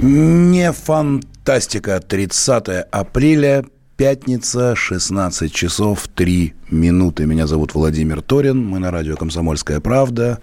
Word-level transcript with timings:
Не 0.00 0.72
фантастика. 0.72 2.00
30 2.00 2.68
апреля, 2.90 3.64
пятница, 3.96 4.74
16 4.74 5.52
часов 5.52 6.08
3 6.14 6.54
минуты. 6.70 7.26
Меня 7.26 7.46
зовут 7.46 7.74
Владимир 7.74 8.22
Торин. 8.22 8.64
Мы 8.64 8.78
на 8.78 8.90
радио 8.90 9.16
«Комсомольская 9.16 9.80
правда». 9.80 10.40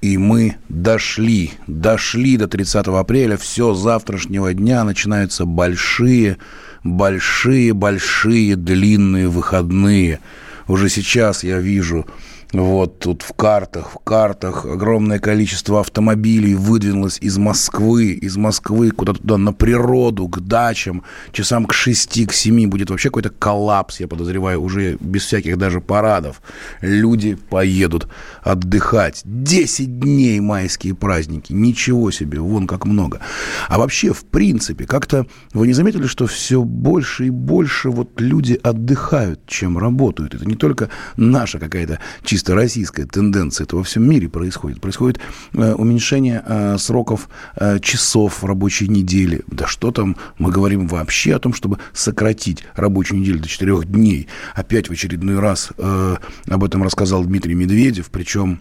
И 0.00 0.16
мы 0.16 0.56
дошли, 0.68 1.52
дошли 1.66 2.38
до 2.38 2.48
30 2.48 2.86
апреля. 2.88 3.36
Все, 3.36 3.74
завтрашнего 3.74 4.54
дня 4.54 4.82
начинаются 4.84 5.44
большие, 5.44 6.38
большие, 6.84 7.74
большие 7.74 8.56
длинные 8.56 9.28
выходные. 9.28 10.20
Уже 10.68 10.88
сейчас 10.88 11.44
я 11.44 11.58
вижу 11.58 12.06
вот 12.52 12.98
тут 12.98 13.22
в 13.22 13.32
картах, 13.32 13.92
в 13.92 13.98
картах 13.98 14.64
огромное 14.64 15.20
количество 15.20 15.80
автомобилей 15.80 16.54
выдвинулось 16.54 17.18
из 17.20 17.38
Москвы, 17.38 18.10
из 18.12 18.36
Москвы 18.36 18.90
куда-то 18.90 19.20
туда 19.20 19.36
на 19.36 19.52
природу, 19.52 20.26
к 20.26 20.40
дачам, 20.40 21.04
часам 21.30 21.64
к 21.66 21.72
6, 21.72 22.26
к 22.26 22.32
7 22.32 22.68
будет 22.68 22.90
вообще 22.90 23.08
какой-то 23.10 23.30
коллапс, 23.30 24.00
я 24.00 24.08
подозреваю, 24.08 24.60
уже 24.60 24.96
без 25.00 25.24
всяких 25.26 25.58
даже 25.58 25.80
парадов. 25.80 26.42
Люди 26.80 27.36
поедут 27.36 28.08
отдыхать. 28.42 29.22
10 29.24 30.00
дней 30.00 30.40
майские 30.40 30.94
праздники, 30.94 31.52
ничего 31.52 32.10
себе, 32.10 32.40
вон 32.40 32.66
как 32.66 32.84
много. 32.84 33.20
А 33.68 33.78
вообще, 33.78 34.12
в 34.12 34.24
принципе, 34.24 34.86
как-то 34.86 35.26
вы 35.52 35.68
не 35.68 35.72
заметили, 35.72 36.06
что 36.06 36.26
все 36.26 36.64
больше 36.64 37.26
и 37.26 37.30
больше 37.30 37.90
вот 37.90 38.20
люди 38.20 38.58
отдыхают, 38.60 39.46
чем 39.46 39.78
работают? 39.78 40.34
Это 40.34 40.44
не 40.46 40.56
только 40.56 40.90
наша 41.16 41.60
какая-то 41.60 42.00
чисто 42.24 42.39
чисто 42.40 42.54
российская 42.54 43.04
тенденция, 43.04 43.64
это 43.64 43.76
во 43.76 43.82
всем 43.82 44.08
мире 44.08 44.30
происходит. 44.30 44.80
Происходит 44.80 45.20
э, 45.52 45.74
уменьшение 45.74 46.42
э, 46.46 46.78
сроков 46.78 47.28
э, 47.56 47.78
часов 47.80 48.42
рабочей 48.42 48.88
недели. 48.88 49.42
Да 49.46 49.66
что 49.66 49.90
там, 49.90 50.16
мы 50.38 50.50
говорим 50.50 50.86
вообще 50.86 51.34
о 51.34 51.38
том, 51.38 51.52
чтобы 51.52 51.78
сократить 51.92 52.64
рабочую 52.74 53.20
неделю 53.20 53.40
до 53.40 53.48
четырех 53.48 53.84
дней. 53.84 54.26
Опять 54.54 54.88
в 54.88 54.92
очередной 54.92 55.38
раз 55.38 55.70
об 55.76 56.64
этом 56.64 56.82
рассказал 56.82 57.24
Дмитрий 57.24 57.54
Медведев, 57.54 58.08
причем 58.10 58.60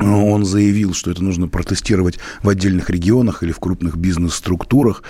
он 0.00 0.44
заявил, 0.44 0.94
что 0.94 1.10
это 1.10 1.22
нужно 1.22 1.48
протестировать 1.48 2.18
в 2.42 2.48
отдельных 2.48 2.90
регионах 2.90 3.42
или 3.42 3.52
в 3.52 3.58
крупных 3.58 3.96
бизнес-структурах 3.96 5.02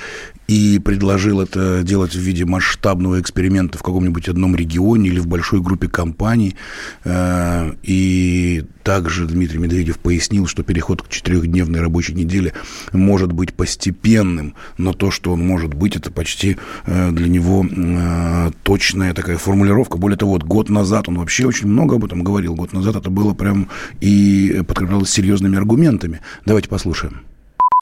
и 0.51 0.81
предложил 0.81 1.41
это 1.41 1.83
делать 1.85 2.13
в 2.13 2.19
виде 2.19 2.45
масштабного 2.45 3.21
эксперимента 3.21 3.79
в 3.79 3.85
каком-нибудь 3.85 4.29
одном 4.29 4.57
регионе 4.57 5.09
или 5.09 5.21
в 5.21 5.29
большой 5.29 5.61
группе 5.61 5.89
компаний. 5.89 6.57
Э, 7.05 7.73
и 7.85 8.65
также 8.83 9.27
Дмитрий 9.27 9.59
Медведев 9.59 10.01
пояснил, 10.01 10.49
что 10.49 10.65
переход 10.65 11.03
к 11.03 11.09
четырехдневной 11.09 11.81
рабочей 11.81 12.15
неделе 12.15 12.53
может 12.93 13.33
быть 13.33 13.55
постепенным, 13.55 14.55
но 14.77 14.93
то, 14.93 15.13
что 15.13 15.33
он 15.33 15.47
может 15.47 15.75
быть, 15.75 15.95
это 15.95 16.11
почти 16.11 16.57
э, 16.87 17.11
для 17.13 17.29
него 17.29 17.65
э, 17.65 18.51
точная 18.65 19.15
такая 19.15 19.39
формулировка. 19.39 19.99
Более 19.99 20.19
того, 20.19 20.33
вот 20.33 20.43
год 20.43 20.69
назад 20.69 21.09
он 21.09 21.19
вообще 21.19 21.47
очень 21.47 21.69
много 21.69 21.95
об 21.95 22.05
этом 22.05 22.25
говорил. 22.25 22.57
Год 22.57 22.73
назад 22.73 22.97
это 22.97 23.11
было 23.11 23.35
прям 23.35 23.69
и 24.01 24.65
подкреплялось 24.81 25.11
серьезными 25.11 25.59
аргументами. 25.59 26.21
Давайте 26.47 26.71
послушаем. 26.71 27.30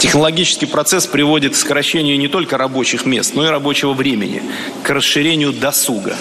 Технологический 0.00 0.66
процесс 0.66 1.09
приводит 1.09 1.54
к 1.54 1.56
сокращению 1.56 2.20
не 2.20 2.28
только 2.28 2.56
рабочих 2.56 3.04
мест, 3.04 3.34
но 3.34 3.44
и 3.44 3.48
рабочего 3.48 3.94
времени, 3.94 4.44
к 4.84 4.91
расширению 4.91 5.53
досуга. 5.53 6.16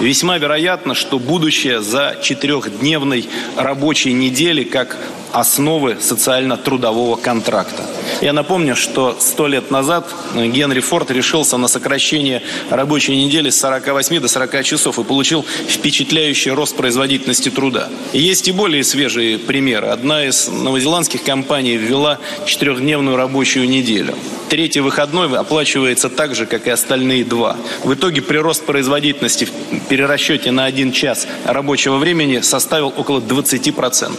Весьма 0.00 0.36
вероятно, 0.38 0.96
что 0.96 1.20
будущее 1.20 1.80
за 1.80 2.16
четырехдневной 2.20 3.28
рабочей 3.56 4.14
недели 4.14 4.64
как 4.64 4.98
основы 5.32 5.98
социально-трудового 6.00 7.16
контракта. 7.16 7.84
Я 8.20 8.32
напомню, 8.32 8.76
что 8.76 9.16
сто 9.18 9.46
лет 9.46 9.70
назад 9.70 10.08
Генри 10.34 10.80
Форд 10.80 11.10
решился 11.10 11.56
на 11.56 11.68
сокращение 11.68 12.42
рабочей 12.68 13.16
недели 13.16 13.50
с 13.50 13.60
48 13.60 14.20
до 14.20 14.28
40 14.28 14.64
часов 14.64 14.98
и 14.98 15.04
получил 15.04 15.44
впечатляющий 15.68 16.50
рост 16.50 16.76
производительности 16.76 17.48
труда. 17.48 17.88
есть 18.12 18.48
и 18.48 18.52
более 18.52 18.84
свежие 18.84 19.38
примеры. 19.38 19.88
Одна 19.88 20.24
из 20.24 20.48
новозеландских 20.48 21.22
компаний 21.22 21.76
ввела 21.76 22.18
четырехдневную 22.44 23.16
рабочую 23.20 23.68
неделю. 23.68 24.14
Третий 24.48 24.80
выходной 24.80 25.28
оплачивается 25.38 26.08
так 26.08 26.34
же, 26.34 26.46
как 26.46 26.66
и 26.66 26.70
остальные 26.70 27.24
два. 27.24 27.56
В 27.84 27.92
итоге 27.92 28.22
прирост 28.22 28.64
производительности 28.64 29.44
в 29.44 29.50
перерасчете 29.88 30.50
на 30.50 30.64
один 30.64 30.90
час 30.90 31.28
рабочего 31.44 31.98
времени 31.98 32.40
составил 32.40 32.92
около 32.96 33.20
20%. 33.20 34.12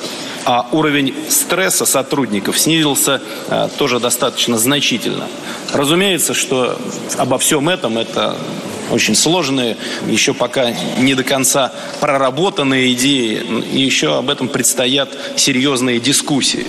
А 0.46 0.68
уровень 0.72 1.14
стресса 1.30 1.86
сотрудников 1.86 2.58
снизился 2.60 3.22
а, 3.50 3.70
тоже 3.70 4.00
достаточно 4.00 4.58
значительно. 4.58 5.28
Разумеется, 5.74 6.34
что 6.34 6.80
обо 7.18 7.38
всем 7.38 7.68
этом 7.68 7.98
это 7.98 8.38
очень 8.92 9.16
сложные, 9.16 9.78
еще 10.08 10.34
пока 10.34 10.72
не 11.00 11.16
до 11.16 11.24
конца 11.24 11.74
проработанные 12.00 12.94
идеи, 12.94 13.42
и 13.74 13.80
еще 13.80 14.18
об 14.18 14.30
этом 14.30 14.50
предстоят 14.50 15.10
серьезные 15.36 16.00
дискуссии. 16.00 16.68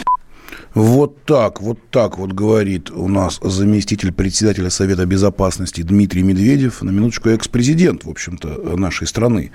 Вот 0.75 1.25
так, 1.25 1.61
вот 1.61 1.79
так 1.91 2.19
вот 2.19 2.33
говорит 2.33 2.91
у 2.91 3.07
нас 3.07 3.41
заместитель 3.43 4.13
председателя 4.13 4.71
Совета 4.71 5.05
Безопасности 5.05 5.83
Дмитрий 5.83 6.23
Медведев, 6.23 6.83
на 6.83 6.91
минуточку 6.91 7.29
экс-президент, 7.29 8.05
в 8.05 8.11
общем-то, 8.11 8.77
нашей 8.77 9.07
страны. 9.07 9.51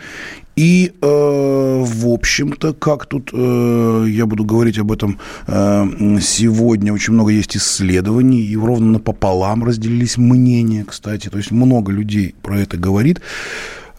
И, 0.56 0.94
э, 1.02 1.84
в 1.86 2.08
общем-то, 2.08 2.74
как 2.74 3.08
тут, 3.08 3.32
э, 3.34 4.06
я 4.10 4.26
буду 4.26 4.44
говорить 4.44 4.78
об 4.78 4.92
этом 4.92 5.20
э, 5.48 5.86
сегодня, 6.22 6.94
очень 6.94 7.14
много 7.14 7.32
есть 7.32 7.58
исследований, 7.58 8.42
и 8.42 8.56
ровно 8.56 8.94
напополам 8.94 9.64
разделились 9.64 10.18
мнения, 10.18 10.86
кстати, 10.88 11.30
то 11.30 11.38
есть 11.38 11.52
много 11.52 11.92
людей 11.92 12.36
про 12.44 12.60
это 12.60 12.78
говорит. 12.78 13.22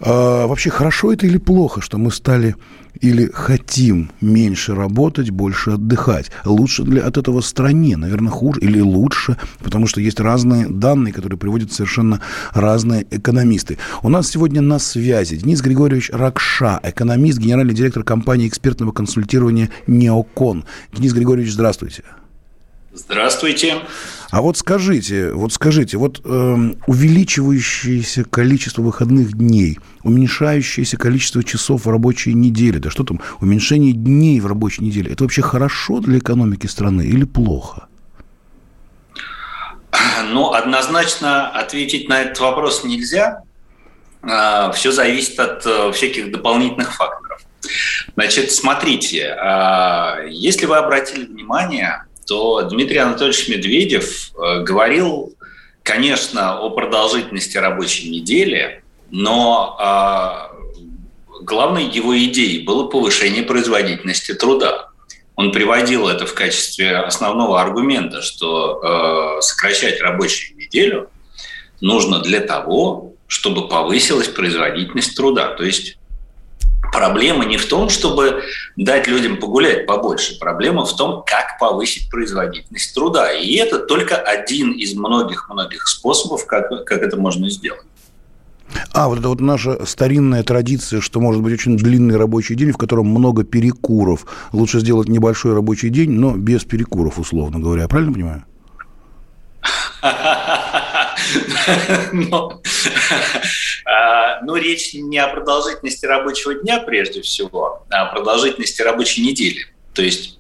Э, 0.01 0.47
вообще, 0.47 0.71
хорошо 0.71 1.13
это 1.13 1.27
или 1.27 1.39
плохо, 1.39 1.81
что 1.81 1.99
мы 1.99 2.11
стали 2.11 2.55
или 3.01 3.31
хотим 3.33 4.11
меньше 4.21 4.75
работать, 4.75 5.31
больше 5.31 5.73
отдыхать? 5.73 6.31
Лучше 6.45 6.83
ли 6.85 7.01
от 7.01 7.17
этого 7.17 7.41
стране? 7.41 7.97
Наверное, 7.97 8.31
хуже 8.31 8.61
или 8.61 8.81
лучше, 8.81 9.37
потому 9.63 9.87
что 9.87 10.01
есть 10.01 10.21
разные 10.21 10.69
данные, 10.69 11.13
которые 11.13 11.39
приводят 11.39 11.73
совершенно 11.73 12.21
разные 12.53 13.07
экономисты. 13.11 13.79
У 14.03 14.09
нас 14.09 14.29
сегодня 14.29 14.61
на 14.61 14.79
связи 14.79 15.37
Денис 15.37 15.61
Григорьевич 15.61 16.11
Ракша, 16.13 16.81
экономист, 16.83 17.39
генеральный 17.39 17.75
директор 17.75 18.03
компании 18.03 18.49
экспертного 18.49 18.93
консультирования 18.93 19.71
«Неокон». 19.87 20.65
Денис 20.93 21.13
Григорьевич, 21.13 21.53
здравствуйте. 21.53 22.03
Здравствуйте. 22.99 23.77
А 24.31 24.43
вот 24.43 24.57
скажите, 24.57 25.33
вот 25.33 25.53
скажите, 25.53 25.97
вот 25.97 26.21
э, 26.25 26.57
увеличивающееся 26.87 28.25
количество 28.25 28.83
выходных 28.83 29.35
дней, 29.35 29.79
уменьшающееся 30.03 30.97
количество 30.97 31.45
часов 31.45 31.85
в 31.87 31.91
рабочей 31.91 32.35
неделе, 32.35 32.81
да 32.81 32.91
что 32.91 33.05
там, 33.05 33.21
уменьшение 33.41 33.93
дней 33.93 34.41
в 34.41 34.47
рабочей 34.47 34.83
неделе, 34.83 35.13
это 35.13 35.23
вообще 35.23 35.43
хорошо 35.43 36.01
для 36.01 36.19
экономики 36.19 36.67
страны 36.67 37.03
или 37.03 37.25
плохо? 37.25 37.87
Ну, 40.31 40.53
однозначно 40.53 41.49
ответить 41.49 42.09
на 42.09 42.23
этот 42.23 42.41
вопрос 42.41 42.85
нельзя. 42.85 43.43
А, 44.23 44.73
Все 44.73 44.91
зависит 44.91 45.39
от 45.39 45.65
э, 45.65 45.93
всяких 45.93 46.33
дополнительных 46.33 46.95
факторов. 46.95 47.41
Значит, 48.15 48.51
смотрите, 48.51 49.37
а, 49.41 50.19
если 50.29 50.67
вы 50.67 50.77
обратили 50.77 51.25
внимание, 51.25 52.03
то 52.29 52.61
Дмитрий 52.63 52.99
Анатольевич 52.99 53.49
Медведев 53.49 54.33
э, 54.35 54.63
говорил, 54.63 55.35
конечно, 55.83 56.59
о 56.59 56.69
продолжительности 56.71 57.57
рабочей 57.57 58.11
недели, 58.11 58.83
но 59.11 59.77
а, 59.81 60.51
главной 61.41 61.85
его 61.85 62.17
идеей 62.19 62.63
было 62.65 62.87
повышение 62.89 63.43
производительности 63.43 64.35
труда. 64.35 64.91
Он 65.35 65.51
приводил 65.51 66.09
это 66.09 66.27
в 66.27 66.35
качестве 66.35 66.99
основного 66.99 67.63
аргумента, 67.63 68.21
что 68.21 69.39
э, 69.39 69.41
сокращать 69.41 70.01
рабочую 70.03 70.59
неделю 70.59 71.09
нужно 71.81 72.21
для 72.21 72.41
того, 72.41 73.15
чтобы 73.27 73.69
повысилась 73.69 74.29
производительность 74.29 75.17
труда. 75.17 75.55
То 75.55 75.65
есть 75.65 75.98
Проблема 76.93 77.45
не 77.45 77.57
в 77.57 77.67
том, 77.67 77.89
чтобы 77.89 78.43
дать 78.77 79.07
людям 79.07 79.39
погулять 79.39 79.87
побольше. 79.87 80.39
Проблема 80.39 80.85
в 80.85 80.97
том, 80.97 81.23
как 81.27 81.59
повысить 81.59 82.11
производительность 82.11 82.95
труда. 82.95 83.33
И 83.33 83.55
это 83.57 83.79
только 83.79 84.17
один 84.17 84.73
из 84.73 84.95
многих-многих 84.95 85.87
способов, 85.87 86.47
как, 86.47 86.85
как 86.85 87.03
это 87.03 87.17
можно 87.17 87.51
сделать. 87.51 87.83
А, 88.93 89.09
вот 89.09 89.19
это 89.19 89.29
вот 89.29 89.41
наша 89.41 89.85
старинная 89.87 90.43
традиция, 90.43 91.01
что 91.01 91.21
может 91.21 91.43
быть 91.43 91.55
очень 91.55 91.77
длинный 91.77 92.17
рабочий 92.17 92.55
день, 92.55 92.73
в 92.73 92.77
котором 92.77 93.07
много 93.07 93.45
перекуров. 93.45 94.27
Лучше 94.53 94.81
сделать 94.81 95.09
небольшой 95.09 95.55
рабочий 95.55 95.89
день, 95.91 96.11
но 96.11 96.37
без 96.37 96.65
перекуров, 96.65 97.19
условно 97.19 97.61
говоря. 97.61 97.83
Я 97.83 97.89
правильно 97.89 98.13
понимаю? 98.13 98.45
Но, 102.13 102.63
а, 103.85 104.41
ну, 104.43 104.57
речь 104.57 104.95
не 104.95 105.19
о 105.19 105.29
продолжительности 105.29 106.07
рабочего 106.07 106.55
дня 106.55 106.81
прежде 106.81 107.23
всего, 107.23 107.87
а 107.91 108.03
о 108.03 108.07
продолжительности 108.13 108.83
рабочей 108.83 109.23
недели. 109.23 109.67
То 109.95 110.03
есть, 110.03 110.39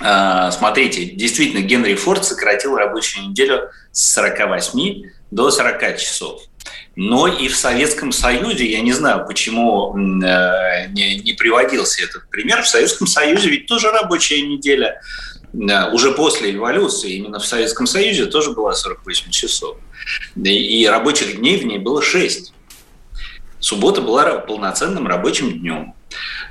а, 0.00 0.50
смотрите, 0.50 1.04
действительно, 1.04 1.62
Генри 1.62 1.94
Форд 1.94 2.24
сократил 2.24 2.76
рабочую 2.76 3.28
неделю 3.28 3.70
с 3.92 4.12
48 4.14 5.10
до 5.30 5.50
40 5.50 5.98
часов. 5.98 6.42
Но 6.96 7.26
и 7.26 7.48
в 7.48 7.56
Советском 7.56 8.12
Союзе, 8.12 8.70
я 8.70 8.80
не 8.80 8.92
знаю, 8.92 9.26
почему 9.26 9.96
э, 9.96 10.86
не, 10.90 11.16
не 11.16 11.32
приводился 11.32 12.04
этот 12.04 12.30
пример, 12.30 12.62
в 12.62 12.68
Советском 12.68 13.08
Союзе 13.08 13.50
ведь 13.50 13.66
тоже 13.66 13.90
рабочая 13.90 14.42
неделя 14.42 15.00
уже 15.92 16.12
после 16.12 16.52
революции, 16.52 17.14
именно 17.14 17.38
в 17.38 17.46
Советском 17.46 17.86
Союзе 17.86 18.26
тоже 18.26 18.50
была 18.50 18.74
48 18.74 19.30
часов. 19.30 19.76
И 20.36 20.86
рабочих 20.86 21.38
дней 21.38 21.58
в 21.58 21.66
ней 21.66 21.78
было 21.78 22.02
6. 22.02 22.52
Суббота 23.60 24.02
была 24.02 24.38
полноценным 24.38 25.06
рабочим 25.06 25.58
днем. 25.58 25.94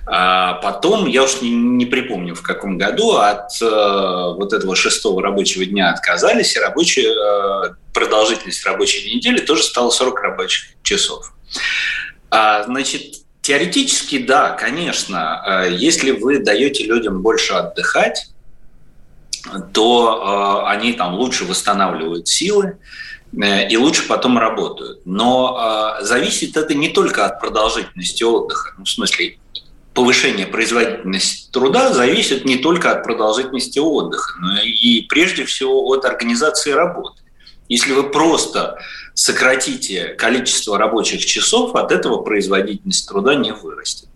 А 0.06 0.54
потом, 0.56 1.08
я 1.08 1.24
уж 1.24 1.42
не, 1.42 1.52
не 1.52 1.86
припомню, 1.86 2.36
в 2.36 2.42
каком 2.42 2.78
году, 2.78 3.18
от 3.18 3.50
э, 3.62 3.66
вот 3.66 4.52
этого 4.52 4.76
шестого 4.76 5.22
рабочего 5.22 5.66
дня 5.66 5.92
отказались, 5.92 6.56
и 6.56 6.60
рабочая, 6.60 7.14
э, 7.14 7.74
продолжительность 7.94 8.66
рабочей 8.66 9.16
недели 9.16 9.40
тоже 9.40 9.64
стала 9.64 9.92
40 9.92 10.20
рабочих 10.20 10.66
часов. 10.82 11.34
А, 12.30 12.64
значит, 12.64 13.24
теоретически, 13.42 14.18
да, 14.18 14.50
конечно, 14.50 15.66
э, 15.68 15.74
если 15.78 16.12
вы 16.12 16.40
даете 16.40 16.84
людям 16.84 17.22
больше 17.22 17.54
отдыхать, 17.54 18.33
то 19.74 20.64
э, 20.66 20.70
они 20.70 20.94
там 20.94 21.16
лучше 21.16 21.46
восстанавливают 21.46 22.28
силы 22.28 22.78
э, 23.34 23.68
и 23.70 23.78
лучше 23.78 24.08
потом 24.08 24.38
работают. 24.38 25.02
Но 25.06 25.98
э, 26.00 26.06
зависит 26.06 26.56
это 26.56 26.74
не 26.74 26.90
только 26.90 27.26
от 27.26 27.40
продолжительности 27.40 28.24
отдыха, 28.24 28.74
ну, 28.78 28.86
в 28.86 28.90
смысле 28.90 29.38
повышение 29.94 30.48
производительности 30.48 31.52
труда 31.52 31.94
зависит 31.94 32.46
не 32.46 32.58
только 32.58 32.92
от 32.92 33.04
продолжительности 33.04 33.80
отдыха, 33.80 34.40
но 34.40 34.62
и 34.62 35.02
прежде 35.02 35.46
всего 35.46 35.88
от 35.94 36.06
организации 36.06 36.72
работы. 36.72 37.22
Если 37.70 37.94
вы 37.94 38.10
просто 38.10 38.80
сократите 39.14 40.06
количество 40.16 40.78
рабочих 40.78 41.26
часов, 41.26 41.76
от 41.76 41.92
этого 41.92 42.22
производительность 42.22 43.08
труда 43.08 43.36
не 43.36 43.54
вырастет. 43.54 44.10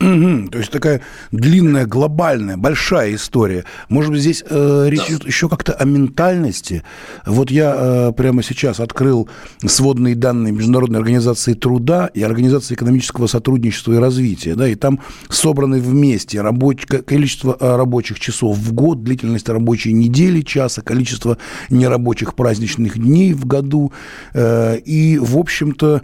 То 0.00 0.58
есть 0.58 0.70
такая 0.70 1.02
длинная, 1.30 1.84
глобальная, 1.84 2.56
большая 2.56 3.14
история. 3.14 3.66
Может 3.90 4.12
быть, 4.12 4.22
здесь 4.22 4.42
э, 4.48 4.86
речь 4.88 5.00
да. 5.00 5.08
идет 5.08 5.26
еще 5.26 5.46
как-то 5.50 5.74
о 5.74 5.84
ментальности. 5.84 6.84
Вот 7.26 7.50
я 7.50 7.74
э, 7.76 8.12
прямо 8.16 8.42
сейчас 8.42 8.80
открыл 8.80 9.28
сводные 9.62 10.14
данные 10.14 10.54
Международной 10.54 11.00
организации 11.00 11.52
труда 11.52 12.06
и 12.14 12.22
Организации 12.22 12.74
экономического 12.74 13.26
сотрудничества 13.26 13.92
и 13.92 13.98
развития. 13.98 14.54
Да, 14.54 14.66
и 14.66 14.74
там 14.74 15.00
собраны 15.28 15.80
вместе 15.80 16.40
рабоч... 16.40 16.86
количество 16.86 17.54
э, 17.60 17.76
рабочих 17.76 18.20
часов 18.20 18.56
в 18.56 18.72
год, 18.72 19.04
длительность 19.04 19.50
рабочей 19.50 19.92
недели 19.92 20.40
часа, 20.40 20.80
количество 20.80 21.36
нерабочих 21.68 22.36
праздничных 22.36 22.98
дней 22.98 23.34
в 23.34 23.44
году. 23.44 23.92
Э, 24.32 24.78
и, 24.78 25.18
в 25.18 25.36
общем-то, 25.36 26.02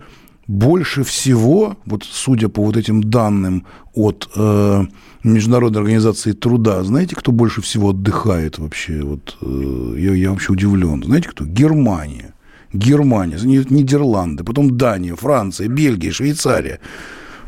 больше 0.49 1.03
всего, 1.03 1.77
вот 1.87 2.05
судя 2.05 2.49
по 2.49 2.63
вот 2.63 2.77
этим 2.77 3.03
данным 3.03 3.67
от 3.95 4.29
э, 4.37 4.85
Международной 5.25 5.81
организации 5.81 6.33
труда, 6.33 6.85
знаете, 6.85 7.17
кто 7.17 7.33
больше 7.33 7.63
всего 7.63 7.91
отдыхает 7.91 8.59
вообще? 8.59 9.03
Вот 9.03 9.37
э, 9.43 9.95
я, 9.99 10.15
я 10.15 10.31
вообще 10.31 10.53
удивлен. 10.53 11.03
Знаете, 11.03 11.29
кто? 11.29 11.45
Германия. 11.45 12.35
Германия, 12.73 13.39
Нидерланды, 13.43 14.45
потом 14.45 14.77
Дания, 14.77 15.15
Франция, 15.15 15.69
Бельгия, 15.69 16.13
Швейцария. 16.13 16.81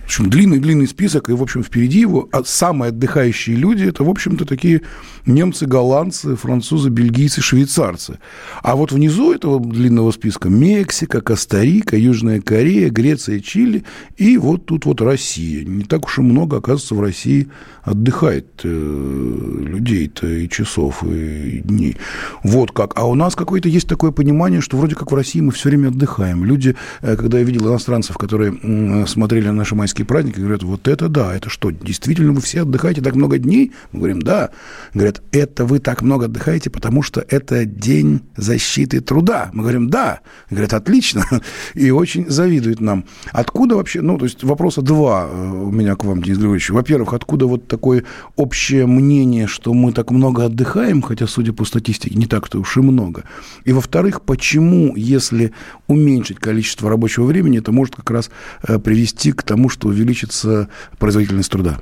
В 0.09 0.11
общем, 0.11 0.31
длинный-длинный 0.31 0.89
список, 0.89 1.29
и, 1.29 1.35
в 1.35 1.43
общем, 1.43 1.63
впереди 1.63 2.01
его 2.01 2.31
а 2.33 2.43
самые 2.43 2.89
отдыхающие 2.89 3.55
люди– 3.55 3.85
это, 3.89 4.05
в 4.05 4.09
общем-то, 4.09 4.47
такие 4.47 4.81
немцы, 5.27 5.67
голландцы, 5.67 6.35
французы, 6.35 6.89
бельгийцы, 6.89 7.43
швейцарцы. 7.43 8.19
А 8.63 8.75
вот 8.75 8.91
внизу 8.91 9.35
этого 9.35 9.61
длинного 9.61 10.11
списка 10.11 10.49
Мексика, 10.49 11.21
Коста-Рика, 11.21 11.99
Южная 11.99 12.41
Корея, 12.41 12.89
Греция, 12.89 13.41
Чили 13.41 13.85
и 14.17 14.39
вот 14.39 14.65
тут 14.65 14.87
вот 14.87 15.03
Россия. 15.03 15.63
Не 15.67 15.85
так 15.85 16.07
уж 16.07 16.19
и 16.19 16.23
много, 16.23 16.57
оказывается, 16.57 16.95
в 16.95 17.03
России 17.03 17.49
отдыхает 17.83 18.47
э, 18.65 18.69
людей-то 18.69 20.27
и 20.27 20.49
часов, 20.49 21.05
и 21.05 21.61
дней. 21.65 21.97
Вот 22.43 22.73
как. 22.73 22.93
А 22.97 23.07
у 23.07 23.15
нас 23.15 23.35
какое-то 23.35 23.69
есть 23.69 23.89
такое 23.89 24.11
понимание, 24.11 24.63
что 24.63 24.79
вроде 24.79 24.95
как 24.95 25.13
в 25.13 25.15
России 25.15 25.41
мы 25.41 25.53
все 25.53 25.69
время 25.69 25.89
отдыхаем. 25.89 26.45
Люди, 26.45 26.77
э, 27.03 27.17
когда 27.17 27.39
я 27.39 27.45
видел 27.45 27.69
иностранцев, 27.69 28.17
которые 28.17 29.07
смотрели 29.07 29.47
на 29.49 29.53
наши 29.53 29.75
майские 29.75 29.98
праздники, 30.05 30.39
говорят, 30.39 30.63
вот 30.63 30.89
это 30.89 31.09
да, 31.09 31.35
это 31.35 31.49
что, 31.49 31.71
действительно 31.71 32.33
вы 32.33 32.41
все 32.41 32.63
отдыхаете 32.63 33.01
так 33.01 33.15
много 33.15 33.39
дней? 33.39 33.73
Мы 33.93 34.01
говорим, 34.01 34.23
да. 34.23 34.51
Говорят, 34.95 35.23
это 35.33 35.65
вы 35.65 35.79
так 35.79 36.03
много 36.03 36.27
отдыхаете, 36.27 36.71
потому 36.71 37.03
что 37.03 37.25
это 37.29 37.65
день 37.65 38.21
защиты 38.37 39.01
труда. 39.01 39.51
Мы 39.53 39.63
говорим, 39.63 39.91
да. 39.91 40.21
Говорят, 40.51 40.75
отлично. 40.75 41.25
И 41.75 41.91
очень 41.91 42.29
завидуют 42.29 42.81
нам. 42.81 43.05
Откуда 43.33 43.77
вообще, 43.77 44.01
ну, 44.01 44.19
то 44.19 44.25
есть 44.25 44.45
вопроса 44.45 44.83
два 44.83 45.29
э, 45.31 45.51
у 45.51 45.71
меня 45.71 45.97
к 45.97 46.05
вам, 46.05 46.23
Денис 46.23 46.39
Григорьевич. 46.39 46.71
Во-первых, 46.71 47.13
откуда 47.13 47.47
вот 47.47 47.69
такое 47.69 48.05
общее 48.37 48.87
мнение, 48.87 49.47
что 49.47 49.75
мы 49.75 49.93
так 49.93 50.11
много 50.11 50.45
отдыхаем, 50.45 51.03
хотя, 51.03 51.27
судя 51.27 51.53
по 51.53 51.65
статистике, 51.65 52.17
не 52.17 52.27
так-то 52.27 52.59
уж 52.59 52.77
и 52.77 52.81
много. 52.81 53.25
И 53.65 53.73
во-вторых, 53.73 54.23
почему, 54.23 54.95
если 54.97 55.53
уменьшить 55.87 56.39
количество 56.39 56.91
рабочего 56.91 57.25
времени, 57.25 57.59
это 57.59 57.73
может 57.73 57.97
как 57.97 58.11
раз 58.11 58.31
э, 58.63 58.79
привести 58.79 59.33
к 59.33 59.43
тому, 59.43 59.69
что 59.69 59.88
увеличится 59.89 60.69
производительность 60.99 61.51
труда? 61.51 61.81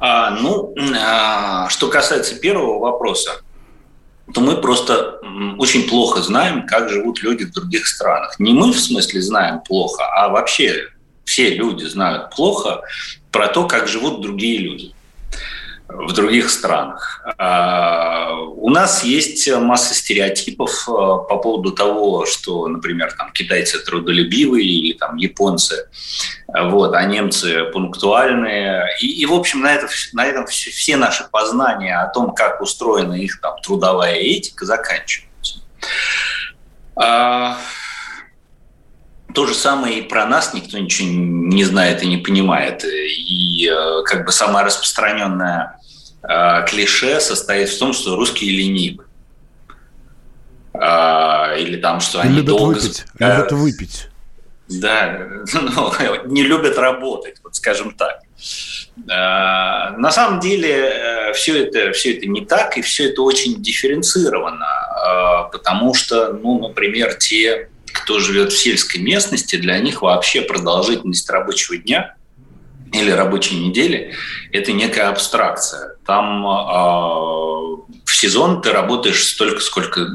А, 0.00 0.30
ну, 0.30 0.74
а, 0.96 1.68
что 1.68 1.88
касается 1.88 2.36
первого 2.36 2.78
вопроса, 2.78 3.42
то 4.32 4.40
мы 4.40 4.60
просто 4.60 5.20
очень 5.58 5.88
плохо 5.88 6.20
знаем, 6.22 6.66
как 6.66 6.88
живут 6.90 7.22
люди 7.22 7.44
в 7.44 7.52
других 7.52 7.86
странах. 7.86 8.38
Не 8.38 8.52
мы 8.52 8.72
в 8.72 8.78
смысле 8.78 9.22
знаем 9.22 9.60
плохо, 9.60 10.04
а 10.04 10.28
вообще 10.28 10.88
все 11.24 11.54
люди 11.54 11.84
знают 11.84 12.30
плохо 12.34 12.82
про 13.32 13.48
то, 13.48 13.66
как 13.66 13.88
живут 13.88 14.22
другие 14.22 14.58
люди 14.58 14.94
в 15.88 16.12
других 16.12 16.50
странах. 16.50 17.24
А, 17.38 18.34
у 18.34 18.68
нас 18.68 19.04
есть 19.04 19.50
масса 19.50 19.94
стереотипов 19.94 20.86
э, 20.86 20.92
по 20.92 21.38
поводу 21.42 21.72
того, 21.72 22.26
что, 22.26 22.68
например, 22.68 23.12
там, 23.16 23.32
китайцы 23.32 23.78
трудолюбивые 23.82 24.66
или 24.66 24.92
там, 24.92 25.16
японцы, 25.16 25.88
вот, 26.46 26.94
а 26.94 27.02
немцы 27.04 27.64
пунктуальные. 27.72 28.84
И, 29.00 29.22
и 29.22 29.26
в 29.26 29.32
общем, 29.32 29.60
на, 29.60 29.72
это, 29.72 29.88
на 30.12 30.26
этом 30.26 30.46
все, 30.46 30.96
наши 30.98 31.24
познания 31.30 31.98
о 31.98 32.08
том, 32.08 32.34
как 32.34 32.60
устроена 32.60 33.14
их 33.14 33.40
там, 33.40 33.58
трудовая 33.62 34.14
этика, 34.14 34.66
заканчиваются. 34.66 35.62
А, 36.96 37.56
то 39.34 39.46
же 39.46 39.54
самое 39.54 40.00
и 40.00 40.02
про 40.02 40.26
нас 40.26 40.52
никто 40.52 40.76
ничего 40.76 41.08
не 41.08 41.64
знает 41.64 42.02
и 42.02 42.06
не 42.06 42.18
понимает. 42.18 42.84
И 42.84 43.70
как 44.04 44.26
бы 44.26 44.32
самая 44.32 44.64
распространенная 44.66 45.77
клише 46.68 47.20
состоит 47.20 47.70
в 47.70 47.78
том, 47.78 47.92
что 47.92 48.14
русские 48.14 48.50
ленивы. 48.50 49.04
Э, 50.80 51.58
или 51.58 51.76
там, 51.76 52.00
что 52.00 52.20
они 52.20 52.36
любят 52.36 52.46
долго... 52.46 52.74
Выпить, 52.74 53.04
любят 53.18 53.52
выпить. 53.52 54.08
Да, 54.68 55.18
ну, 55.52 55.92
не 56.26 56.42
любят 56.42 56.78
работать, 56.78 57.36
вот 57.42 57.56
скажем 57.56 57.94
так. 57.94 58.20
Э, 59.08 59.96
на 59.96 60.10
самом 60.10 60.40
деле 60.40 60.70
э, 60.70 61.32
все 61.32 61.64
это, 61.64 61.92
все 61.92 62.16
это 62.16 62.26
не 62.26 62.44
так, 62.44 62.76
и 62.78 62.82
все 62.82 63.10
это 63.10 63.22
очень 63.22 63.60
дифференцировано, 63.62 65.48
потому 65.52 65.94
что, 65.94 66.32
ну, 66.32 66.68
например, 66.68 67.14
те, 67.14 67.70
кто 67.92 68.20
живет 68.20 68.52
в 68.52 68.58
сельской 68.58 69.00
местности, 69.00 69.56
для 69.56 69.78
них 69.78 70.02
вообще 70.02 70.42
продолжительность 70.42 71.28
рабочего 71.30 71.76
дня 71.76 72.14
или 72.92 73.10
рабочей 73.10 73.56
недели– 73.56 74.14
это 74.52 74.72
некая 74.72 75.08
абстракция. 75.08 75.96
Там 76.06 76.46
э, 76.46 76.50
в 78.04 78.14
сезон 78.14 78.62
ты 78.62 78.72
работаешь 78.72 79.24
столько, 79.26 79.60
сколько 79.60 80.06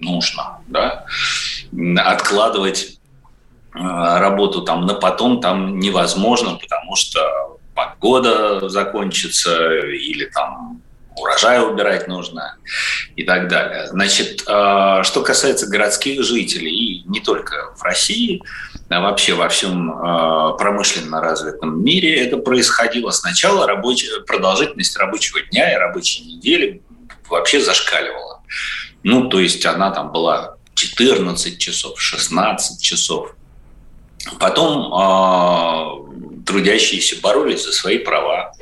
нужно. 0.00 0.58
Да? 0.66 1.04
Откладывать 1.98 2.98
работу 3.72 4.62
там 4.62 4.86
на 4.86 4.94
потом 4.94 5.40
там 5.40 5.78
невозможно, 5.78 6.54
потому 6.56 6.96
что 6.96 7.58
погода 7.74 8.68
закончится 8.68 9.80
или 9.80 10.24
там 10.24 10.80
урожай 11.16 11.66
убирать 11.66 12.08
нужно 12.08 12.56
и 13.16 13.24
так 13.24 13.48
далее. 13.48 13.88
Значит, 13.88 14.42
э, 14.46 15.02
что 15.02 15.22
касается 15.22 15.66
городских 15.66 16.22
жителей, 16.22 16.70
и 16.70 17.08
не 17.08 17.20
только 17.20 17.74
в 17.76 17.82
России, 17.82 18.42
а 18.88 19.00
вообще 19.00 19.34
во 19.34 19.48
всем 19.48 19.90
э, 19.90 20.56
промышленно 20.58 21.20
развитом 21.20 21.82
мире 21.82 22.16
это 22.24 22.36
происходило. 22.36 23.10
Сначала 23.10 23.66
рабочая, 23.66 24.20
продолжительность 24.20 24.96
рабочего 24.96 25.40
дня 25.40 25.72
и 25.72 25.76
рабочей 25.76 26.22
недели 26.24 26.82
вообще 27.28 27.60
зашкаливала. 27.60 28.42
Ну, 29.02 29.28
то 29.28 29.40
есть 29.40 29.64
она 29.66 29.90
там 29.90 30.12
была 30.12 30.56
14 30.74 31.58
часов, 31.58 32.00
16 32.00 32.82
часов. 32.82 33.34
Потом 34.38 34.92
э, 34.92 36.44
трудящиеся 36.44 37.20
боролись 37.20 37.64
за 37.64 37.72
свои 37.72 37.98
права 37.98 38.52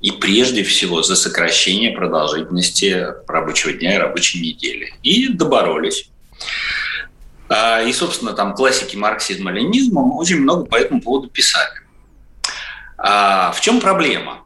и 0.00 0.12
прежде 0.12 0.62
всего 0.62 1.02
за 1.02 1.16
сокращение 1.16 1.90
продолжительности 1.90 3.06
рабочего 3.26 3.72
дня 3.72 3.94
и 3.94 3.98
рабочей 3.98 4.40
недели. 4.40 4.94
И 5.02 5.28
доборолись. 5.28 6.08
А, 7.48 7.82
и, 7.82 7.92
собственно, 7.92 8.32
там 8.32 8.54
классики 8.54 8.96
марксизма, 8.96 9.50
ленизма 9.50 10.00
очень 10.00 10.40
много 10.40 10.66
по 10.66 10.76
этому 10.76 11.00
поводу 11.00 11.28
писали. 11.28 11.80
А 12.96 13.52
в 13.52 13.60
чем 13.60 13.80
проблема? 13.80 14.44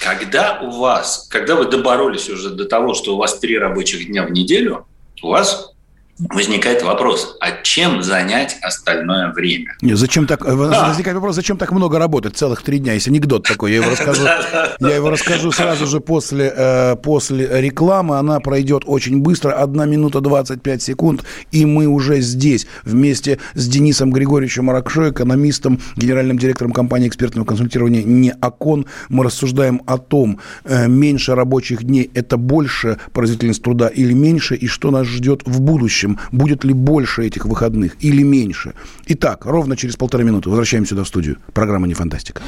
Когда 0.00 0.60
у 0.60 0.70
вас, 0.70 1.28
когда 1.30 1.54
вы 1.54 1.66
доборолись 1.66 2.28
уже 2.28 2.50
до 2.50 2.64
того, 2.64 2.94
что 2.94 3.14
у 3.14 3.18
вас 3.18 3.38
три 3.38 3.58
рабочих 3.58 4.06
дня 4.06 4.24
в 4.24 4.30
неделю, 4.30 4.86
у 5.22 5.28
вас 5.28 5.73
возникает 6.18 6.82
вопрос, 6.82 7.36
а 7.40 7.50
чем 7.62 8.02
занять 8.02 8.56
остальное 8.62 9.32
время? 9.32 9.76
Нет, 9.82 9.98
зачем 9.98 10.26
так, 10.26 10.46
а. 10.46 10.54
возникает 10.54 11.16
вопрос, 11.16 11.34
зачем 11.34 11.56
так 11.56 11.72
много 11.72 11.98
работать 11.98 12.36
целых 12.36 12.62
три 12.62 12.78
дня? 12.78 12.92
Есть 12.92 13.08
анекдот 13.08 13.44
такой, 13.44 13.72
я 13.72 13.78
его 13.78 13.90
расскажу, 13.90 14.24
я 14.80 14.94
его 14.94 15.10
расскажу 15.10 15.50
сразу 15.50 15.86
же 15.86 16.00
после, 16.00 16.52
э, 16.56 16.96
после 16.96 17.60
рекламы. 17.60 18.18
Она 18.18 18.40
пройдет 18.40 18.84
очень 18.86 19.20
быстро, 19.20 19.52
одна 19.52 19.86
минута 19.86 20.20
25 20.20 20.82
секунд, 20.82 21.24
и 21.50 21.66
мы 21.66 21.86
уже 21.86 22.20
здесь 22.20 22.66
вместе 22.84 23.38
с 23.54 23.66
Денисом 23.66 24.12
Григорьевичем 24.12 24.70
Аракшо, 24.70 25.10
экономистом, 25.10 25.80
генеральным 25.96 26.38
директором 26.38 26.72
компании 26.72 27.08
экспертного 27.08 27.44
консультирования 27.44 28.04
«Неокон». 28.04 28.86
Мы 29.08 29.24
рассуждаем 29.24 29.82
о 29.86 29.98
том, 29.98 30.40
э, 30.64 30.86
меньше 30.86 31.34
рабочих 31.34 31.82
дней– 31.82 32.10
это 32.14 32.36
больше 32.36 32.98
производительность 33.12 33.62
труда 33.62 33.88
или 33.88 34.12
меньше, 34.12 34.54
и 34.54 34.68
что 34.68 34.90
нас 34.90 35.06
ждет 35.06 35.42
в 35.44 35.60
будущем 35.60 36.03
будущем, 36.04 36.18
будет 36.32 36.64
ли 36.64 36.72
больше 36.72 37.26
этих 37.26 37.46
выходных 37.46 37.96
или 38.00 38.22
меньше. 38.22 38.74
Итак, 39.06 39.46
ровно 39.46 39.76
через 39.76 39.96
полторы 39.96 40.24
минуты 40.24 40.48
возвращаемся 40.48 40.90
сюда 40.90 41.04
в 41.04 41.08
студию. 41.08 41.36
Программа 41.52 41.86
«Не 41.86 41.94
фантастика». 41.94 42.42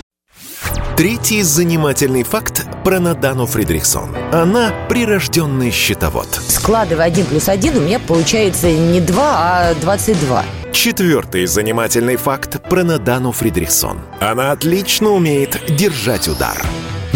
Третий 0.96 1.42
занимательный 1.42 2.22
факт 2.22 2.66
про 2.82 3.00
Надану 3.00 3.44
Фридрихсон. 3.44 4.08
Она 4.32 4.72
прирожденный 4.88 5.70
счетовод. 5.70 6.28
Складывая 6.48 7.04
один 7.06 7.26
плюс 7.26 7.50
один, 7.50 7.76
у 7.76 7.80
меня 7.80 7.98
получается 7.98 8.70
не 8.70 9.00
2, 9.00 9.22
а 9.22 9.74
22. 9.74 10.44
Четвертый 10.72 11.46
занимательный 11.46 12.16
факт 12.16 12.62
про 12.70 12.82
Надану 12.82 13.32
Фридрихсон. 13.32 13.98
Она 14.20 14.52
отлично 14.52 15.10
умеет 15.10 15.60
держать 15.76 16.28
удар 16.28 16.56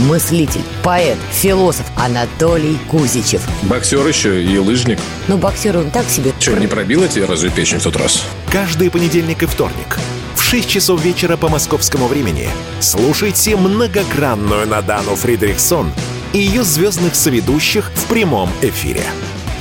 мыслитель, 0.01 0.63
поэт, 0.83 1.19
философ 1.31 1.87
Анатолий 1.97 2.79
Кузичев. 2.89 3.43
Боксер 3.63 4.07
еще 4.07 4.43
и 4.43 4.59
лыжник. 4.59 4.99
Ну, 5.29 5.37
боксер 5.37 5.77
он 5.77 5.91
так 5.91 6.09
себе. 6.09 6.33
Что, 6.39 6.59
не 6.59 6.67
пробила 6.67 7.09
тебе 7.09 7.27
разве 7.27 7.51
печень 7.51 7.79
в 7.79 7.85
тот 7.85 7.97
раз? 7.97 8.25
Каждый 8.51 8.91
понедельник 8.91 9.43
и 9.43 9.47
вторник 9.47 9.99
в 10.35 10.43
6 10.43 10.69
часов 10.69 11.05
вечера 11.05 11.37
по 11.37 11.49
московскому 11.49 12.09
времени 12.09 12.49
слушайте 12.81 13.57
многогранную 13.57 14.67
Надану 14.67 15.15
Фридрихсон 15.15 15.93
и 16.33 16.39
ее 16.39 16.65
звездных 16.65 17.15
соведущих 17.15 17.91
в 17.95 18.07
прямом 18.07 18.49
эфире. 18.63 19.03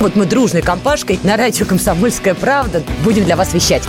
Вот 0.00 0.16
мы 0.16 0.24
дружной 0.24 0.62
компашкой 0.62 1.20
на 1.22 1.36
радио 1.36 1.66
«Комсомольская 1.66 2.34
правда» 2.34 2.82
будем 3.04 3.24
для 3.24 3.36
вас 3.36 3.52
вещать. 3.52 3.82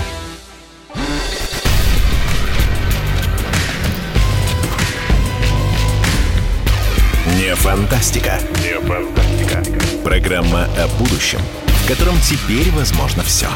Не 7.52 7.56
фантастика. 7.58 8.40
Не 8.64 8.80
фантастика. 8.80 9.62
Программа 10.06 10.70
о 10.78 10.88
будущем, 10.98 11.40
в 11.68 11.86
котором 11.86 12.16
теперь 12.24 12.72
возможно 12.72 13.24
все. 13.24 13.48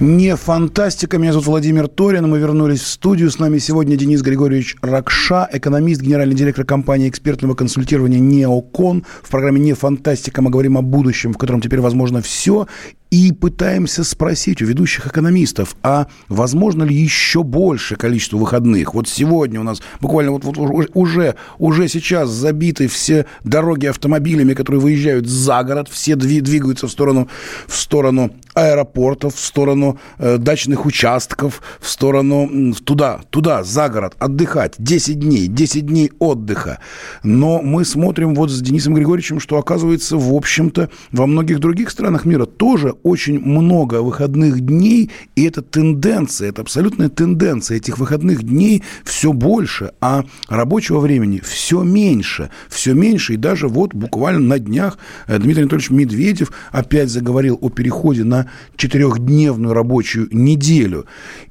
Не 0.00 0.34
фантастика. 0.36 1.18
Меня 1.18 1.32
зовут 1.32 1.48
Владимир 1.48 1.88
Торин. 1.88 2.30
Мы 2.30 2.38
вернулись 2.38 2.80
в 2.80 2.86
студию. 2.86 3.30
С 3.30 3.38
нами 3.38 3.58
сегодня 3.58 3.96
Денис 3.96 4.22
Григорьевич 4.22 4.76
Ракша, 4.80 5.46
экономист, 5.52 6.00
генеральный 6.00 6.36
директор 6.36 6.64
компании 6.64 7.10
экспертного 7.10 7.54
консультирования 7.54 8.20
«Неокон». 8.20 9.04
В 9.22 9.28
программе 9.28 9.60
«Не 9.60 9.74
фантастика» 9.74 10.40
мы 10.40 10.50
говорим 10.50 10.78
о 10.78 10.82
будущем, 10.82 11.34
в 11.34 11.36
котором 11.36 11.60
теперь 11.60 11.80
возможно 11.80 12.22
все 12.22 12.66
и 13.10 13.32
пытаемся 13.32 14.04
спросить 14.04 14.60
у 14.62 14.66
ведущих 14.66 15.06
экономистов, 15.06 15.76
а 15.82 16.08
возможно 16.28 16.82
ли 16.82 16.94
еще 16.94 17.42
больше 17.42 17.96
количество 17.96 18.36
выходных? 18.36 18.94
Вот 18.94 19.08
сегодня 19.08 19.60
у 19.60 19.62
нас 19.62 19.80
буквально 20.00 20.32
вот, 20.32 20.44
вот 20.44 20.90
уже, 20.94 21.34
уже 21.58 21.88
сейчас 21.88 22.28
забиты 22.28 22.88
все 22.88 23.26
дороги 23.44 23.86
автомобилями, 23.86 24.54
которые 24.54 24.80
выезжают 24.80 25.26
за 25.26 25.62
город, 25.62 25.88
все 25.90 26.16
двигаются 26.16 26.86
в 26.86 26.90
сторону, 26.90 27.28
в 27.66 27.76
сторону 27.76 28.30
аэропортов, 28.54 29.34
в 29.34 29.44
сторону 29.44 29.98
э, 30.18 30.36
дачных 30.38 30.84
участков, 30.84 31.62
в 31.80 31.88
сторону 31.88 32.74
туда, 32.84 33.20
туда, 33.30 33.64
за 33.64 33.88
город, 33.88 34.14
отдыхать. 34.18 34.74
10 34.78 35.18
дней, 35.18 35.46
10 35.46 35.86
дней 35.86 36.12
отдыха. 36.18 36.80
Но 37.22 37.62
мы 37.62 37.84
смотрим 37.84 38.34
вот 38.34 38.50
с 38.50 38.60
Денисом 38.60 38.94
Григорьевичем, 38.94 39.40
что 39.40 39.58
оказывается, 39.58 40.16
в 40.16 40.34
общем-то, 40.34 40.90
во 41.12 41.26
многих 41.26 41.60
других 41.60 41.90
странах 41.90 42.24
мира 42.24 42.46
тоже 42.46 42.94
очень 43.02 43.40
много 43.40 44.02
выходных 44.02 44.60
дней, 44.60 45.10
и 45.36 45.44
это 45.44 45.62
тенденция, 45.62 46.50
это 46.50 46.62
абсолютная 46.62 47.08
тенденция. 47.08 47.78
Этих 47.78 47.98
выходных 47.98 48.42
дней 48.42 48.82
все 49.04 49.32
больше, 49.32 49.92
а 50.00 50.24
рабочего 50.48 51.00
времени 51.00 51.40
все 51.44 51.82
меньше, 51.82 52.50
все 52.68 52.94
меньше. 52.94 53.34
И 53.34 53.36
даже 53.36 53.68
вот 53.68 53.94
буквально 53.94 54.40
на 54.40 54.58
днях 54.58 54.98
э, 55.26 55.38
Дмитрий 55.38 55.62
Анатольевич 55.62 55.90
Медведев 55.90 56.52
опять 56.70 57.08
заговорил 57.10 57.58
о 57.60 57.68
переходе 57.68 58.24
на 58.24 58.50
четырехдневную 58.76 59.74
рабочую 59.74 60.28
неделю. 60.32 61.06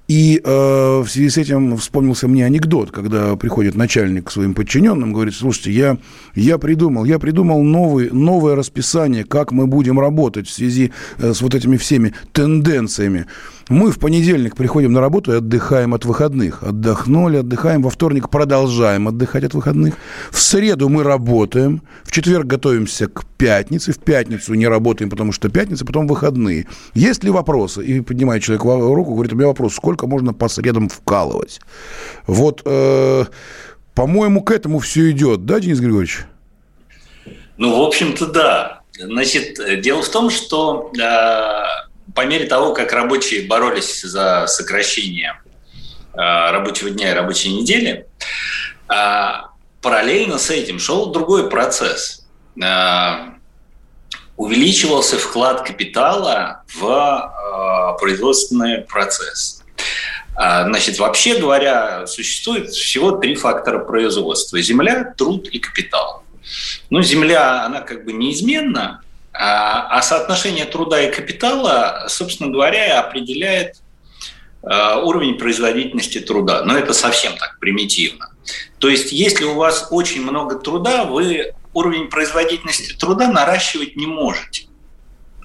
И 0.07 0.39
э, 0.41 1.01
в 1.03 1.07
связи 1.09 1.29
с 1.29 1.37
этим 1.37 1.75
вспомнился 1.75 2.29
мне 2.29 2.45
анекдот, 2.45 2.91
когда 2.91 3.35
приходит 3.35 3.75
начальник 3.75 4.27
к 4.27 4.31
своим 4.31 4.53
подчиненным, 4.53 5.11
говорит, 5.11 5.35
слушайте, 5.35 5.71
я, 5.71 5.97
я 6.33 6.57
придумал, 6.57 7.03
я 7.03 7.19
придумал 7.19 7.61
новый, 7.61 8.09
новое 8.11 8.55
расписание, 8.55 9.25
как 9.25 9.51
мы 9.51 9.67
будем 9.67 9.99
работать 9.99 10.47
в 10.47 10.53
связи 10.53 10.93
э, 11.17 11.33
с 11.33 11.41
вот 11.41 11.55
этими 11.55 11.75
всеми 11.75 12.13
тенденциями. 12.31 13.25
Мы 13.69 13.91
в 13.91 13.99
понедельник 13.99 14.55
приходим 14.55 14.93
на 14.93 15.01
работу 15.01 15.33
и 15.33 15.37
отдыхаем 15.37 15.93
от 15.93 16.05
выходных. 16.05 16.63
Отдохнули, 16.63 17.37
отдыхаем. 17.37 17.81
Во 17.81 17.89
вторник 17.89 18.29
продолжаем 18.29 19.09
отдыхать 19.09 19.43
от 19.43 19.53
выходных. 19.53 19.95
В 20.31 20.39
среду 20.39 20.87
мы 20.87 21.03
работаем. 21.03 21.81
В 22.05 22.11
четверг 22.11 22.45
готовимся 22.45 23.07
к 23.07 23.25
пятнице. 23.25 23.91
В 23.91 23.99
пятницу 23.99 24.53
не 24.53 24.67
работаем, 24.67 25.09
потому 25.09 25.33
что 25.33 25.49
пятница, 25.49 25.85
потом 25.85 26.07
выходные. 26.07 26.65
Есть 26.93 27.25
ли 27.25 27.29
вопросы? 27.29 27.83
И 27.83 27.99
поднимает 27.99 28.41
человек 28.41 28.63
руку, 28.63 29.13
говорит, 29.13 29.33
у 29.33 29.35
меня 29.35 29.47
вопрос, 29.47 29.75
сколько 29.75 30.07
можно 30.07 30.33
по 30.33 30.47
средам 30.47 30.87
вкалывать? 30.87 31.59
Вот, 32.25 32.61
э, 32.63 33.25
по-моему, 33.93 34.43
к 34.43 34.51
этому 34.51 34.79
все 34.79 35.11
идет, 35.11 35.45
да, 35.45 35.59
Денис 35.59 35.81
Григорьевич? 35.81 36.25
Ну, 37.57 37.83
в 37.83 37.85
общем-то, 37.85 38.27
да. 38.27 38.81
Значит, 38.97 39.59
дело 39.81 40.01
в 40.01 40.09
том, 40.09 40.29
что 40.29 40.91
э, 40.97 41.86
по 42.15 42.25
мере 42.25 42.45
того, 42.45 42.73
как 42.73 42.91
рабочие 42.93 43.47
боролись 43.47 44.01
за 44.01 44.47
сокращение 44.47 45.39
э, 46.13 46.17
рабочего 46.17 46.89
дня 46.89 47.11
и 47.11 47.13
рабочей 47.13 47.53
недели, 47.53 48.07
э, 48.89 49.31
параллельно 49.81 50.37
с 50.37 50.49
этим 50.49 50.79
шел 50.79 51.07
другой 51.07 51.49
процесс. 51.49 52.25
Э, 52.61 53.33
увеличивался 54.35 55.17
вклад 55.17 55.65
капитала 55.65 56.63
в 56.71 57.97
производственный 57.99 58.81
процесс. 58.81 59.63
Значит, 60.35 60.99
вообще 60.99 61.39
говоря, 61.39 62.05
существует 62.05 62.69
всего 62.69 63.13
три 63.13 63.33
фактора 63.33 63.79
производства. 63.79 64.61
Земля, 64.61 65.11
труд 65.17 65.47
и 65.47 65.57
капитал. 65.57 66.23
Ну, 66.91 67.01
земля, 67.01 67.65
она 67.65 67.81
как 67.81 68.05
бы 68.05 68.13
неизменна, 68.13 69.01
а, 69.39 69.87
а 69.97 70.01
соотношение 70.01 70.65
труда 70.65 71.01
и 71.01 71.11
капитала, 71.11 72.05
собственно 72.07 72.51
говоря, 72.51 72.99
определяет 72.99 73.81
а, 74.63 74.99
уровень 75.01 75.35
производительности 75.35 76.19
труда. 76.19 76.63
Но 76.63 76.77
это 76.77 76.93
совсем 76.93 77.35
так 77.37 77.59
примитивно. 77.59 78.31
То 78.79 78.89
есть, 78.89 79.11
если 79.11 79.45
у 79.45 79.55
вас 79.55 79.87
очень 79.91 80.23
много 80.23 80.55
труда, 80.55 81.03
вы 81.03 81.53
уровень 81.73 82.07
производительности 82.07 82.93
труда 82.97 83.27
наращивать 83.27 83.95
не 83.95 84.07
можете. 84.07 84.65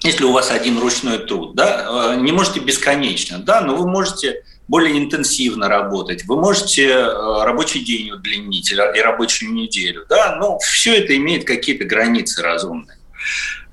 если 0.03 0.25
у 0.25 0.33
вас 0.33 0.51
один 0.51 0.79
ручной 0.79 1.19
труд, 1.19 1.55
да, 1.55 2.15
не 2.17 2.33
можете 2.33 2.59
бесконечно, 2.59 3.39
да, 3.39 3.61
но 3.61 3.75
вы 3.75 3.89
можете 3.89 4.43
более 4.67 4.97
интенсивно 4.97 5.69
работать, 5.69 6.25
вы 6.25 6.35
можете 6.35 6.93
рабочий 6.95 7.85
день 7.85 8.11
удлинить 8.11 8.71
и 8.71 8.75
рабочую 8.75 9.53
неделю, 9.53 10.05
да, 10.09 10.35
но 10.35 10.59
все 10.59 10.95
это 10.95 11.15
имеет 11.15 11.45
какие-то 11.45 11.85
границы 11.85 12.41
разумные. 12.41 12.97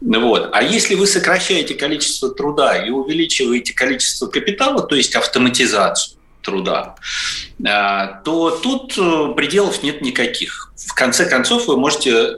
Вот. 0.01 0.51
А 0.53 0.63
если 0.63 0.95
вы 0.95 1.07
сокращаете 1.07 1.75
количество 1.75 2.31
труда 2.31 2.77
и 2.85 2.91
увеличиваете 2.91 3.75
количество 3.75 4.27
капитала, 4.27 4.83
то 4.83 4.97
есть 4.97 5.15
автоматизацию 5.15 6.19
труда, 6.43 6.97
э, 7.59 8.23
то 8.25 8.51
тут 8.51 8.97
э, 8.97 9.35
пределов 9.37 9.83
нет 9.83 10.01
никаких. 10.01 10.73
В 10.75 10.95
конце 10.95 11.29
концов, 11.29 11.67
вы 11.67 11.77
можете 11.77 12.11
э, 12.11 12.37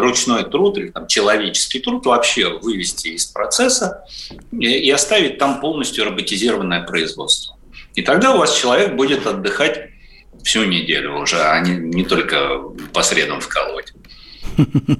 ручной 0.00 0.44
труд 0.44 0.76
или 0.76 0.88
там, 0.88 1.06
человеческий 1.06 1.78
труд 1.78 2.04
вообще 2.06 2.58
вывести 2.58 3.08
из 3.08 3.26
процесса 3.26 4.04
и 4.50 4.90
оставить 4.90 5.38
там 5.38 5.60
полностью 5.60 6.04
роботизированное 6.04 6.82
производство. 6.82 7.56
И 7.94 8.02
тогда 8.02 8.34
у 8.34 8.38
вас 8.38 8.56
человек 8.56 8.96
будет 8.96 9.24
отдыхать 9.26 9.90
всю 10.42 10.64
неделю 10.64 11.20
уже, 11.20 11.40
а 11.40 11.60
не, 11.60 11.76
не 11.76 12.04
только 12.04 12.58
по 12.92 13.02
средам 13.02 13.40
вкалывать. 13.40 13.92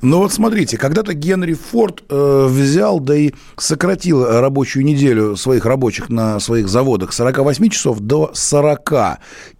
Ну 0.00 0.18
вот 0.18 0.32
смотрите, 0.32 0.76
когда-то 0.76 1.12
Генри 1.12 1.54
Форд 1.54 2.04
э, 2.08 2.46
взял, 2.48 3.00
да 3.00 3.16
и 3.16 3.32
сократил 3.56 4.24
рабочую 4.24 4.84
неделю 4.84 5.36
своих 5.36 5.66
рабочих 5.66 6.08
на 6.08 6.38
своих 6.38 6.68
заводах 6.68 7.12
с 7.12 7.16
48 7.16 7.68
часов 7.68 7.98
до 7.98 8.30
40. 8.32 8.92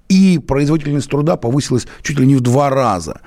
И 0.08 0.38
производительность 0.38 1.10
труда 1.10 1.36
повысилась 1.36 1.86
чуть 2.02 2.18
ли 2.18 2.26
не 2.26 2.36
в 2.36 2.40
два 2.40 2.70
раза. 2.70 3.20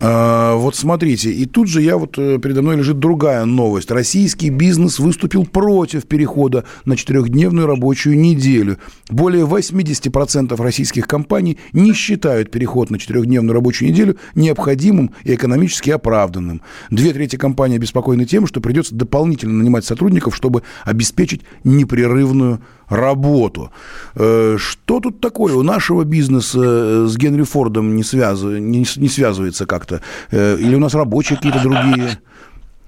А, 0.00 0.54
вот 0.56 0.74
смотрите, 0.74 1.30
и 1.30 1.46
тут 1.46 1.68
же 1.68 1.82
я 1.82 1.96
вот 1.96 2.18
э, 2.18 2.38
передо 2.38 2.62
мной 2.62 2.76
лежит 2.76 2.98
другая 2.98 3.44
новость. 3.44 3.90
Российский 3.90 4.50
бизнес 4.50 4.98
выступил 4.98 5.44
против 5.44 6.06
перехода 6.06 6.64
на 6.84 6.96
четырехдневную 6.96 7.66
рабочую 7.66 8.18
неделю. 8.18 8.78
Более 9.10 9.44
80% 9.44 10.60
российских 10.60 11.06
компаний 11.06 11.58
не 11.72 11.92
считают 11.92 12.50
переход 12.50 12.90
на 12.90 12.98
четырехдневную 12.98 13.54
рабочую 13.54 13.90
неделю 13.90 14.16
необходимым 14.34 15.10
и 15.24 15.34
экономически 15.34 15.90
оправданным. 15.90 16.62
Две 16.90 17.12
трети 17.12 17.36
компаний 17.36 17.76
обеспокоены 17.76 18.24
тем, 18.24 18.46
что 18.46 18.60
придется 18.60 18.94
дополнительно 18.94 19.54
нанимать 19.54 19.84
сотрудников, 19.84 20.34
чтобы 20.34 20.62
обеспечить 20.84 21.42
непрерывную. 21.64 22.60
Э, 24.14 24.56
что 24.58 25.00
тут 25.00 25.20
такое? 25.20 25.54
У 25.54 25.62
нашего 25.62 26.04
бизнеса 26.04 26.60
э, 26.62 27.06
с 27.08 27.16
Генри 27.16 27.42
Фордом 27.42 27.96
не, 27.96 28.04
связ... 28.04 28.42
не, 28.42 28.84
не 28.96 29.08
связывается 29.08 29.66
как-то? 29.66 30.02
Э, 30.30 30.56
или 30.58 30.74
у 30.74 30.78
нас 30.78 30.94
рабочие 30.94 31.36
какие-то 31.36 31.60
другие? 31.60 32.18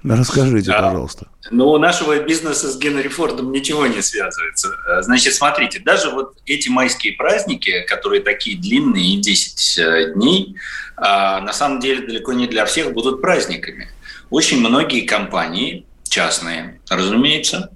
Расскажите, 0.04 0.70
пожалуйста. 0.70 1.28
Ну, 1.50 1.68
у 1.70 1.78
нашего 1.78 2.18
бизнеса 2.22 2.70
с 2.70 2.78
Генри 2.78 3.08
Фордом 3.08 3.50
ничего 3.52 3.86
не 3.86 4.02
связывается. 4.02 4.68
Значит, 5.00 5.32
смотрите, 5.32 5.80
даже 5.80 6.10
вот 6.10 6.34
эти 6.44 6.68
майские 6.68 7.14
праздники, 7.14 7.86
которые 7.88 8.20
такие 8.20 8.58
длинные, 8.58 9.16
10 9.16 10.12
дней, 10.14 10.56
на 10.98 11.52
самом 11.54 11.80
деле 11.80 12.06
далеко 12.06 12.34
не 12.34 12.46
для 12.46 12.66
всех 12.66 12.92
будут 12.92 13.22
праздниками. 13.22 13.88
Очень 14.28 14.60
многие 14.60 15.06
компании, 15.06 15.86
частные, 16.06 16.80
разумеется, 16.90 17.70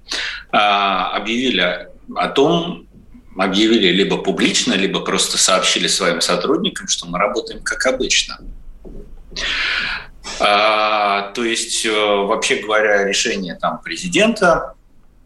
объявили 0.51 1.89
о 2.15 2.27
том 2.29 2.87
объявили 3.37 3.87
либо 3.87 4.17
публично, 4.17 4.73
либо 4.73 4.99
просто 5.01 5.37
сообщили 5.37 5.87
своим 5.87 6.21
сотрудникам, 6.21 6.87
что 6.87 7.07
мы 7.07 7.17
работаем 7.17 7.61
как 7.63 7.85
обычно. 7.85 8.39
А, 10.39 11.31
то 11.31 11.43
есть, 11.43 11.85
э, 11.85 11.91
вообще 11.91 12.55
говоря, 12.57 13.05
решение 13.05 13.55
там, 13.55 13.81
президента 13.81 14.75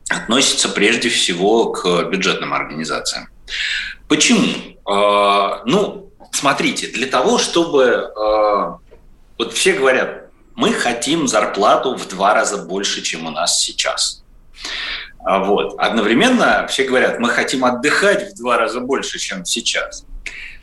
относится 0.09 0.69
прежде 0.69 1.09
всего 1.09 1.71
к 1.71 2.03
бюджетным 2.09 2.53
организациям. 2.53 3.27
Почему? 4.07 4.77
А, 4.85 5.63
ну, 5.65 6.11
смотрите, 6.31 6.87
для 6.87 7.07
того, 7.07 7.37
чтобы... 7.37 8.11
А, 8.15 8.77
вот 9.37 9.53
все 9.53 9.73
говорят, 9.73 10.29
мы 10.55 10.71
хотим 10.73 11.27
зарплату 11.27 11.95
в 11.95 12.07
два 12.07 12.33
раза 12.33 12.57
больше, 12.57 13.01
чем 13.01 13.25
у 13.25 13.31
нас 13.31 13.59
сейчас. 13.59 14.23
А 15.25 15.43
вот. 15.43 15.75
Одновременно 15.77 16.65
все 16.67 16.83
говорят, 16.83 17.19
мы 17.19 17.29
хотим 17.29 17.63
отдыхать 17.65 18.31
в 18.31 18.37
два 18.37 18.57
раза 18.57 18.79
больше, 18.81 19.19
чем 19.19 19.45
сейчас. 19.45 20.05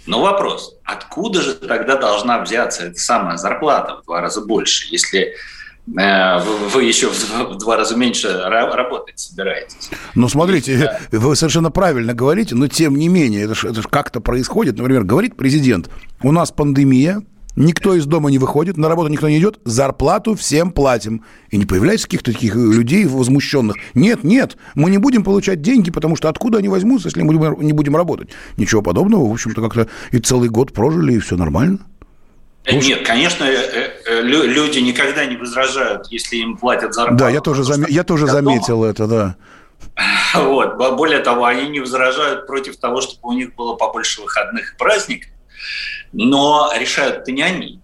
Но 0.07 0.21
вопрос, 0.21 0.77
откуда 0.85 1.43
же 1.43 1.55
тогда 1.55 1.97
должна 1.97 2.41
взяться 2.41 2.85
эта 2.85 2.99
самая 2.99 3.37
зарплата 3.37 4.01
в 4.01 4.05
два 4.07 4.21
раза 4.21 4.41
больше, 4.41 4.89
если 4.91 5.35
э, 5.99 6.41
вы 6.73 6.85
еще 6.85 7.09
в 7.09 7.59
два 7.59 7.77
раза 7.77 7.97
меньше 7.97 8.43
работать 8.43 9.19
собираетесь. 9.19 9.91
Ну, 10.15 10.29
смотрите, 10.29 10.77
да. 11.11 11.19
вы 11.19 11.37
совершенно 11.37 11.71
правильно 11.71 12.15
говорите, 12.15 12.55
но 12.55 12.67
тем 12.67 12.97
не 12.97 13.09
менее, 13.09 13.45
это 13.45 13.55
же 13.55 13.83
как-то 13.83 14.21
происходит. 14.21 14.79
Например, 14.79 15.05
говорит 15.05 15.37
президент, 15.37 15.91
у 16.23 16.33
нас 16.33 16.51
пандемия, 16.51 17.23
Никто 17.61 17.95
из 17.95 18.07
дома 18.07 18.31
не 18.31 18.39
выходит, 18.39 18.79
на 18.79 18.89
работу 18.89 19.11
никто 19.11 19.29
не 19.29 19.39
идет, 19.39 19.61
зарплату 19.67 20.35
всем 20.35 20.73
платим. 20.73 21.27
И 21.51 21.59
не 21.59 21.67
появляется 21.67 22.07
каких-то 22.07 22.33
таких 22.33 22.55
людей 22.55 23.05
возмущенных. 23.05 23.77
Нет, 23.93 24.25
нет, 24.25 24.57
мы 24.75 24.89
не 24.89 24.97
будем 24.97 25.23
получать 25.23 25.61
деньги, 25.61 25.91
потому 25.91 26.17
что 26.17 26.31
откуда 26.31 26.59
они 26.59 26.69
возьмутся, 26.69 27.09
если 27.09 27.21
мы 27.21 27.35
не 27.63 27.73
будем 27.75 27.97
работать? 27.97 28.31
Ничего 28.57 28.81
подобного, 28.81 29.29
в 29.29 29.33
общем-то, 29.33 29.61
как-то 29.61 29.89
и 30.11 30.19
целый 30.21 30.49
год 30.49 30.73
прожили, 30.73 31.13
и 31.13 31.19
все 31.19 31.37
нормально. 31.37 31.81
Э, 32.65 32.79
нет, 32.79 33.07
конечно, 33.07 33.45
э, 33.45 33.91
э, 34.07 34.23
люди 34.23 34.79
никогда 34.79 35.27
не 35.27 35.37
возражают, 35.37 36.07
если 36.11 36.37
им 36.37 36.57
платят 36.57 36.95
зарплату. 36.95 37.19
Да, 37.19 37.29
я 37.29 37.41
тоже, 37.43 37.63
зам... 37.65 37.85
я 37.87 38.05
тоже 38.05 38.27
заметил 38.27 38.81
дома. 38.81 38.91
это, 38.91 39.07
да. 39.07 39.37
Вот. 40.35 40.79
Более 40.97 41.19
того, 41.19 41.45
они 41.45 41.69
не 41.69 41.81
возражают 41.81 42.47
против 42.47 42.79
того, 42.79 43.03
чтобы 43.03 43.29
у 43.29 43.33
них 43.33 43.55
было 43.55 43.75
побольше 43.75 44.23
выходных 44.23 44.73
и 44.73 44.77
праздников 44.79 45.29
но 46.13 46.71
решают-то 46.79 47.33
не 47.33 47.43
они. 47.43 47.81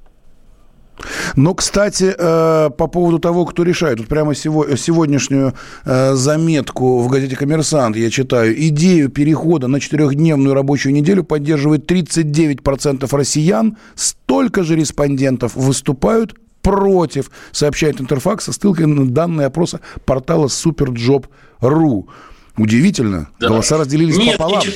Но, 1.35 1.55
кстати, 1.55 2.15
э, 2.17 2.71
по 2.71 2.87
поводу 2.87 3.19
того, 3.19 3.45
кто 3.45 3.63
решает, 3.63 3.99
вот 3.99 4.09
прямо 4.09 4.35
сегодняшнюю 4.35 5.55
э, 5.85 6.15
заметку 6.15 7.01
в 7.01 7.09
газете 7.09 7.37
«Коммерсант» 7.37 7.97
я 7.97 8.11
читаю. 8.11 8.55
Идею 8.69 9.11
перехода 9.11 9.69
на 9.69 9.81
четырехдневную 9.81 10.55
рабочую 10.55 10.95
неделю 10.95 11.23
поддерживает 11.23 11.91
39% 11.91 13.15
россиян, 13.15 13.77
столько 13.95 14.65
же 14.65 14.77
респондентов 14.77 15.55
выступают 15.55 16.35
против, 16.63 17.31
сообщает 17.53 18.01
Интерфакс 18.01 18.45
со 18.45 18.53
ссылкой 18.53 18.87
на 18.87 19.07
данные 19.07 19.47
опроса 19.49 19.81
портала 20.05 20.47
superjob.ru. 20.47 22.09
Удивительно. 22.57 23.29
Да. 23.39 23.49
Голоса 23.49 23.77
разделились 23.77 24.17
Нет, 24.17 24.39
пополам. 24.39 24.61
Ничего, 24.61 24.73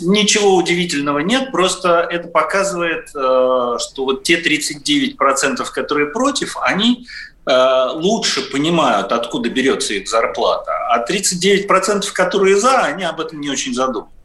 Ничего 0.00 0.56
удивительного 0.56 1.18
нет, 1.18 1.52
просто 1.52 2.06
это 2.10 2.28
показывает, 2.28 3.08
э, 3.08 3.78
что 3.78 4.04
вот 4.04 4.22
те 4.22 4.40
39%, 4.40 5.70
которые 5.70 6.06
против, 6.06 6.56
они 6.62 7.06
э, 7.44 7.86
лучше 7.92 8.50
понимают, 8.50 9.12
откуда 9.12 9.50
берется 9.50 9.94
их 9.94 10.08
зарплата, 10.08 10.72
а 10.88 11.04
39%, 11.04 12.04
которые 12.12 12.58
за, 12.58 12.80
они 12.80 13.04
об 13.04 13.20
этом 13.20 13.40
не 13.40 13.50
очень 13.50 13.74
задумываются. 13.74 14.21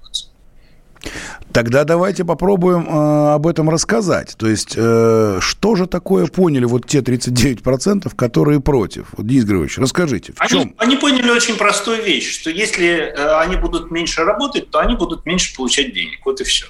Тогда 1.51 1.83
давайте 1.83 2.23
попробуем 2.23 2.87
э, 2.87 3.33
об 3.33 3.47
этом 3.47 3.69
рассказать. 3.69 4.35
То 4.37 4.47
есть, 4.47 4.73
э, 4.75 5.39
что 5.41 5.75
же 5.75 5.87
такое 5.87 6.27
поняли 6.27 6.65
вот 6.65 6.85
те 6.85 6.99
39%, 6.99 8.15
которые 8.15 8.59
против? 8.59 9.07
Вот, 9.13 9.25
Денис 9.25 9.43
Григорьевич, 9.43 9.77
расскажите, 9.77 10.33
в 10.33 10.41
они, 10.41 10.49
чем? 10.49 10.75
Они 10.77 10.95
поняли 10.97 11.29
очень 11.29 11.55
простую 11.55 12.03
вещь, 12.03 12.31
что 12.31 12.49
если 12.49 12.87
э, 12.87 13.39
они 13.39 13.55
будут 13.55 13.91
меньше 13.91 14.23
работать, 14.23 14.69
то 14.69 14.79
они 14.79 14.95
будут 14.95 15.25
меньше 15.25 15.55
получать 15.55 15.93
денег. 15.93 16.19
Вот 16.25 16.41
и 16.41 16.43
все. 16.43 16.67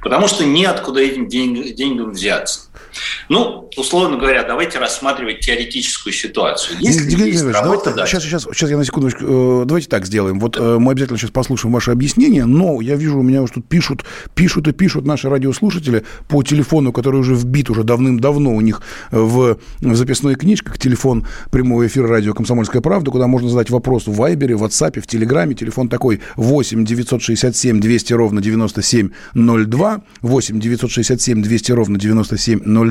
Потому 0.00 0.28
что 0.28 0.44
неоткуда 0.44 1.00
этим 1.00 1.28
деньг, 1.28 1.74
деньгам 1.74 2.12
взяться. 2.12 2.68
Ну, 3.28 3.70
условно 3.76 4.16
говоря, 4.16 4.44
давайте 4.44 4.78
рассматривать 4.78 5.40
теоретическую 5.40 6.12
ситуацию. 6.12 6.78
Если 6.80 7.04
Дмитрий 7.04 7.32
есть 7.32 7.44
работа, 7.44 7.90
давайте, 7.90 8.12
сейчас, 8.12 8.24
сейчас, 8.24 8.42
сейчас 8.44 8.70
я 8.70 8.76
на 8.76 8.84
секундочку, 8.84 9.24
э, 9.24 9.64
давайте 9.64 9.88
так 9.88 10.06
сделаем. 10.06 10.38
Вот 10.40 10.56
э, 10.58 10.78
мы 10.78 10.92
обязательно 10.92 11.18
сейчас 11.18 11.30
послушаем 11.30 11.72
ваше 11.72 11.90
объяснение, 11.90 12.44
но 12.44 12.80
я 12.80 12.96
вижу, 12.96 13.18
у 13.18 13.22
меня 13.22 13.42
уже 13.42 13.54
тут 13.54 13.68
пишут, 13.68 14.04
пишут 14.34 14.68
и 14.68 14.72
пишут 14.72 15.06
наши 15.06 15.28
радиослушатели 15.28 16.04
по 16.28 16.42
телефону, 16.42 16.92
который 16.92 17.20
уже 17.20 17.34
вбит 17.34 17.70
уже 17.70 17.84
давным-давно 17.84 18.54
у 18.54 18.60
них 18.60 18.82
в, 19.10 19.58
в 19.80 19.96
записной 19.96 20.34
книжках, 20.34 20.78
телефон 20.78 21.26
прямого 21.50 21.86
эфира 21.86 22.08
радио 22.08 22.34
«Комсомольская 22.34 22.82
правда», 22.82 23.10
куда 23.10 23.26
можно 23.26 23.48
задать 23.48 23.70
вопрос 23.70 24.06
в 24.06 24.14
Вайбере, 24.14 24.56
в 24.56 24.64
WhatsApp, 24.64 25.00
в 25.00 25.06
Телеграме. 25.06 25.54
Телефон 25.54 25.88
такой 25.88 26.20
8 26.36 26.84
967 26.84 27.80
200 27.80 28.12
ровно 28.12 28.40
9702, 28.40 30.02
8 30.20 30.60
967 30.60 31.42
200 31.42 31.72
ровно 31.72 31.98
9702. 31.98 32.81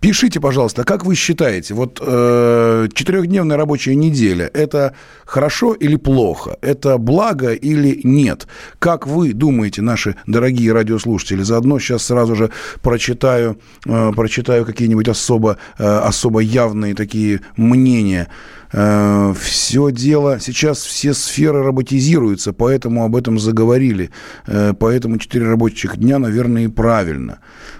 Пишите, 0.00 0.40
пожалуйста, 0.40 0.84
как 0.84 1.04
вы 1.04 1.14
считаете, 1.14 1.74
вот 1.74 2.00
э, 2.00 2.88
четырехдневная 2.92 3.56
рабочая 3.56 3.94
неделя– 3.94 4.50
это 4.54 4.94
хорошо 5.24 5.74
или 5.74 5.96
плохо? 5.96 6.56
Это 6.60 6.98
благо 6.98 7.52
или 7.52 8.00
нет? 8.02 8.48
Как 8.78 9.06
вы 9.06 9.32
думаете, 9.32 9.82
наши 9.82 10.16
дорогие 10.26 10.72
радиослушатели? 10.72 11.42
Заодно 11.42 11.78
сейчас 11.78 12.04
сразу 12.04 12.34
же 12.34 12.50
прочитаю, 12.82 13.58
э, 13.86 14.12
прочитаю 14.16 14.64
какие-нибудь 14.64 15.08
особо, 15.08 15.58
э, 15.78 15.84
особо 15.84 16.40
явные 16.40 16.94
такие 16.94 17.40
мнения. 17.56 18.28
Э, 18.72 19.34
все 19.38 19.90
дело, 19.90 20.40
сейчас 20.40 20.82
все 20.82 21.14
сферы 21.14 21.62
роботизируются, 21.62 22.52
поэтому 22.52 23.04
об 23.04 23.16
этом 23.16 23.38
заговорили. 23.38 24.10
Э, 24.46 24.72
поэтому 24.78 25.18
4 25.18 25.46
рабочих 25.46 25.96
дня, 25.96 26.18
наверное, 26.18 26.64
и 26.64 26.68
правильно. 26.68 27.38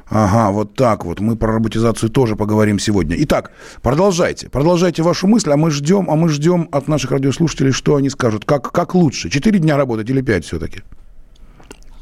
Ага, 0.08 0.50
вот 0.50 0.74
так 0.74 1.04
вот. 1.04 1.20
Мы 1.20 1.36
про 1.36 1.54
роботизацию 1.54 2.10
тоже 2.10 2.36
поговорим 2.36 2.78
сегодня. 2.78 3.16
Итак, 3.20 3.52
продолжайте. 3.82 4.48
Продолжайте 4.48 5.02
вашу 5.02 5.26
мысль, 5.26 5.50
а 5.50 5.56
мы 5.56 5.70
ждем, 5.70 6.10
а 6.10 6.16
мы 6.16 6.28
ждем 6.28 6.68
от 6.72 6.88
наших 6.88 7.12
радиослушателей, 7.12 7.72
что 7.72 7.96
они 7.96 8.10
скажут. 8.10 8.44
Как, 8.44 8.72
как 8.72 8.94
лучше? 8.94 9.30
Четыре 9.30 9.58
дня 9.58 9.76
работать 9.76 10.10
или 10.10 10.20
пять 10.20 10.44
все-таки? 10.44 10.82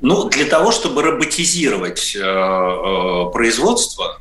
Ну, 0.00 0.28
для 0.28 0.46
того, 0.46 0.72
чтобы 0.72 1.02
роботизировать 1.02 2.16
э, 2.16 2.20
э, 2.20 3.30
производство, 3.32 4.18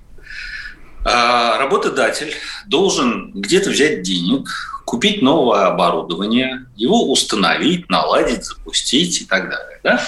э, 1.06 1.58
работодатель 1.58 2.34
должен 2.68 3.32
где-то 3.34 3.70
взять 3.70 4.02
денег, 4.02 4.50
купить 4.86 5.22
новое 5.22 5.68
оборудование, 5.68 6.66
его 6.76 7.10
установить, 7.12 7.90
наладить, 7.90 8.44
запустить 8.44 9.22
и 9.22 9.26
так 9.26 9.50
далее. 9.50 9.80
Да? 9.84 10.02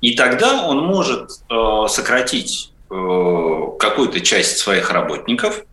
И 0.00 0.14
тогда 0.14 0.66
он 0.66 0.84
может 0.84 1.30
э, 1.48 1.86
сократить 1.88 2.72
какую-то 2.88 4.20
часть 4.20 4.58
своих 4.58 4.90
работников, 4.90 5.64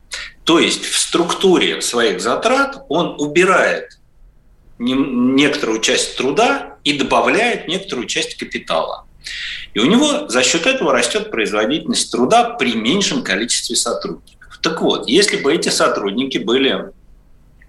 то 0.44 0.60
есть 0.60 0.86
в 0.86 0.98
структуре 0.98 1.82
своих 1.82 2.22
затрат 2.22 2.84
он 2.90 3.16
убирает 3.20 4.00
некоторую 4.80 5.80
часть 5.80 6.18
труда 6.18 6.78
и 6.84 6.98
добавляет 6.98 7.68
некоторую 7.68 8.08
часть 8.08 8.36
капитала. 8.36 9.06
И 9.74 9.80
у 9.80 9.86
него 9.86 10.28
за 10.28 10.44
счет 10.44 10.66
этого 10.66 10.92
растет 10.92 11.32
производительность 11.32 12.12
труда 12.12 12.52
при 12.52 12.76
меньшем 12.76 13.24
количестве 13.24 13.76
сотрудников. 13.76 14.60
Так 14.62 14.82
вот, 14.82 15.08
если 15.08 15.38
бы 15.38 15.54
эти 15.54 15.70
сотрудники 15.70 16.38
были 16.38 16.92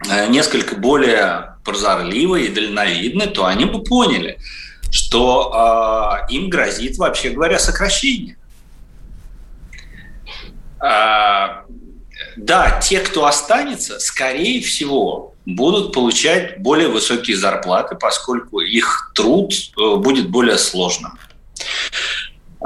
э, 0.08 0.26
несколько 0.28 0.76
более 0.76 1.56
прозорливы 1.64 2.46
и 2.46 2.48
дальновидны, 2.48 3.26
то 3.28 3.46
они 3.46 3.64
бы 3.64 3.82
поняли, 3.82 4.38
что 4.90 6.20
э, 6.28 6.32
им 6.32 6.50
грозит, 6.50 6.98
вообще 6.98 7.30
говоря, 7.30 7.58
сокращение. 7.58 8.36
Э, 10.84 11.64
да, 12.36 12.80
те, 12.80 13.00
кто 13.00 13.26
останется, 13.26 13.98
скорее 13.98 14.60
всего, 14.60 15.34
будут 15.46 15.92
получать 15.92 16.60
более 16.60 16.88
высокие 16.88 17.36
зарплаты, 17.36 17.96
поскольку 17.96 18.60
их 18.60 19.12
труд 19.14 19.52
э, 19.52 19.96
будет 19.96 20.28
более 20.28 20.58
сложным. 20.58 21.18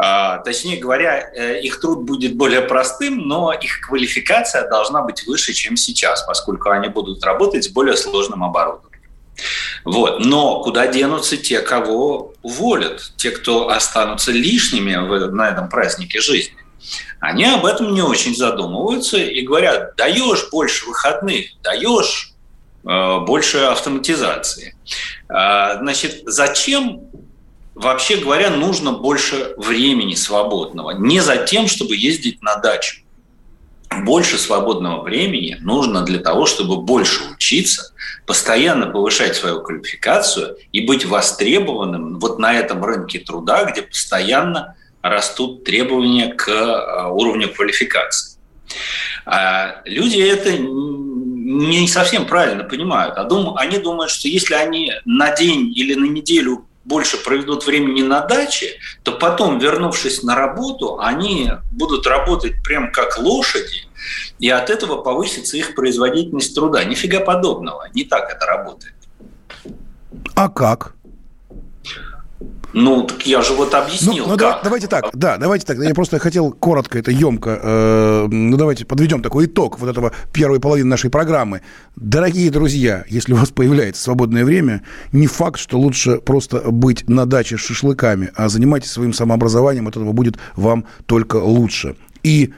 А, 0.00 0.38
точнее 0.38 0.76
говоря, 0.76 1.30
э, 1.34 1.60
их 1.60 1.80
труд 1.80 2.04
будет 2.04 2.36
более 2.36 2.62
простым, 2.62 3.26
но 3.26 3.52
их 3.52 3.80
квалификация 3.80 4.68
должна 4.68 5.02
быть 5.02 5.26
выше, 5.26 5.52
чем 5.52 5.76
сейчас, 5.76 6.22
поскольку 6.22 6.70
они 6.70 6.88
будут 6.88 7.24
работать 7.24 7.64
с 7.64 7.68
более 7.68 7.96
сложным 7.96 8.44
оборудованием. 8.44 9.02
Вот. 9.84 10.24
Но 10.24 10.62
куда 10.62 10.86
денутся 10.86 11.36
те, 11.36 11.60
кого 11.60 12.32
уволят, 12.42 13.12
те, 13.16 13.30
кто 13.30 13.70
останутся 13.70 14.32
лишними 14.32 14.94
на 14.94 15.48
этом 15.48 15.68
празднике 15.68 16.20
жизни? 16.20 16.56
Они 17.20 17.44
об 17.44 17.66
этом 17.66 17.94
не 17.94 18.02
очень 18.02 18.34
задумываются 18.34 19.16
и 19.18 19.42
говорят, 19.42 19.96
даешь 19.96 20.48
больше 20.50 20.86
выходных, 20.86 21.46
даешь 21.62 22.32
э, 22.84 23.20
больше 23.20 23.58
автоматизации. 23.58 24.76
Э, 25.28 25.78
значит, 25.78 26.22
зачем 26.26 27.08
вообще 27.78 28.16
говоря, 28.16 28.50
нужно 28.50 28.92
больше 28.92 29.54
времени 29.56 30.14
свободного. 30.14 30.92
Не 30.92 31.20
за 31.20 31.36
тем, 31.36 31.68
чтобы 31.68 31.96
ездить 31.96 32.42
на 32.42 32.56
дачу. 32.56 33.02
Больше 34.04 34.36
свободного 34.36 35.02
времени 35.02 35.56
нужно 35.60 36.02
для 36.02 36.18
того, 36.18 36.44
чтобы 36.44 36.82
больше 36.82 37.22
учиться, 37.32 37.94
постоянно 38.26 38.86
повышать 38.86 39.34
свою 39.34 39.62
квалификацию 39.62 40.58
и 40.72 40.82
быть 40.82 41.06
востребованным 41.06 42.18
вот 42.18 42.38
на 42.38 42.52
этом 42.52 42.84
рынке 42.84 43.18
труда, 43.18 43.64
где 43.64 43.82
постоянно 43.82 44.76
растут 45.02 45.64
требования 45.64 46.34
к 46.34 46.48
э, 46.48 47.08
уровню 47.10 47.52
квалификации. 47.52 48.38
А 49.24 49.82
люди 49.84 50.20
это 50.20 50.56
не 50.58 51.88
совсем 51.88 52.26
правильно 52.26 52.64
понимают. 52.64 53.16
А 53.16 53.24
дум, 53.24 53.56
они 53.56 53.78
думают, 53.78 54.10
что 54.10 54.28
если 54.28 54.54
они 54.54 54.92
на 55.04 55.34
день 55.34 55.72
или 55.74 55.94
на 55.94 56.06
неделю 56.06 56.66
больше 56.84 57.22
проведут 57.22 57.66
времени 57.66 58.02
на 58.02 58.20
даче, 58.22 58.78
то 59.02 59.12
потом, 59.12 59.58
вернувшись 59.58 60.22
на 60.22 60.34
работу, 60.34 60.98
они 60.98 61.50
будут 61.70 62.06
работать 62.06 62.54
прям 62.64 62.90
как 62.90 63.18
лошади, 63.18 63.86
и 64.38 64.48
от 64.48 64.70
этого 64.70 65.02
повысится 65.02 65.56
их 65.56 65.74
производительность 65.74 66.54
труда. 66.54 66.84
Нифига 66.84 67.20
подобного, 67.20 67.88
не 67.92 68.04
так 68.04 68.30
это 68.30 68.46
работает. 68.46 68.94
А 70.34 70.48
как? 70.48 70.94
Ну, 72.72 73.04
так 73.04 73.26
я 73.26 73.42
же 73.42 73.54
вот 73.54 73.74
объяснил. 73.74 74.24
Ну, 74.24 74.32
ну 74.32 74.36
да, 74.36 74.60
давайте 74.62 74.86
так, 74.88 75.10
да, 75.14 75.38
давайте 75.38 75.64
так. 75.64 75.78
Я 75.78 75.94
просто 75.94 76.18
хотел 76.18 76.52
коротко, 76.52 76.98
это 76.98 77.10
емко, 77.10 77.60
э, 77.62 78.26
ну 78.30 78.56
давайте 78.56 78.84
подведем 78.84 79.22
такой 79.22 79.46
итог 79.46 79.78
вот 79.78 79.88
этого 79.88 80.12
первой 80.32 80.60
половины 80.60 80.88
нашей 80.88 81.10
программы. 81.10 81.62
Дорогие 81.96 82.50
друзья, 82.50 83.04
если 83.08 83.32
у 83.32 83.36
вас 83.36 83.50
появляется 83.50 84.02
свободное 84.02 84.44
время, 84.44 84.82
не 85.12 85.26
факт, 85.26 85.58
что 85.58 85.78
лучше 85.78 86.18
просто 86.18 86.70
быть 86.70 87.08
на 87.08 87.24
даче 87.24 87.56
с 87.56 87.60
шашлыками, 87.60 88.30
а 88.36 88.48
занимайтесь 88.48 88.90
своим 88.90 89.12
самообразованием, 89.12 89.88
от 89.88 89.96
этого 89.96 90.12
будет 90.12 90.36
вам 90.54 90.84
только 91.06 91.36
лучше. 91.36 91.96
И 92.22 92.52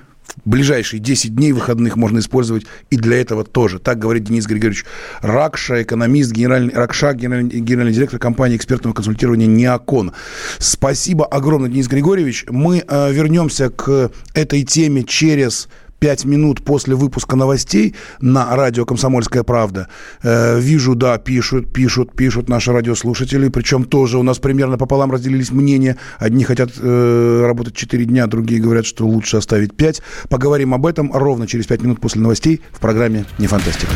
ближайшие 0.45 1.01
10 1.01 1.35
дней 1.35 1.53
выходных 1.53 1.97
можно 1.97 2.19
использовать 2.19 2.67
и 2.91 2.97
для 2.97 3.21
этого 3.21 3.45
тоже. 3.45 3.79
Так 3.79 3.99
говорит 3.99 4.25
Денис 4.25 4.47
Григорьевич 4.47 4.85
Ракша, 5.21 5.83
экономист, 5.83 6.33
генеральный, 6.33 6.75
Ракша, 6.75 7.13
генеральный, 7.13 7.61
генеральный 7.61 7.93
директор 7.93 8.19
компании 8.19 8.57
экспертного 8.57 8.95
консультирования 8.95 9.47
«Неокон». 9.47 10.13
Спасибо 10.59 11.27
огромное, 11.27 11.71
Денис 11.71 11.89
Григорьевич. 11.89 12.47
Мы 12.49 12.85
э, 12.87 13.13
вернемся 13.13 13.71
к 13.71 14.11
этой 14.35 14.63
теме 14.63 15.05
через 15.05 15.69
пять 16.01 16.25
минут 16.25 16.65
после 16.65 16.95
выпуска 16.95 17.37
новостей 17.37 17.95
на 18.21 18.57
радио 18.57 18.85
«Комсомольская 18.85 19.45
правда». 19.45 19.89
Э, 20.23 20.59
вижу, 20.59 20.95
да, 20.95 21.19
пишут, 21.19 21.73
пишут, 21.73 22.17
пишут 22.17 22.49
наши 22.49 22.73
радиослушатели, 22.73 23.49
причем 23.49 23.85
тоже 23.85 24.19
у 24.19 24.23
нас 24.23 24.39
примерно 24.39 24.79
пополам 24.79 25.13
разделились 25.13 25.51
мнения. 25.51 25.99
Одни 26.19 26.43
хотят 26.43 26.71
э, 26.81 27.45
работать 27.47 27.75
4 27.75 28.05
дня, 28.07 28.27
другие 28.27 28.61
говорят, 28.61 28.87
что 28.87 29.07
лучше 29.07 29.37
оставить 29.37 29.77
5. 29.77 30.03
Поговорим 30.29 30.75
об 30.75 30.87
этом 30.87 31.13
ровно 31.13 31.47
через 31.47 31.67
5 31.67 31.83
минут 31.83 32.01
после 32.01 32.23
новостей 32.23 32.63
в 32.73 32.81
программе 32.81 33.27
«Не 33.39 33.47
фантастика». 33.47 33.93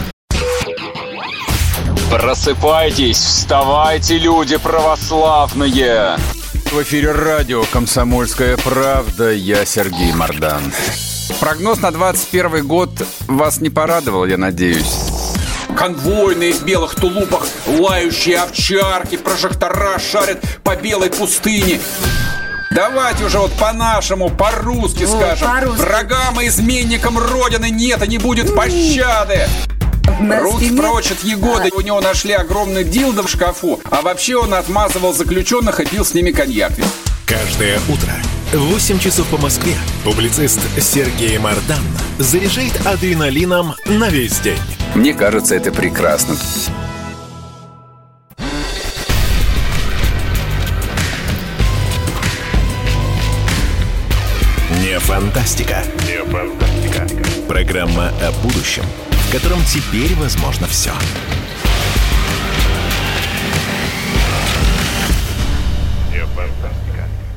Просыпайтесь, 2.10 3.16
вставайте, 3.16 4.18
люди 4.18 4.56
православные! 4.58 6.16
В 6.70 6.82
эфире 6.82 7.12
радио 7.12 7.64
«Комсомольская 7.72 8.56
правда». 8.58 9.32
Я 9.32 9.64
Сергей 9.64 10.12
Мордан. 10.12 10.62
Прогноз 11.40 11.80
на 11.80 11.90
21 11.90 12.66
год 12.66 12.90
вас 13.26 13.60
не 13.60 13.70
порадовал, 13.70 14.26
я 14.26 14.36
надеюсь. 14.36 14.94
Конвойные 15.76 16.52
в 16.52 16.64
белых 16.64 16.94
тулупах, 16.94 17.46
лающие 17.66 18.38
овчарки, 18.38 19.16
прожектора 19.16 19.98
шарят 19.98 20.40
по 20.62 20.76
белой 20.76 21.10
пустыне. 21.10 21.80
Давайте 22.70 23.24
уже 23.24 23.38
вот 23.38 23.52
по-нашему, 23.52 24.30
по-русски 24.30 25.06
скажем. 25.06 25.48
По 25.48 25.82
Врагам 25.82 26.40
и 26.40 26.48
изменникам 26.48 27.18
Родины 27.18 27.70
нет 27.70 28.02
и 28.02 28.08
не 28.08 28.18
будет 28.18 28.54
пощады. 28.54 29.46
Руки 30.20 30.70
прочь 30.76 31.10
от 31.10 31.22
Егоды. 31.24 31.70
У 31.74 31.80
него 31.80 32.00
нашли 32.00 32.32
огромный 32.32 32.84
дилдо 32.84 33.22
в 33.22 33.28
шкафу. 33.28 33.80
А 33.90 34.02
вообще 34.02 34.36
он 34.36 34.54
отмазывал 34.54 35.12
заключенных 35.12 35.80
и 35.80 35.86
пил 35.86 36.04
с 36.04 36.14
ними 36.14 36.30
коньяк. 36.30 36.72
Каждое 37.26 37.78
утро 37.88 38.12
8 38.56 39.00
часов 39.00 39.26
по 39.28 39.36
Москве 39.36 39.74
публицист 40.04 40.60
Сергей 40.80 41.38
Мардан 41.38 41.82
заряжает 42.18 42.86
адреналином 42.86 43.74
на 43.86 44.08
весь 44.08 44.38
день. 44.38 44.58
Мне 44.94 45.12
кажется, 45.12 45.56
это 45.56 45.72
прекрасно. 45.72 46.36
Не 54.82 55.00
фантастика. 55.00 55.82
Не 56.06 56.22
фантастика. 56.24 57.08
Программа 57.48 58.10
о 58.22 58.30
будущем, 58.42 58.84
в 59.10 59.32
котором 59.32 59.58
теперь 59.64 60.14
возможно 60.14 60.68
все. 60.68 60.92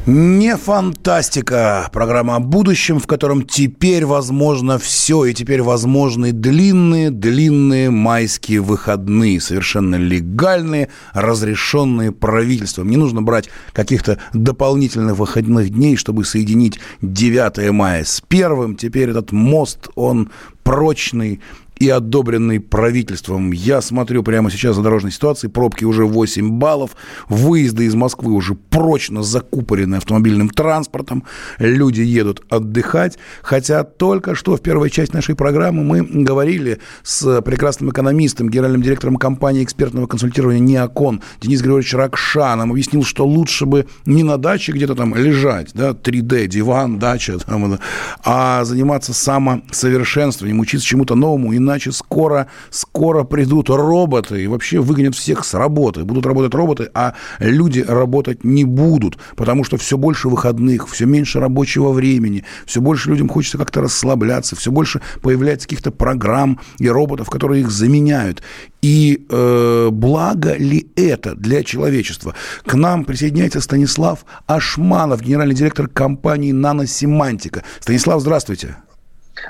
Не 0.10 0.56
фантастика. 0.56 1.90
Программа 1.92 2.38
о 2.38 2.40
будущем, 2.40 2.98
в 2.98 3.08
котором 3.08 3.42
теперь 3.42 4.06
возможно 4.06 4.80
все. 4.80 5.26
И 5.26 5.34
теперь 5.34 5.62
возможны 5.62 6.32
длинные-длинные 6.32 7.90
майские 7.90 8.62
выходные. 8.62 9.42
Совершенно 9.42 9.96
легальные, 9.96 10.88
разрешенные 11.12 12.14
правительством. 12.14 12.90
Не 12.90 12.96
нужно 12.96 13.22
брать 13.22 13.50
каких-то 13.74 14.18
дополнительных 14.32 15.18
выходных 15.18 15.72
дней, 15.72 15.98
чтобы 15.98 16.24
соединить 16.24 16.80
9 17.02 17.70
мая 17.74 18.06
с 18.06 18.24
первым. 18.26 18.78
Теперь 18.78 19.10
этот 19.10 19.34
мост, 19.34 19.90
он 19.96 20.30
прочный, 20.64 21.42
и 21.80 21.90
одобренный 21.90 22.60
правительством. 22.60 23.52
Я 23.52 23.82
смотрю 23.82 24.24
прямо 24.24 24.52
сейчас 24.52 24.76
за 24.76 24.82
дорожной 24.82 25.12
ситуацией, 25.12 25.52
пробки 25.52 25.86
уже 25.86 26.06
8 26.06 26.52
баллов, 26.52 26.96
выезды 27.30 27.86
из 27.86 27.96
Москвы 27.96 28.34
уже 28.34 28.56
прочно 28.56 29.24
закупорены 29.24 29.96
автомобильным 29.96 30.50
транспортом, 30.50 31.24
люди 31.60 32.02
едут 32.02 32.44
отдыхать, 32.50 33.18
хотя 33.42 33.84
только 33.84 34.36
что 34.36 34.56
в 34.56 34.62
первой 34.62 34.90
части 34.90 35.14
нашей 35.14 35.36
программы 35.36 35.84
мы 35.84 36.02
говорили 36.24 36.80
с 37.04 37.42
прекрасным 37.42 37.92
экономистом, 37.92 38.50
генеральным 38.50 38.82
директором 38.82 39.18
компании 39.18 39.64
экспертного 39.64 40.08
консультирования 40.08 40.60
«Неокон» 40.60 41.22
Денис 41.42 41.62
Григорьевич 41.62 41.94
Ракшаном, 41.94 42.72
объяснил, 42.72 43.04
что 43.04 43.26
лучше 43.26 43.66
бы 43.66 43.88
не 44.06 44.24
на 44.24 44.38
даче 44.38 44.72
где-то 44.72 44.96
там 44.96 45.16
лежать, 45.16 45.72
да, 45.74 45.92
3D, 45.92 46.48
диван, 46.48 47.00
дача, 47.00 47.38
там, 47.40 47.80
а 48.24 48.64
заниматься 48.66 49.14
самосовершенствованием, 49.14 50.60
учиться 50.60 50.86
чему-то 50.86 51.16
новому 51.16 51.54
и 51.54 51.60
иначе 51.68 51.92
скоро, 51.92 52.48
скоро 52.70 53.24
придут 53.24 53.70
роботы 53.70 54.44
и 54.44 54.48
вообще 54.48 54.80
выгонят 54.80 55.16
всех 55.16 55.46
с 55.46 55.54
работы. 55.54 56.04
Будут 56.04 56.26
работать 56.26 56.54
роботы, 56.54 56.90
а 56.94 57.14
люди 57.40 57.82
работать 57.88 58.44
не 58.44 58.64
будут, 58.64 59.18
потому 59.36 59.64
что 59.64 59.78
все 59.78 59.98
больше 59.98 60.30
выходных, 60.30 60.88
все 60.90 61.06
меньше 61.06 61.40
рабочего 61.40 61.92
времени, 61.92 62.44
все 62.66 62.82
больше 62.82 63.10
людям 63.10 63.30
хочется 63.30 63.58
как-то 63.58 63.82
расслабляться, 63.82 64.56
все 64.56 64.72
больше 64.72 65.02
появляется 65.22 65.68
каких-то 65.68 65.92
программ 65.92 66.60
и 66.80 66.90
роботов, 66.90 67.30
которые 67.30 67.62
их 67.62 67.72
заменяют. 67.72 68.42
И 68.82 69.26
э, 69.30 69.90
благо 69.92 70.56
ли 70.56 70.90
это 70.96 71.36
для 71.36 71.64
человечества? 71.64 72.36
К 72.66 72.76
нам 72.76 73.06
присоединяется 73.06 73.60
Станислав 73.60 74.26
Ашманов, 74.46 75.22
генеральный 75.22 75.56
директор 75.56 75.88
компании 75.88 76.52
«Наносемантика». 76.52 77.64
Станислав, 77.80 78.22
здравствуйте. 78.22 78.78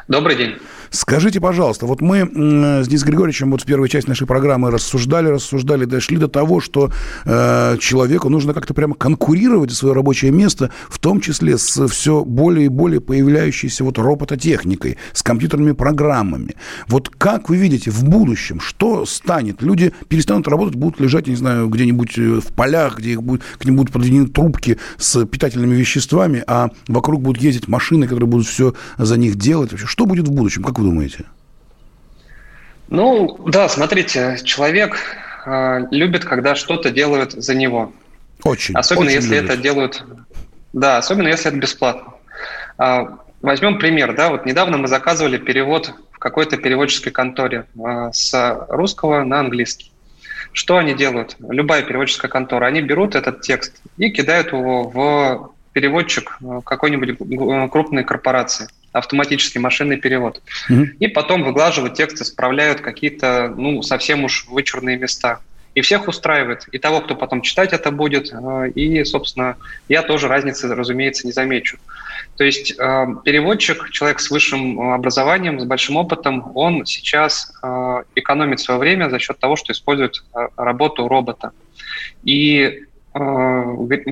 Добрый 0.07 0.35
день. 0.37 0.55
Скажите, 0.89 1.39
пожалуйста, 1.39 1.85
вот 1.85 2.01
мы 2.01 2.21
с 2.83 2.87
Денисом 2.87 3.09
Григорьевичем 3.09 3.51
вот 3.51 3.61
в 3.61 3.65
первой 3.65 3.89
части 3.89 4.09
нашей 4.09 4.27
программы 4.27 4.71
рассуждали, 4.71 5.27
рассуждали, 5.27 5.85
дошли 5.85 6.17
до 6.17 6.27
того, 6.27 6.59
что 6.59 6.91
э, 7.25 7.77
человеку 7.79 8.29
нужно 8.29 8.53
как-то 8.53 8.73
прямо 8.73 8.95
конкурировать 8.95 9.71
за 9.71 9.77
свое 9.77 9.93
рабочее 9.93 10.31
место, 10.31 10.71
в 10.89 10.99
том 10.99 11.21
числе 11.21 11.57
с 11.57 11.87
все 11.87 12.23
более 12.23 12.65
и 12.65 12.69
более 12.69 13.01
появляющейся 13.01 13.83
вот 13.83 13.97
робототехникой, 13.97 14.97
с 15.13 15.23
компьютерными 15.23 15.73
программами. 15.73 16.55
Вот 16.87 17.09
как 17.09 17.49
вы 17.49 17.57
видите 17.57 17.91
в 17.91 18.03
будущем, 18.03 18.59
что 18.59 19.05
станет? 19.05 19.61
Люди 19.61 19.93
перестанут 20.07 20.47
работать, 20.47 20.75
будут 20.75 20.99
лежать, 20.99 21.27
не 21.27 21.35
знаю, 21.35 21.67
где-нибудь 21.67 22.17
э, 22.17 22.39
в 22.41 22.53
полях, 22.53 22.99
где 22.99 23.11
их 23.11 23.23
будет, 23.23 23.43
к 23.57 23.65
ним 23.65 23.75
будут 23.75 23.93
подведены 23.93 24.27
трубки 24.27 24.77
с 24.97 25.25
питательными 25.25 25.75
веществами, 25.75 26.43
а 26.47 26.69
вокруг 26.87 27.21
будут 27.21 27.41
ездить 27.41 27.67
машины, 27.67 28.07
которые 28.07 28.27
будут 28.27 28.47
все 28.47 28.73
за 28.97 29.17
них 29.17 29.35
делать. 29.35 29.71
Что 29.77 30.05
будет 30.05 30.27
в 30.27 30.31
будущем? 30.31 30.63
Как 30.63 30.76
вы 30.77 30.83
думаете? 30.83 31.25
Ну, 32.89 33.37
да, 33.47 33.67
смотрите, 33.67 34.39
человек 34.43 34.97
э, 35.45 35.81
любит, 35.91 36.23
когда 36.23 36.55
что-то 36.55 36.89
делают 36.89 37.33
за 37.33 37.53
него. 37.53 37.91
Очень. 38.43 38.75
Особенно 38.75 39.07
очень 39.07 39.15
если 39.15 39.35
любит. 39.35 39.49
это 39.49 39.61
делают, 39.61 40.03
да, 40.73 40.97
особенно 40.97 41.27
если 41.27 41.49
это 41.49 41.57
бесплатно. 41.57 42.13
А, 42.77 43.17
возьмем 43.41 43.79
пример, 43.79 44.15
да, 44.15 44.29
вот 44.29 44.45
недавно 44.45 44.77
мы 44.77 44.87
заказывали 44.87 45.37
перевод 45.37 45.93
в 46.11 46.19
какой-то 46.19 46.57
переводческой 46.57 47.11
конторе 47.11 47.65
а, 47.83 48.11
с 48.13 48.65
русского 48.69 49.23
на 49.23 49.39
английский. 49.39 49.91
Что 50.53 50.77
они 50.77 50.93
делают? 50.93 51.35
Любая 51.39 51.83
переводческая 51.83 52.31
контора, 52.31 52.65
они 52.65 52.81
берут 52.81 53.15
этот 53.15 53.41
текст 53.41 53.81
и 53.97 54.09
кидают 54.09 54.53
его 54.53 54.83
в 54.83 55.51
переводчик 55.77 56.39
э, 56.41 56.61
какой-нибудь 56.65 57.09
э, 57.09 57.69
крупной 57.69 58.03
корпорации 58.03 58.67
автоматический 58.93 59.59
машинный 59.59 59.97
перевод. 59.97 60.41
Мгм. 60.69 60.95
И 60.99 61.07
потом 61.07 61.43
выглаживают 61.43 61.93
текст, 61.93 62.19
исправляют 62.19 62.81
какие-то, 62.81 63.53
ну, 63.55 63.83
совсем 63.83 64.23
уж 64.23 64.47
вычурные 64.47 64.97
места. 64.97 65.39
И 65.75 65.81
всех 65.81 66.07
устраивает. 66.07 66.67
И 66.71 66.79
того, 66.79 67.01
кто 67.01 67.15
потом 67.15 67.41
читать 67.41 67.73
это 67.73 67.91
будет, 67.91 68.33
э, 68.33 68.69
и, 68.69 69.03
собственно, 69.03 69.55
я 69.87 70.01
тоже 70.01 70.27
разницы, 70.27 70.73
разумеется, 70.73 71.27
не 71.27 71.33
замечу. 71.33 71.77
То 72.37 72.43
есть 72.43 72.75
переводчик, 73.25 73.91
человек 73.91 74.19
с 74.19 74.31
высшим 74.31 74.79
образованием, 74.79 75.59
с 75.59 75.65
большим 75.65 75.97
опытом, 75.97 76.51
он 76.55 76.85
сейчас 76.85 77.51
экономит 78.15 78.59
свое 78.59 78.79
время 78.79 79.09
за 79.09 79.17
счет 79.17 79.39
того, 79.39 79.55
что 79.55 79.73
использует 79.73 80.23
работу 80.55 81.07
робота. 81.07 81.51
И 82.23 82.83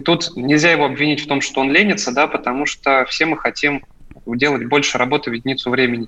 тут 0.03 0.35
нельзя 0.35 0.71
его 0.71 0.85
обвинить 0.85 1.21
в 1.21 1.27
том, 1.27 1.41
что 1.41 1.61
он 1.61 1.71
ленится, 1.71 2.11
да, 2.11 2.27
потому 2.27 2.65
что 2.65 3.05
все 3.05 3.25
мы 3.25 3.37
хотим 3.37 3.83
делать 4.25 4.65
больше 4.65 4.97
работы 4.97 5.29
в 5.29 5.33
единицу 5.33 5.69
времени. 5.69 6.07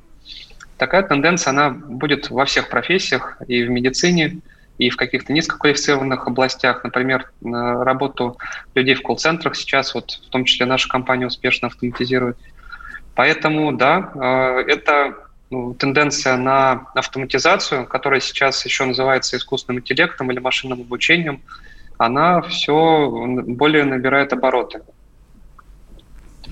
Такая 0.78 1.04
тенденция, 1.04 1.52
она 1.52 1.70
будет 1.72 2.30
во 2.30 2.46
всех 2.46 2.70
профессиях, 2.70 3.38
и 3.48 3.64
в 3.64 3.70
медицине, 3.70 4.40
и 4.78 4.90
в 4.90 4.96
каких-то 4.96 5.34
низкоквалифицированных 5.34 6.28
областях, 6.28 6.84
например, 6.84 7.32
на 7.42 7.84
работу 7.84 8.38
людей 8.76 8.94
в 8.94 9.02
колл-центрах 9.02 9.56
сейчас, 9.56 9.96
вот 9.96 10.12
в 10.12 10.30
том 10.30 10.46
числе 10.46 10.66
наша 10.66 10.88
компания 10.88 11.26
успешно 11.26 11.68
автоматизирует. 11.68 12.38
Поэтому, 13.16 13.72
да, 13.72 14.12
э, 14.14 14.72
это 14.72 15.16
ну, 15.50 15.74
тенденция 15.74 16.38
на 16.38 16.88
автоматизацию, 16.94 17.88
которая 17.88 18.20
сейчас 18.20 18.64
еще 18.66 18.86
называется 18.86 19.38
искусственным 19.38 19.82
интеллектом 19.82 20.32
или 20.32 20.40
машинным 20.40 20.82
обучением, 20.82 21.42
она 21.98 22.42
все 22.42 23.26
более 23.48 23.84
набирает 23.84 24.34
обороты. 24.34 24.82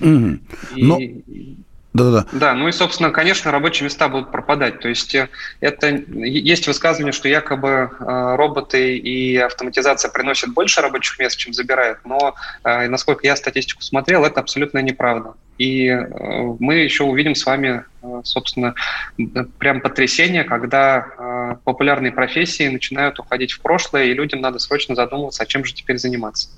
Мгм. 0.00 0.40
И- 0.74 0.82
Но- 0.82 0.98
Да-да-да. 1.92 2.26
Да, 2.32 2.52
ну 2.54 2.68
и, 2.68 2.72
собственно, 2.72 3.10
конечно, 3.10 3.50
рабочие 3.50 3.84
места 3.84 4.08
будут 4.08 4.30
пропадать. 4.30 4.80
То 4.80 4.88
есть 4.88 5.14
э, 5.14 5.30
это 5.60 5.88
есть 5.88 6.66
высказывание, 6.66 7.12
что 7.12 7.26
якобы 7.26 7.68
э, 7.98 8.36
роботы 8.36 8.98
и 8.98 9.38
автоматизация 9.38 10.10
приносят 10.10 10.52
больше 10.52 10.82
рабочих 10.82 11.18
мест, 11.18 11.38
чем 11.38 11.54
забирают. 11.54 12.00
Но, 12.04 12.34
э, 12.64 12.88
насколько 12.88 13.26
я 13.26 13.34
статистику 13.34 13.80
смотрел, 13.82 14.26
это 14.26 14.40
абсолютно 14.40 14.80
неправда. 14.80 15.34
И 15.58 15.86
э, 15.88 16.06
мы 16.60 16.76
еще 16.76 17.04
увидим 17.04 17.34
с 17.34 17.46
вами, 17.46 17.84
э, 18.02 18.06
собственно, 18.24 18.74
прям 19.58 19.80
потрясение, 19.80 20.44
когда 20.44 20.98
э, 20.98 21.56
популярные 21.64 22.12
профессии 22.12 22.68
начинают 22.68 23.18
уходить 23.18 23.52
в 23.52 23.62
прошлое, 23.62 24.04
и 24.04 24.14
людям 24.14 24.40
надо 24.40 24.58
срочно 24.58 24.94
задумываться, 24.94 25.42
а 25.42 25.46
чем 25.46 25.64
же 25.64 25.72
теперь 25.72 25.98
заниматься. 25.98 26.50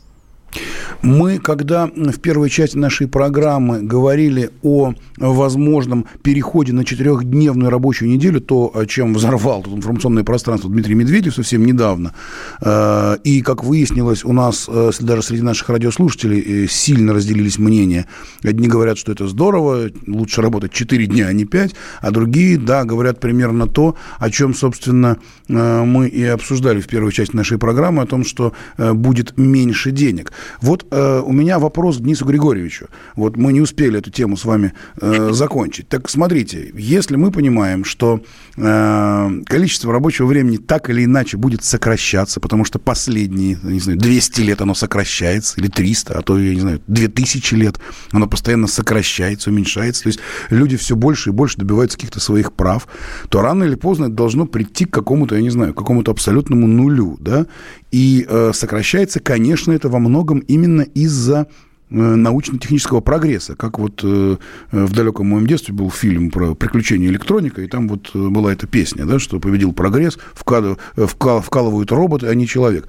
Мы, 1.03 1.39
когда 1.39 1.87
в 1.87 2.19
первой 2.21 2.51
части 2.51 2.77
нашей 2.77 3.09
программы 3.09 3.83
говорили 3.83 4.51
о 4.63 4.95
возможном 5.17 6.07
переходе 6.23 6.73
на 6.73 6.85
четырехдневную 6.85 7.71
рабочую 7.71 8.11
неделю, 8.11 8.41
то, 8.41 8.73
чем 8.89 9.15
взорвал 9.15 9.63
тут 9.63 9.77
информационное 9.77 10.25
пространство 10.25 10.71
Дмитрий 10.71 10.95
Медведев 10.95 11.35
совсем 11.35 11.65
недавно, 11.65 12.15
э, 12.61 13.17
и, 13.25 13.43
как 13.43 13.65
выяснилось, 13.65 14.25
у 14.25 14.33
нас 14.33 14.67
э, 14.69 14.91
даже 15.01 15.23
среди 15.23 15.43
наших 15.43 15.69
радиослушателей 15.69 16.65
э, 16.65 16.67
сильно 16.69 17.13
разделились 17.13 17.59
мнения. 17.59 18.07
Одни 18.43 18.69
говорят, 18.69 18.99
что 18.99 19.13
это 19.13 19.27
здорово, 19.29 19.91
лучше 20.07 20.43
работать 20.43 20.73
4 20.73 21.07
дня, 21.07 21.27
а 21.27 21.33
не 21.33 21.45
5, 21.45 21.75
а 22.01 22.11
другие, 22.11 22.59
да, 22.59 22.85
говорят 22.85 23.21
примерно 23.21 23.67
то, 23.67 23.97
о 24.19 24.31
чем, 24.31 24.55
собственно, 24.55 25.19
э, 25.49 25.85
мы 25.85 26.09
и 26.09 26.25
обсуждали 26.25 26.81
в 26.81 26.87
первой 26.87 27.13
части 27.13 27.37
нашей 27.37 27.59
программы, 27.59 28.03
о 28.03 28.07
том, 28.07 28.25
что 28.25 28.53
э, 28.77 28.93
будет 28.93 29.37
меньше 29.37 29.91
денег. 29.91 30.33
Вот 30.61 30.78
э, 30.91 31.23
у 31.25 31.33
меня 31.33 31.59
вопрос 31.59 31.99
к 31.99 32.01
Денису 32.01 32.25
Григорьевичу. 32.25 32.89
Вот 33.17 33.37
мы 33.37 33.53
не 33.53 33.61
успели 33.61 33.99
эту 33.99 34.11
тему 34.11 34.37
с 34.37 34.45
вами 34.45 34.73
э, 35.01 35.31
закончить. 35.33 35.89
Так 35.89 36.09
смотрите, 36.09 36.71
если 36.75 37.17
мы 37.17 37.31
понимаем, 37.31 37.85
что 37.85 38.21
э, 38.57 39.31
количество 39.47 39.93
рабочего 39.93 40.27
времени 40.27 40.57
так 40.57 40.91
или 40.91 41.05
иначе 41.05 41.37
будет 41.37 41.65
сокращаться, 41.65 42.41
потому 42.41 42.65
что 42.65 42.79
последние, 42.79 43.59
не 43.63 43.81
знаю, 43.81 43.99
200 43.99 44.41
лет 44.41 44.61
оно 44.61 44.75
сокращается, 44.75 45.61
или 45.61 45.69
300, 45.69 46.19
а 46.19 46.23
то, 46.23 46.39
я 46.39 46.55
не 46.55 46.61
знаю, 46.61 46.81
2000 46.87 47.55
лет 47.55 47.79
оно 48.13 48.27
постоянно 48.27 48.67
сокращается, 48.67 49.51
уменьшается, 49.51 50.05
то 50.05 50.09
есть 50.09 50.21
люди 50.51 50.77
все 50.77 50.97
больше 50.97 51.31
и 51.31 51.33
больше 51.33 51.59
добиваются 51.59 51.97
каких-то 51.97 52.21
своих 52.21 52.53
прав, 52.53 52.89
то 53.29 53.41
рано 53.41 53.65
или 53.65 53.75
поздно 53.75 54.05
это 54.05 54.15
должно 54.15 54.47
прийти 54.47 54.85
к 54.85 54.91
какому-то, 54.91 55.35
я 55.35 55.43
не 55.43 55.51
знаю, 55.51 55.75
к 55.75 55.79
какому-то 55.79 56.11
абсолютному 56.11 56.67
нулю, 56.67 57.17
да, 57.21 57.47
и 57.91 58.27
э, 58.29 58.53
сокращается, 58.55 59.21
конечно, 59.21 59.73
это 59.73 59.89
во 59.89 59.99
многом 59.99 60.41
именно 60.41 60.83
из-за 60.83 61.47
э, 61.91 61.95
научно-технического 61.95 63.01
прогресса. 63.01 63.57
Как 63.57 63.79
вот 63.79 64.01
э, 64.03 64.37
в 64.73 64.93
далеком 64.93 65.29
моем 65.29 65.47
детстве 65.47 65.75
был 65.75 65.91
фильм 65.91 66.31
про 66.31 66.55
приключения 66.55 67.09
электроника, 67.09 67.63
и 67.63 67.67
там 67.67 67.89
вот 67.89 68.11
э, 68.15 68.29
была 68.29 68.53
эта 68.53 68.67
песня, 68.67 69.07
да, 69.07 69.19
что 69.19 69.41
победил 69.41 69.73
прогресс, 69.73 70.19
вкал- 70.35 70.79
э, 70.97 71.07
вкал- 71.07 71.41
вкалывают 71.41 71.91
роботы, 71.91 72.27
а 72.27 72.35
не 72.35 72.47
человек. 72.47 72.89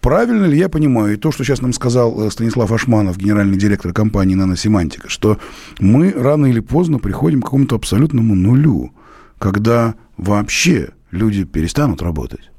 Правильно 0.00 0.44
ли 0.44 0.56
я 0.56 0.68
понимаю 0.68 1.14
и 1.14 1.16
то, 1.16 1.32
что 1.32 1.42
сейчас 1.42 1.60
нам 1.60 1.72
сказал 1.72 2.26
э, 2.26 2.30
Станислав 2.30 2.70
Ашманов, 2.70 3.18
генеральный 3.18 3.58
директор 3.58 3.92
компании 3.92 4.36
«Наносемантика», 4.36 5.08
что 5.08 5.38
мы 5.80 6.12
рано 6.12 6.46
или 6.46 6.60
поздно 6.60 7.00
приходим 7.00 7.42
к 7.42 7.46
какому-то 7.46 7.74
абсолютному 7.74 8.36
нулю, 8.36 8.92
когда 9.38 9.96
вообще 10.16 10.90
люди 11.10 11.42
перестанут 11.42 12.00
работать? 12.00 12.52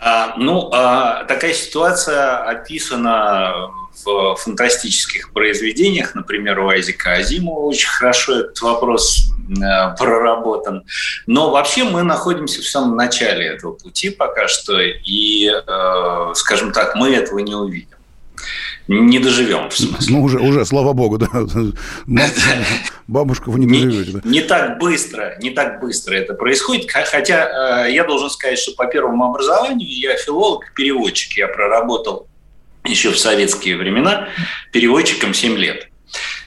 А, 0.00 0.34
ну, 0.36 0.70
а, 0.72 1.24
такая 1.24 1.52
ситуация 1.52 2.38
описана 2.44 3.70
в 4.04 4.36
фантастических 4.36 5.32
произведениях, 5.32 6.14
например, 6.14 6.60
у 6.60 6.68
Айзека 6.68 7.14
Азимова 7.14 7.60
очень 7.60 7.88
хорошо 7.88 8.40
этот 8.40 8.60
вопрос 8.60 9.32
э, 9.50 9.96
проработан. 9.98 10.84
Но 11.26 11.50
вообще 11.50 11.84
мы 11.84 12.02
находимся 12.02 12.60
в 12.60 12.66
самом 12.66 12.96
начале 12.96 13.46
этого 13.46 13.72
пути 13.72 14.10
пока 14.10 14.46
что, 14.46 14.80
и, 14.80 15.50
э, 15.50 16.32
скажем 16.34 16.72
так, 16.72 16.94
мы 16.94 17.10
этого 17.10 17.40
не 17.40 17.54
увидим. 17.54 17.98
Не 18.88 19.18
доживем, 19.18 19.68
в 19.68 19.76
смысле. 19.76 20.16
Ну, 20.16 20.22
уже, 20.22 20.38
уже, 20.38 20.64
слава 20.64 20.94
богу, 20.94 21.18
да. 21.18 21.28
Бабушка, 23.06 23.50
вы 23.50 23.60
не 23.60 23.84
доживете. 23.84 24.12
Да. 24.12 24.20
Не, 24.24 24.40
так 24.40 24.78
быстро, 24.78 25.36
не 25.42 25.50
так 25.50 25.80
быстро 25.80 26.14
это 26.14 26.32
происходит. 26.32 26.90
Хотя 26.90 27.84
э, 27.86 27.92
я 27.92 28.04
должен 28.04 28.30
сказать, 28.30 28.58
что 28.58 28.72
по 28.72 28.86
первому 28.86 29.26
образованию 29.26 29.88
я 29.90 30.16
филолог-переводчик. 30.16 31.36
Я 31.36 31.48
проработал 31.48 32.28
еще 32.84 33.10
в 33.10 33.18
советские 33.18 33.76
времена 33.76 34.28
переводчиком 34.72 35.34
7 35.34 35.58
лет. 35.58 35.88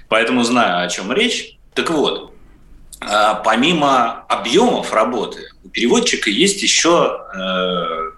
Поэтому 0.09 0.43
знаю, 0.43 0.83
о 0.83 0.89
чем 0.89 1.13
речь. 1.13 1.57
Так 1.75 1.91
вот, 1.91 2.33
а, 3.01 3.35
помимо 3.35 4.23
объемов 4.27 4.93
работы, 4.93 5.43
у 5.63 5.69
переводчика 5.69 6.31
есть 6.31 6.61
еще 6.63 7.21
э, 7.35 8.11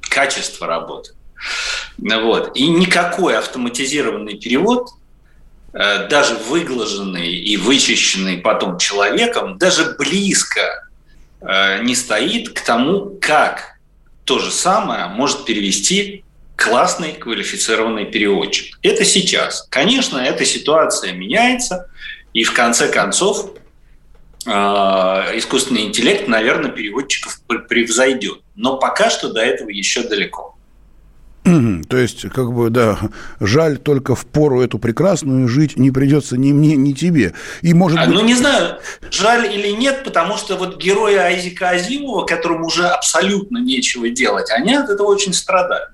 качество 0.00 0.66
работы. 0.66 1.12
Вот. 1.98 2.56
И 2.56 2.68
никакой 2.68 3.36
автоматизированный 3.36 4.38
перевод, 4.38 4.90
э, 5.72 6.08
даже 6.08 6.34
выглаженный 6.36 7.32
и 7.32 7.56
вычищенный 7.56 8.38
потом 8.38 8.78
человеком, 8.78 9.58
даже 9.58 9.94
близко 9.98 10.88
э, 11.40 11.82
не 11.82 11.94
стоит 11.94 12.50
к 12.50 12.60
тому, 12.60 13.18
как 13.20 13.78
то 14.24 14.38
же 14.38 14.50
самое 14.50 15.06
может 15.06 15.44
перевести 15.44 16.24
классный 16.56 17.12
квалифицированный 17.12 18.06
переводчик. 18.06 18.78
Это 18.82 19.04
сейчас. 19.04 19.66
Конечно, 19.68 20.18
эта 20.18 20.44
ситуация 20.44 21.12
меняется, 21.12 21.88
и 22.32 22.44
в 22.44 22.52
конце 22.52 22.88
концов 22.88 23.50
э, 24.46 24.50
искусственный 24.50 25.82
интеллект, 25.82 26.28
наверное, 26.28 26.70
переводчиков 26.70 27.40
превзойдет. 27.68 28.42
Но 28.54 28.76
пока 28.78 29.10
что 29.10 29.32
до 29.32 29.40
этого 29.40 29.70
еще 29.70 30.02
далеко. 30.02 30.56
То 31.88 31.96
есть, 31.96 32.22
как 32.30 32.52
бы, 32.52 32.70
да, 32.70 32.98
жаль, 33.40 33.78
только 33.78 34.14
в 34.14 34.26
пору 34.26 34.60
эту 34.60 34.78
прекрасную 34.78 35.48
жить 35.48 35.76
не 35.76 35.90
придется 35.90 36.36
ни 36.36 36.52
мне, 36.52 36.76
ни 36.76 36.92
тебе. 36.92 37.34
И 37.62 37.74
может 37.74 37.98
а, 37.98 38.06
быть... 38.06 38.14
Ну, 38.14 38.24
не 38.24 38.34
знаю, 38.34 38.78
жаль 39.10 39.52
или 39.52 39.68
нет, 39.68 40.04
потому 40.04 40.36
что 40.36 40.56
вот 40.56 40.80
герои 40.80 41.16
Айзека 41.16 41.70
Азимова, 41.70 42.24
которым 42.26 42.64
уже 42.64 42.86
абсолютно 42.86 43.58
нечего 43.58 44.08
делать, 44.08 44.50
они 44.50 44.74
от 44.74 44.88
этого 44.88 45.08
очень 45.08 45.32
страдают. 45.32 45.90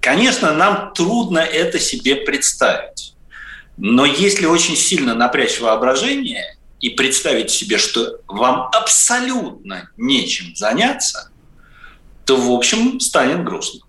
Конечно, 0.00 0.52
нам 0.52 0.92
трудно 0.94 1.38
это 1.38 1.78
себе 1.78 2.16
представить. 2.16 3.14
Но 3.76 4.06
если 4.06 4.46
очень 4.46 4.76
сильно 4.76 5.14
напрячь 5.14 5.60
воображение 5.60 6.56
и 6.80 6.90
представить 6.90 7.50
себе, 7.50 7.76
что 7.76 8.18
вам 8.28 8.70
абсолютно 8.72 9.90
нечем 9.96 10.54
заняться, 10.54 11.30
то, 12.24 12.36
в 12.36 12.50
общем, 12.50 13.00
станет 13.00 13.44
грустно. 13.44 13.80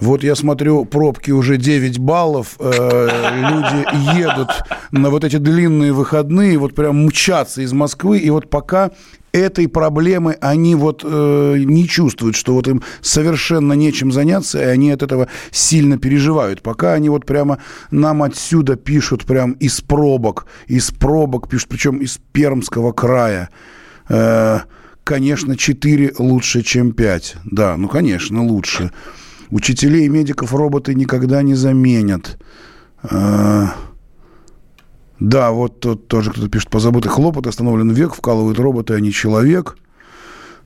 Вот 0.00 0.22
я 0.22 0.34
смотрю, 0.34 0.84
пробки 0.84 1.30
уже 1.30 1.56
9 1.56 1.98
баллов, 1.98 2.56
э, 2.58 3.08
люди 3.50 4.18
едут 4.18 4.48
на 4.90 5.10
вот 5.10 5.24
эти 5.24 5.36
длинные 5.36 5.92
выходные, 5.92 6.58
вот 6.58 6.74
прям 6.74 7.06
мчатся 7.06 7.62
из 7.62 7.72
Москвы, 7.72 8.18
и 8.18 8.30
вот 8.30 8.48
пока 8.48 8.92
этой 9.32 9.68
проблемы 9.68 10.36
они 10.40 10.74
вот 10.74 11.02
э, 11.04 11.56
не 11.58 11.86
чувствуют, 11.88 12.36
что 12.36 12.54
вот 12.54 12.68
им 12.68 12.82
совершенно 13.00 13.72
нечем 13.72 14.12
заняться, 14.12 14.60
и 14.60 14.64
они 14.64 14.90
от 14.90 15.02
этого 15.02 15.28
сильно 15.50 15.98
переживают. 15.98 16.62
Пока 16.62 16.94
они 16.94 17.08
вот 17.08 17.26
прямо 17.26 17.58
нам 17.90 18.22
отсюда 18.22 18.76
пишут, 18.76 19.24
прям 19.24 19.52
из 19.52 19.80
пробок, 19.80 20.46
из 20.66 20.90
пробок 20.90 21.48
пишут, 21.48 21.68
причем 21.68 21.98
из 21.98 22.18
Пермского 22.32 22.92
края. 22.92 23.50
Э, 24.08 24.60
конечно, 25.04 25.56
4 25.56 26.14
лучше, 26.18 26.62
чем 26.62 26.92
5. 26.92 27.36
Да, 27.44 27.76
ну, 27.76 27.88
конечно, 27.88 28.42
лучше. 28.44 28.92
Учителей 29.50 30.06
и 30.06 30.08
медиков 30.08 30.54
роботы 30.54 30.94
никогда 30.94 31.42
не 31.42 31.54
заменят. 31.54 32.38
А, 33.02 33.74
да, 35.18 35.50
вот 35.52 35.80
тут 35.80 36.08
тоже 36.08 36.30
кто-то 36.30 36.48
пишет, 36.48 36.70
позабытый 36.70 37.10
хлопот, 37.10 37.46
остановлен 37.46 37.90
век, 37.90 38.14
вкалывают 38.14 38.58
роботы, 38.58 38.94
а 38.94 39.00
не 39.00 39.12
человек– 39.12 39.76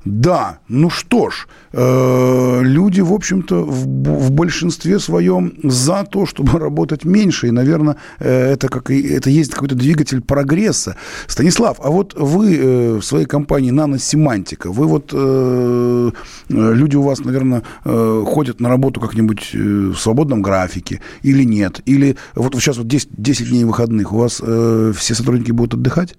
да, 0.05 0.59
ну 0.69 0.91
что 0.91 1.31
ж, 1.31 1.47
э, 1.73 2.61
люди, 2.63 3.01
в 3.01 3.13
общем-то, 3.13 3.65
в, 3.65 3.87
в 4.27 4.31
большинстве 4.33 4.99
своем 4.99 5.55
за 5.63 6.05
то, 6.05 6.27
чтобы 6.27 6.59
работать 6.59 7.05
меньше, 7.05 7.49
и, 7.49 7.51
наверное, 7.51 7.97
э, 8.19 8.53
это, 8.53 8.69
как, 8.69 8.91
это 8.91 9.31
есть 9.31 9.53
какой-то 9.53 9.75
двигатель 9.75 10.21
прогресса. 10.21 10.97
Станислав, 11.27 11.79
а 11.83 11.91
вот 11.91 12.15
вы 12.15 12.57
э, 12.57 12.93
в 12.97 13.03
своей 13.03 13.27
компании 13.27 13.71
«Наносемантика», 13.71 14.73
вы 14.73 14.87
вот, 14.87 15.11
э, 15.13 16.11
люди 16.49 16.97
у 16.97 17.03
вас, 17.03 17.21
наверное, 17.21 17.63
э, 17.85 18.25
ходят 18.27 18.61
на 18.61 18.69
работу 18.69 19.01
как-нибудь 19.01 19.51
э, 19.55 19.59
в 19.59 19.97
свободном 19.97 20.43
графике 20.43 21.01
или 21.23 21.45
нет? 21.45 21.81
Или 21.87 22.17
вот 22.35 22.55
сейчас 22.57 22.79
вот 22.79 22.89
10, 22.89 23.11
10 23.17 23.51
дней 23.51 23.65
выходных, 23.65 24.13
у 24.13 24.19
вас 24.19 24.43
э, 24.45 24.93
все 24.97 25.15
сотрудники 25.15 25.53
будут 25.53 25.75
отдыхать? 25.75 26.17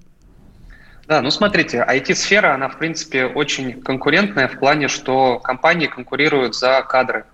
Да, 1.08 1.22
ну 1.22 1.32
смотрите, 1.32 1.86
IT-сфера, 1.88 2.54
она 2.54 2.70
в 2.70 2.78
принципе 2.78 3.26
очень 3.26 3.82
конкурентная 3.82 4.48
в 4.48 4.58
плане, 4.58 4.88
что 4.88 5.40
компании 5.40 5.88
конкурируют 5.88 6.56
за 6.56 6.82
кадры. 6.82 7.26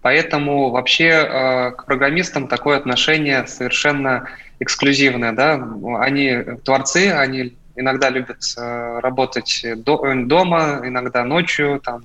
Поэтому 0.00 0.70
вообще 0.70 1.08
э, 1.08 1.70
к 1.72 1.84
программистам 1.84 2.48
такое 2.48 2.78
отношение 2.78 3.46
совершенно 3.46 4.28
эксклюзивное. 4.58 5.32
Да? 5.32 5.62
Они 6.00 6.34
творцы, 6.64 7.12
они 7.12 7.56
иногда 7.76 8.08
любят 8.08 8.42
э, 8.56 8.98
работать 9.00 9.64
до, 9.76 10.14
дома, 10.24 10.80
иногда 10.82 11.22
ночью, 11.24 11.80
там, 11.84 12.02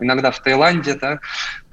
иногда 0.00 0.30
в 0.30 0.40
Таиланде, 0.40 0.94
да, 0.94 1.20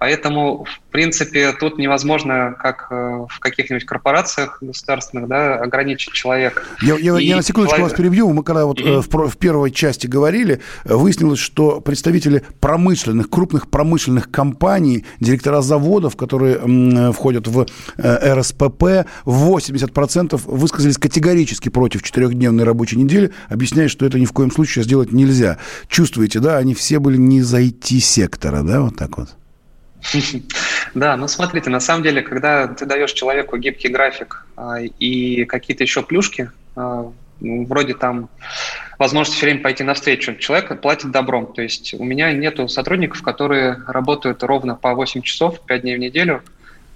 поэтому, 0.03 0.65
в 0.65 0.91
принципе, 0.91 1.53
тут 1.53 1.77
невозможно, 1.77 2.57
как 2.59 2.87
э, 2.91 3.25
в 3.29 3.39
каких-нибудь 3.39 3.85
корпорациях 3.85 4.57
государственных, 4.59 5.29
да, 5.29 5.55
ограничить 5.55 6.11
человека. 6.11 6.61
Я, 6.81 6.97
я, 6.97 7.17
я 7.19 7.37
на 7.37 7.41
секундочку 7.41 7.77
человек... 7.77 7.91
вас 7.93 7.97
перебью. 7.97 8.33
Мы 8.33 8.43
когда 8.43 8.65
вот 8.65 8.81
mm-hmm. 8.81 9.01
в, 9.01 9.29
в 9.29 9.37
первой 9.37 9.71
части 9.71 10.05
говорили, 10.05 10.59
э, 10.83 10.93
выяснилось, 10.93 11.39
что 11.39 11.79
представители 11.79 12.43
промышленных, 12.59 13.29
крупных 13.29 13.69
промышленных 13.69 14.29
компаний, 14.29 15.05
директора 15.21 15.61
заводов, 15.61 16.17
которые 16.17 16.57
м, 16.57 17.13
входят 17.13 17.47
в 17.47 17.65
э, 17.95 18.33
РСПП, 18.33 19.07
80% 19.23 20.41
высказались 20.47 20.97
категорически 20.97 21.69
против 21.69 22.03
четырехдневной 22.03 22.65
рабочей 22.65 22.97
недели, 22.97 23.31
объясняя, 23.47 23.87
что 23.87 24.05
это 24.05 24.19
ни 24.19 24.25
в 24.25 24.33
коем 24.33 24.51
случае 24.51 24.83
сделать 24.83 25.13
нельзя. 25.13 25.59
Чувствуете, 25.87 26.41
да, 26.41 26.57
они 26.57 26.73
все 26.73 26.99
были 26.99 27.15
не 27.15 27.41
зайти 27.41 28.01
сектора, 28.01 28.63
да, 28.63 28.81
вот 28.81 28.97
так 28.97 29.17
вот? 29.17 29.29
Да, 30.93 31.17
ну 31.17 31.27
смотрите, 31.27 31.69
на 31.69 31.79
самом 31.79 32.03
деле, 32.03 32.21
когда 32.21 32.67
ты 32.67 32.85
даешь 32.85 33.13
человеку 33.13 33.57
гибкий 33.57 33.87
график 33.87 34.45
а, 34.55 34.79
и 34.81 35.45
какие-то 35.45 35.83
еще 35.83 36.03
плюшки, 36.03 36.51
а, 36.75 37.11
ну, 37.39 37.65
вроде 37.65 37.93
там 37.93 38.29
возможность 38.99 39.37
все 39.37 39.47
время 39.47 39.61
пойти 39.61 39.83
навстречу, 39.83 40.35
человек 40.35 40.79
платит 40.81 41.11
добром. 41.11 41.53
То 41.53 41.61
есть 41.61 41.93
у 41.93 42.03
меня 42.03 42.31
нету 42.31 42.67
сотрудников, 42.67 43.21
которые 43.21 43.81
работают 43.87 44.43
ровно 44.43 44.75
по 44.75 44.93
8 44.93 45.21
часов, 45.21 45.59
5 45.65 45.81
дней 45.81 45.95
в 45.95 45.99
неделю, 45.99 46.43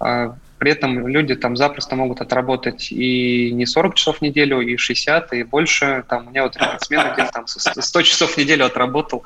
а, 0.00 0.36
при 0.58 0.72
этом 0.72 1.06
люди 1.06 1.34
там 1.34 1.56
запросто 1.56 1.96
могут 1.96 2.20
отработать 2.20 2.90
и 2.90 3.50
не 3.52 3.66
40 3.66 3.94
часов 3.94 4.18
в 4.18 4.22
неделю, 4.22 4.60
и 4.60 4.76
60, 4.76 5.32
и 5.32 5.42
больше. 5.44 6.04
Там 6.08 6.26
у 6.26 6.30
меня 6.30 6.42
вот 6.42 6.56
рекордсмен 6.56 7.00
один 7.00 7.28
там 7.28 7.46
100 7.46 8.02
часов 8.02 8.32
в 8.32 8.38
неделю 8.38 8.66
отработал. 8.66 9.22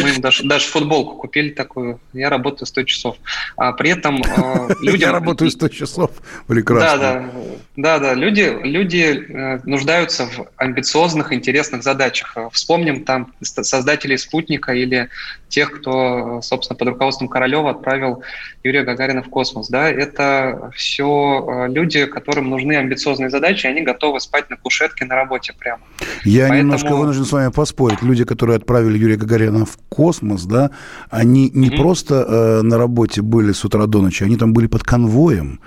Мы 0.00 0.10
им 0.10 0.20
даже, 0.20 0.44
даже 0.44 0.66
футболку 0.66 1.16
купили 1.16 1.50
такую. 1.50 2.00
Я 2.12 2.28
работаю 2.28 2.66
100 2.66 2.82
часов. 2.84 3.16
А 3.56 3.72
при 3.72 3.90
этом 3.90 4.22
э, 4.22 4.74
людям... 4.80 5.10
Я 5.10 5.12
работаю 5.12 5.50
100 5.50 5.68
часов. 5.68 6.10
Прекрасно. 6.46 6.98
Да, 6.98 6.98
да. 6.98 7.30
Да, 7.76 7.98
да. 7.98 8.14
Люди, 8.14 8.56
люди 8.62 9.26
э, 9.28 9.58
нуждаются 9.64 10.26
в 10.26 10.46
амбициозных, 10.56 11.32
интересных 11.32 11.82
задачах. 11.82 12.36
Вспомним 12.52 13.04
там 13.04 13.32
создателей 13.40 14.16
спутника 14.16 14.72
или 14.72 15.08
тех, 15.48 15.72
кто, 15.72 16.40
собственно, 16.42 16.76
под 16.76 16.88
руководством 16.88 17.28
Королева 17.28 17.70
отправил 17.70 18.22
Юрия 18.62 18.84
Гагарина 18.84 19.22
в 19.22 19.28
космос. 19.28 19.68
Да, 19.68 19.90
это 19.90 20.70
все 20.74 21.66
э, 21.66 21.72
люди, 21.72 22.06
которым 22.06 22.48
нужны 22.48 22.76
амбициозные 22.76 23.30
задачи, 23.30 23.66
и 23.66 23.70
они 23.70 23.82
готовы 23.82 24.20
спать 24.20 24.50
на 24.50 24.56
кушетке 24.56 25.04
на 25.04 25.16
работе 25.16 25.52
прямо. 25.58 25.82
Я 26.24 26.42
Поэтому... 26.42 26.58
немножко 26.60 26.94
вынужден 26.94 27.24
с 27.24 27.32
вами 27.32 27.50
поспорить. 27.50 28.02
Люди, 28.02 28.24
которые 28.24 28.56
отправили 28.56 28.98
Юрия 28.98 29.16
Гагарина 29.16 29.64
в 29.64 29.76
космос, 29.88 30.44
да, 30.44 30.70
они 31.10 31.50
не 31.52 31.70
mm-hmm. 31.70 31.76
просто 31.76 32.26
э, 32.28 32.62
на 32.62 32.78
работе 32.78 33.20
были 33.22 33.50
с 33.50 33.64
утра 33.64 33.86
до 33.86 34.00
ночи, 34.00 34.22
они 34.22 34.36
там 34.36 34.52
были 34.52 34.68
под 34.68 34.84
конвоем 34.84 35.60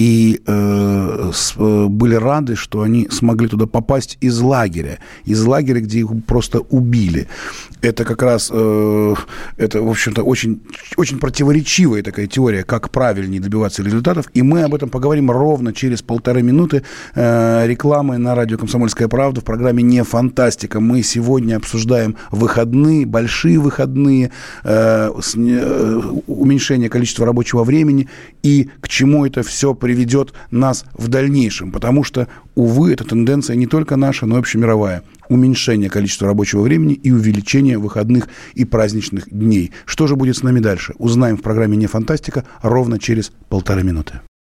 и 0.00 0.40
э, 0.46 1.30
с, 1.34 1.52
э, 1.58 1.86
были 1.88 2.14
рады, 2.14 2.56
что 2.56 2.80
они 2.80 3.06
смогли 3.10 3.48
туда 3.48 3.66
попасть 3.66 4.16
из 4.22 4.40
лагеря, 4.40 4.98
из 5.26 5.44
лагеря, 5.44 5.82
где 5.82 5.98
их 5.98 6.08
просто 6.26 6.60
убили. 6.60 7.28
Это 7.82 8.06
как 8.06 8.22
раз, 8.22 8.50
э, 8.50 9.14
это, 9.58 9.82
в 9.82 9.90
общем-то, 9.90 10.22
очень, 10.22 10.62
очень 10.96 11.18
противоречивая 11.18 12.02
такая 12.02 12.28
теория, 12.28 12.64
как 12.64 12.88
правильнее 12.88 13.42
добиваться 13.42 13.82
результатов, 13.82 14.30
и 14.32 14.40
мы 14.40 14.62
об 14.62 14.74
этом 14.74 14.88
поговорим 14.88 15.30
ровно 15.30 15.74
через 15.74 16.00
полторы 16.00 16.40
минуты 16.40 16.82
э, 17.14 17.66
рекламы 17.66 18.16
на 18.16 18.34
радио 18.34 18.56
«Комсомольская 18.56 19.08
правда» 19.08 19.42
в 19.42 19.44
программе 19.44 19.82
«Не 19.82 20.02
фантастика». 20.02 20.80
Мы 20.80 21.02
сегодня 21.02 21.56
обсуждаем 21.56 22.16
выходные, 22.30 23.04
большие 23.04 23.58
выходные, 23.58 24.30
э, 24.64 25.10
с, 25.20 25.36
э, 25.36 26.00
уменьшение 26.26 26.88
количества 26.88 27.26
рабочего 27.26 27.64
времени 27.64 28.08
и 28.42 28.70
к 28.80 28.88
чему 28.88 29.26
это 29.26 29.42
все 29.42 29.74
приведет 29.90 30.32
нас 30.52 30.84
в 30.94 31.08
дальнейшем. 31.08 31.72
Потому 31.72 32.04
что, 32.04 32.28
увы, 32.54 32.92
эта 32.92 33.04
тенденция 33.04 33.56
не 33.56 33.66
только 33.66 33.96
наша, 33.96 34.24
но 34.24 34.36
и 34.36 34.38
общемировая. 34.38 35.02
Уменьшение 35.28 35.90
количества 35.90 36.28
рабочего 36.28 36.62
времени 36.62 36.94
и 36.94 37.10
увеличение 37.10 37.76
выходных 37.76 38.28
и 38.54 38.64
праздничных 38.64 39.28
дней. 39.30 39.72
Что 39.86 40.06
же 40.06 40.14
будет 40.14 40.36
с 40.36 40.44
нами 40.44 40.60
дальше? 40.60 40.94
Узнаем 40.98 41.36
в 41.36 41.42
программе 41.42 41.76
«Не 41.76 41.88
фантастика» 41.88 42.44
ровно 42.62 43.00
через 43.00 43.32
полторы 43.48 43.82
минуты. 43.82 44.20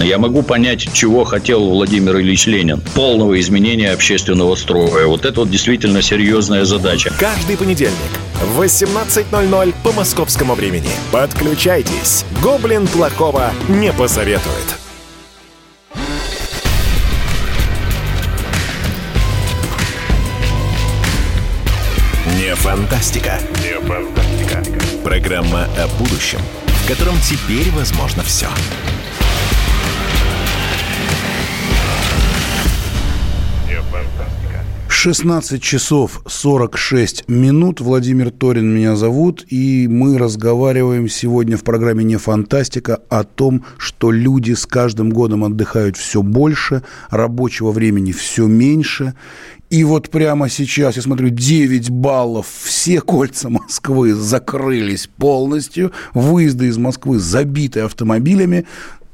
Я 0.00 0.18
могу 0.18 0.42
понять, 0.42 0.88
чего 0.94 1.24
хотел 1.24 1.68
Владимир 1.68 2.18
Ильич 2.18 2.46
Ленин. 2.46 2.80
Полного 2.94 3.38
изменения 3.38 3.92
общественного 3.92 4.54
строя. 4.54 5.06
Вот 5.06 5.26
это 5.26 5.40
вот 5.40 5.50
действительно 5.50 6.00
серьезная 6.00 6.64
задача. 6.64 7.12
Каждый 7.18 7.58
понедельник 7.58 7.92
в 8.42 8.60
18.00 8.62 9.74
по 9.84 9.92
московскому 9.92 10.54
времени. 10.54 10.88
Подключайтесь. 11.12 12.24
Гоблин 12.42 12.86
плохого 12.86 13.52
не 13.68 13.92
посоветует. 13.92 14.76
Не 22.38 22.54
фантастика. 22.54 23.38
Не 23.62 23.78
фантастика. 23.86 24.62
Программа 25.04 25.64
о 25.76 25.88
будущем, 25.98 26.40
в 26.66 26.88
котором 26.88 27.16
теперь 27.20 27.70
возможно 27.72 28.22
все. 28.22 28.48
16 35.02 35.62
часов 35.62 36.20
46 36.26 37.26
минут. 37.26 37.80
Владимир 37.80 38.30
Торин 38.30 38.68
меня 38.74 38.96
зовут. 38.96 39.46
И 39.48 39.88
мы 39.88 40.18
разговариваем 40.18 41.08
сегодня 41.08 41.56
в 41.56 41.64
программе 41.64 42.04
«Не 42.04 42.18
фантастика» 42.18 43.00
о 43.08 43.24
том, 43.24 43.64
что 43.78 44.10
люди 44.10 44.52
с 44.52 44.66
каждым 44.66 45.08
годом 45.08 45.42
отдыхают 45.42 45.96
все 45.96 46.22
больше, 46.22 46.82
рабочего 47.08 47.70
времени 47.72 48.12
все 48.12 48.46
меньше. 48.46 49.14
И 49.70 49.84
вот 49.84 50.10
прямо 50.10 50.50
сейчас, 50.50 50.96
я 50.96 51.02
смотрю, 51.02 51.30
9 51.30 51.88
баллов, 51.88 52.46
все 52.62 53.00
кольца 53.00 53.48
Москвы 53.48 54.12
закрылись 54.12 55.08
полностью, 55.16 55.92
выезды 56.12 56.66
из 56.66 56.76
Москвы 56.76 57.20
забиты 57.20 57.80
автомобилями, 57.80 58.66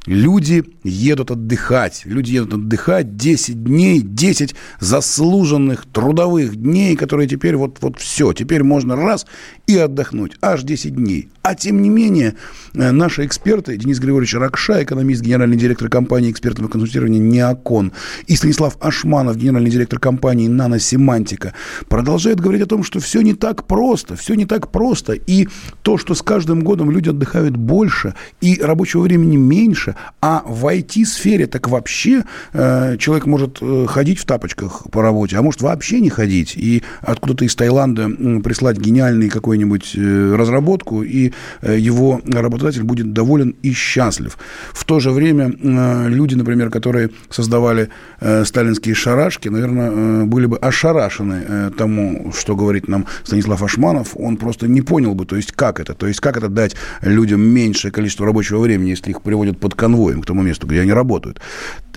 Люди 0.06 0.64
едут 0.84 1.32
отдыхать. 1.32 2.02
Люди 2.04 2.32
едут 2.32 2.54
отдыхать 2.54 3.16
10 3.16 3.64
дней, 3.64 4.00
10 4.00 4.54
заслуженных 4.78 5.84
трудовых 5.86 6.56
дней, 6.56 6.96
которые 6.96 7.28
теперь 7.28 7.56
вот, 7.56 7.78
вот 7.80 7.98
все. 7.98 8.32
Теперь 8.32 8.62
можно 8.62 8.94
раз 8.94 9.26
и 9.66 9.76
отдохнуть. 9.76 10.36
Аж 10.40 10.62
10 10.62 10.94
дней. 10.94 11.28
А 11.46 11.54
тем 11.54 11.80
не 11.80 11.90
менее, 11.90 12.34
э, 12.74 12.90
наши 12.90 13.24
эксперты, 13.24 13.76
Денис 13.76 14.00
Григорьевич 14.00 14.34
Ракша, 14.34 14.82
экономист, 14.82 15.22
генеральный 15.22 15.56
директор 15.56 15.88
компании 15.88 16.32
экспертного 16.32 16.68
консультирования 16.68 17.20
«Неокон», 17.20 17.92
и 18.26 18.34
Станислав 18.34 18.76
Ашманов, 18.80 19.36
генеральный 19.36 19.70
директор 19.70 20.00
компании 20.00 20.48
«Наносемантика», 20.48 21.54
продолжают 21.88 22.40
говорить 22.40 22.62
о 22.62 22.66
том, 22.66 22.82
что 22.82 22.98
все 22.98 23.20
не 23.20 23.32
так 23.32 23.68
просто, 23.68 24.16
все 24.16 24.34
не 24.34 24.44
так 24.44 24.72
просто. 24.72 25.12
И 25.12 25.46
то, 25.82 25.98
что 25.98 26.16
с 26.16 26.22
каждым 26.22 26.64
годом 26.64 26.90
люди 26.90 27.10
отдыхают 27.10 27.56
больше, 27.56 28.14
и 28.40 28.60
рабочего 28.60 29.02
времени 29.02 29.36
меньше, 29.36 29.94
а 30.20 30.42
в 30.44 30.66
IT-сфере 30.66 31.46
так 31.46 31.68
вообще 31.68 32.24
э, 32.54 32.96
человек 32.98 33.26
может 33.26 33.58
э, 33.60 33.86
ходить 33.88 34.18
в 34.18 34.24
тапочках 34.24 34.90
по 34.90 35.00
работе, 35.00 35.36
а 35.36 35.42
может 35.42 35.62
вообще 35.62 36.00
не 36.00 36.10
ходить, 36.10 36.54
и 36.56 36.82
откуда-то 37.02 37.44
из 37.44 37.54
Таиланда 37.54 38.40
прислать 38.42 38.78
гениальный 38.78 39.28
какой-нибудь 39.28 39.92
э, 39.94 40.34
разработку, 40.34 41.04
и 41.04 41.30
его 41.62 42.20
работодатель 42.26 42.82
будет 42.82 43.12
доволен 43.12 43.54
и 43.62 43.72
счастлив. 43.72 44.36
В 44.72 44.84
то 44.84 45.00
же 45.00 45.10
время 45.10 45.50
э, 45.50 46.08
люди, 46.08 46.34
например, 46.34 46.70
которые 46.70 47.10
создавали 47.30 47.88
э, 48.20 48.44
сталинские 48.44 48.94
шарашки, 48.94 49.48
наверное, 49.48 50.24
были 50.24 50.46
бы 50.46 50.58
ошарашены 50.58 51.70
тому, 51.76 52.32
что 52.36 52.56
говорит 52.56 52.88
нам 52.88 53.06
Станислав 53.24 53.62
Ашманов. 53.62 54.16
Он 54.16 54.36
просто 54.36 54.68
не 54.68 54.82
понял 54.82 55.14
бы, 55.14 55.26
то 55.26 55.36
есть 55.36 55.52
как 55.52 55.80
это, 55.80 55.94
то 55.94 56.06
есть 56.06 56.20
как 56.20 56.36
это 56.36 56.48
дать 56.48 56.76
людям 57.02 57.40
меньшее 57.40 57.92
количество 57.92 58.26
рабочего 58.26 58.60
времени, 58.60 58.90
если 58.90 59.10
их 59.10 59.22
приводят 59.22 59.58
под 59.58 59.74
конвоем 59.74 60.22
к 60.22 60.26
тому 60.26 60.42
месту, 60.42 60.66
где 60.66 60.80
они 60.80 60.92
работают. 60.92 61.40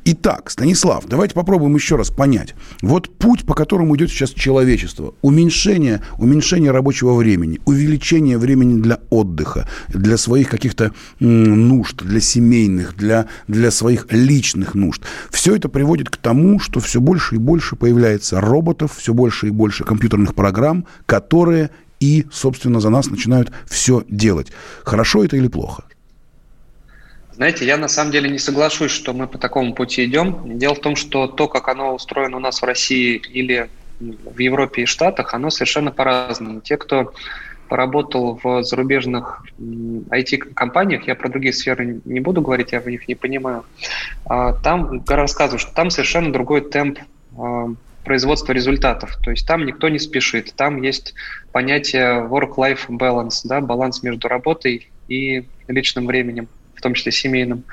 Итак, 0.06 0.50
Станислав, 0.50 1.06
давайте 1.08 1.36
попробуем 1.36 1.76
еще 1.76 1.96
раз 1.96 2.10
понять. 2.10 2.56
Вот 2.82 3.10
путь, 3.18 3.46
по 3.46 3.54
которому 3.54 3.96
идет 3.96 4.10
сейчас 4.10 4.32
человечество. 4.32 5.14
Уменьшение, 5.22 6.02
уменьшение 6.18 6.72
рабочего 6.72 7.14
времени, 7.14 7.60
увеличение 7.66 8.38
времени 8.38 8.82
для 8.82 9.00
отдыха, 9.10 9.68
для 9.90 10.18
своих 10.18 10.50
каких-то 10.50 10.94
нужд, 11.20 11.98
для 12.02 12.22
семейных, 12.22 12.96
для, 12.96 13.28
для 13.48 13.72
своих 13.72 14.12
личных 14.12 14.76
нужд. 14.76 15.02
Все 15.30 15.56
это 15.56 15.70
приводит 15.70 16.10
к 16.10 16.18
тому, 16.18 16.60
что 16.60 16.80
все 16.80 17.02
больше 17.02 17.36
и 17.36 17.40
больше 17.40 17.76
появляется 17.76 18.42
роботов, 18.42 18.96
все 18.98 19.14
больше 19.14 19.48
и 19.48 19.52
больше 19.52 19.84
компьютерных 19.84 20.36
программ, 20.36 20.86
которые 21.06 21.72
и, 22.00 22.26
собственно, 22.32 22.80
за 22.80 22.90
нас 22.90 23.08
начинают 23.08 23.52
все 23.68 24.04
делать. 24.08 24.48
Хорошо 24.84 25.24
это 25.24 25.36
или 25.36 25.48
плохо? 25.48 25.84
Знаете, 27.40 27.66
я 27.66 27.78
на 27.78 27.88
самом 27.88 28.12
деле 28.12 28.30
не 28.30 28.38
соглашусь, 28.38 28.92
что 28.92 29.14
мы 29.14 29.26
по 29.26 29.38
такому 29.38 29.74
пути 29.74 30.04
идем. 30.04 30.60
Дело 30.60 30.76
в 30.76 30.82
том, 30.82 30.98
что 30.98 31.26
то, 31.26 31.48
как 31.48 31.70
оно 31.70 31.96
устроено 31.96 32.36
у 32.36 32.42
нас 32.42 32.62
в 32.62 32.66
России 32.66 33.16
или 33.16 33.70
в 34.02 34.38
Европе 34.40 34.82
и 34.82 34.86
Штатах, 34.86 35.34
оно 35.34 35.50
совершенно 35.50 35.90
по-разному. 35.90 36.60
Те, 36.60 36.76
кто 36.76 37.14
поработал 37.70 38.38
в 38.44 38.64
зарубежных 38.64 39.42
IT-компаниях, 39.58 41.08
я 41.08 41.16
про 41.16 41.30
другие 41.30 41.54
сферы 41.54 42.02
не 42.04 42.20
буду 42.20 42.42
говорить, 42.42 42.74
я 42.74 42.82
в 42.82 42.88
них 42.88 43.08
не 43.08 43.16
понимаю, 43.16 43.64
а, 44.26 44.52
там 44.52 45.02
рассказываю, 45.08 45.60
что 45.60 45.74
там 45.74 45.92
совершенно 45.92 46.34
другой 46.34 46.60
темп 46.60 47.00
а, 47.38 47.70
производства 48.04 48.52
результатов. 48.52 49.16
То 49.24 49.32
есть 49.32 49.48
там 49.48 49.66
никто 49.66 49.88
не 49.88 50.00
спешит. 50.00 50.54
Там 50.58 50.82
есть 50.82 51.14
понятие 51.54 52.28
work-life 52.28 52.90
balance, 52.90 53.44
да, 53.46 53.62
баланс 53.62 54.04
между 54.04 54.28
работой 54.28 54.90
и 55.08 55.46
личным 55.70 56.06
временем 56.06 56.50
в 56.80 56.82
том 56.82 56.94
числе 56.94 57.12
семейным. 57.12 57.64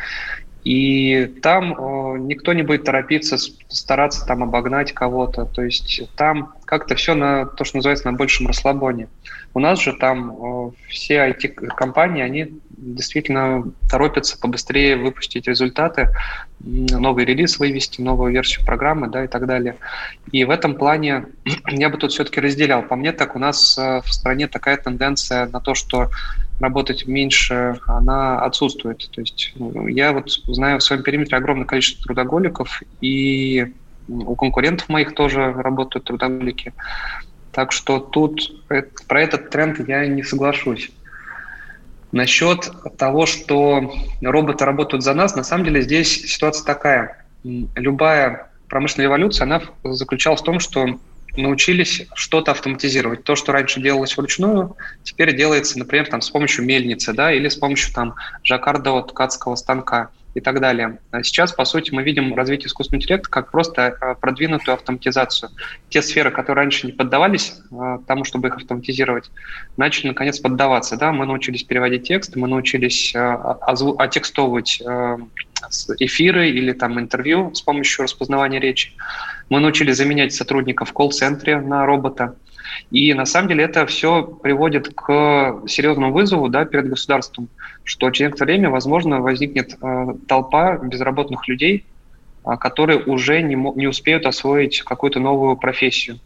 И 0.66 1.26
там 1.42 1.74
э, 1.74 2.18
никто 2.18 2.52
не 2.52 2.62
будет 2.62 2.82
торопиться, 2.82 3.38
стараться 3.68 4.26
там 4.26 4.42
обогнать 4.42 4.92
кого-то. 4.92 5.44
То 5.44 5.62
есть 5.62 6.02
там 6.16 6.54
как-то 6.64 6.96
все 6.96 7.14
на 7.14 7.46
то, 7.46 7.62
что 7.62 7.76
называется, 7.76 8.11
на 8.11 8.16
большем 8.16 8.48
расслабоне. 8.48 9.07
У 9.54 9.61
нас 9.61 9.80
же 9.80 9.92
там 9.92 10.32
э, 10.32 10.70
все 10.88 11.28
IT-компании, 11.30 12.24
они 12.24 12.48
действительно 12.68 13.62
торопятся 13.88 14.36
побыстрее 14.40 14.96
выпустить 14.96 15.46
результаты, 15.46 16.11
новый 16.59 17.24
релиз 17.24 17.61
вывести, 17.61 18.00
новую 18.00 18.32
версию 18.32 18.66
программы 18.66 19.09
да, 19.09 19.24
и 19.24 19.28
так 19.28 19.46
далее. 19.46 19.76
И 20.32 20.44
в 20.44 20.50
этом 20.50 20.74
плане 20.74 21.26
я 21.68 21.88
бы 21.90 21.96
тут 21.96 22.11
все-таки 22.11 22.40
разделял. 22.40 22.82
По 22.82 22.96
мне 22.96 23.12
так 23.12 23.36
у 23.36 23.38
нас 23.38 23.78
э, 23.78 24.00
в 24.04 24.12
стране 24.12 24.48
такая 24.48 24.78
тенденция 24.78 25.46
на 25.46 25.61
то, 25.61 25.76
что 25.76 26.11
работать 26.61 27.07
меньше, 27.07 27.78
она 27.86 28.40
отсутствует. 28.40 29.09
То 29.11 29.20
есть 29.20 29.52
ну, 29.57 29.86
я 29.88 30.12
вот 30.12 30.30
знаю 30.46 30.78
в 30.78 30.82
своем 30.82 31.02
периметре 31.02 31.36
огромное 31.36 31.66
количество 31.66 32.04
трудоголиков, 32.04 32.82
и 33.00 33.74
у 34.09 34.34
конкурентов 34.36 34.88
моих 34.88 35.14
тоже 35.14 35.52
работают 35.52 36.07
трудоголики. 36.07 36.72
Так 37.52 37.72
что 37.72 37.98
тут 37.98 38.64
про 39.09 39.22
этот 39.22 39.50
тренд 39.50 39.86
я 39.88 40.07
не 40.07 40.22
соглашусь. 40.22 40.90
Насчет 42.12 42.70
того, 42.96 43.26
что 43.26 43.92
роботы 44.22 44.64
работают 44.64 45.02
за 45.02 45.14
нас, 45.14 45.34
на 45.34 45.42
самом 45.42 45.64
деле 45.64 45.82
здесь 45.82 46.32
ситуация 46.32 46.64
такая. 46.64 47.24
Любая 47.42 48.50
промышленная 48.68 49.07
революция, 49.07 49.44
она 49.44 49.62
заключалась 49.84 50.40
в 50.40 50.44
том, 50.44 50.61
что 50.61 50.98
научились 51.37 52.07
что-то 52.14 52.53
автоматизировать. 52.53 53.24
То, 53.24 53.37
что 53.37 53.53
раньше 53.53 53.80
делалось 53.80 54.16
вручную, 54.16 54.76
теперь 55.03 55.37
делается, 55.37 55.78
например, 55.78 56.07
там, 56.09 56.20
с 56.20 56.30
помощью 56.30 56.64
мельницы 56.64 57.12
да, 57.12 57.32
или 57.32 57.49
с 57.49 57.57
помощью 57.57 57.93
там, 57.95 58.14
жаккардового 58.43 59.03
ткацкого 59.07 59.55
станка 59.57 60.11
и 60.37 60.41
так 60.41 60.61
далее. 60.61 60.99
А 61.12 61.22
сейчас, 61.22 61.53
по 61.53 61.64
сути, 61.64 61.95
мы 61.95 62.03
видим 62.03 62.34
развитие 62.34 62.66
искусственного 62.66 63.03
интеллекта 63.03 63.30
как 63.30 63.51
просто 63.51 63.87
а, 63.87 64.14
продвинутую 64.14 64.74
автоматизацию. 64.74 65.51
Те 65.89 66.03
сферы, 66.03 66.30
которые 66.30 66.64
раньше 66.64 66.87
не 66.87 66.93
поддавались 66.93 67.55
а, 67.72 67.99
тому, 68.07 68.24
чтобы 68.24 68.49
их 68.49 68.57
автоматизировать, 68.57 69.30
начали, 69.78 70.09
наконец, 70.09 70.39
поддаваться. 70.39 70.99
Да? 70.99 71.11
Мы 71.11 71.24
научились 71.24 71.64
переводить 71.64 72.07
текст, 72.07 72.37
мы 72.37 72.49
научились 72.49 73.14
отекстовывать 73.16 74.82
эфиры 75.99 76.51
или 76.51 76.72
там 76.72 77.01
интервью 77.01 77.55
с 77.55 77.62
помощью 77.62 78.03
распознавания 78.03 78.61
речи. 78.61 78.93
Мы 79.49 79.61
научились 79.61 79.97
заменять 79.97 80.34
сотрудников 80.34 80.90
в 80.90 80.92
колл-центре 80.92 81.61
на 81.61 81.86
робота. 81.86 82.36
И 82.90 83.14
на 83.14 83.26
самом 83.26 83.49
деле 83.49 83.64
это 83.64 83.86
все 83.86 84.22
приводит 84.24 84.92
к 84.94 85.62
серьезному 85.66 86.12
вызову 86.12 86.49
да, 86.49 86.64
перед 86.64 86.88
государством, 86.88 87.49
что 87.84 88.11
через 88.11 88.30
некоторое 88.30 88.55
время, 88.55 88.70
возможно, 88.70 89.20
возникнет 89.20 89.76
э, 89.80 90.07
толпа 90.26 90.76
безработных 90.78 91.47
людей, 91.49 91.84
э, 92.44 92.57
которые 92.59 92.99
уже 92.99 93.40
не, 93.42 93.55
не 93.55 93.86
успеют 93.86 94.26
освоить 94.26 94.82
какую-то 94.82 95.20
новую 95.20 95.57
профессию. 95.57 96.18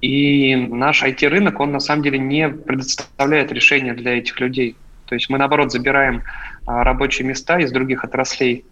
И 0.00 0.54
наш 0.54 1.02
IT-рынок, 1.02 1.58
он 1.60 1.72
на 1.72 1.80
самом 1.80 2.02
деле 2.02 2.18
не 2.18 2.48
предоставляет 2.48 3.50
решения 3.50 3.94
для 3.94 4.18
этих 4.18 4.38
людей. 4.38 4.76
То 5.06 5.14
есть 5.14 5.28
мы, 5.28 5.38
наоборот, 5.38 5.72
забираем 5.72 6.22
а, 6.66 6.84
рабочие 6.84 7.26
места 7.26 7.58
из 7.58 7.72
других 7.72 8.04
отраслей. 8.04 8.64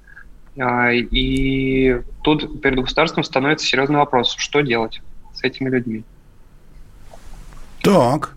А, 0.59 0.93
и 0.93 2.01
тут 2.23 2.61
перед 2.63 2.81
государством 2.81 3.25
становится 3.25 3.67
серьезный 3.67 3.97
вопрос, 3.97 4.35
что 4.39 4.61
делать 4.61 5.03
с 5.35 5.43
этими 5.45 5.69
людьми. 5.69 6.05
Так, 7.83 8.37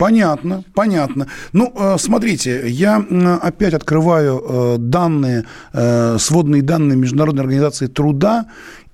Понятно, 0.00 0.64
понятно. 0.72 1.26
Ну, 1.52 1.74
э, 1.76 1.98
смотрите, 1.98 2.66
я 2.70 3.04
опять 3.42 3.74
открываю 3.74 4.42
э, 4.42 4.76
данные, 4.78 5.44
э, 5.74 6.16
сводные 6.18 6.62
данные 6.62 6.96
Международной 6.96 7.42
организации 7.42 7.86
труда, 7.86 8.46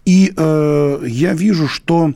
и 0.04 0.32
я 0.36 1.32
вижу, 1.32 1.66
что 1.66 2.12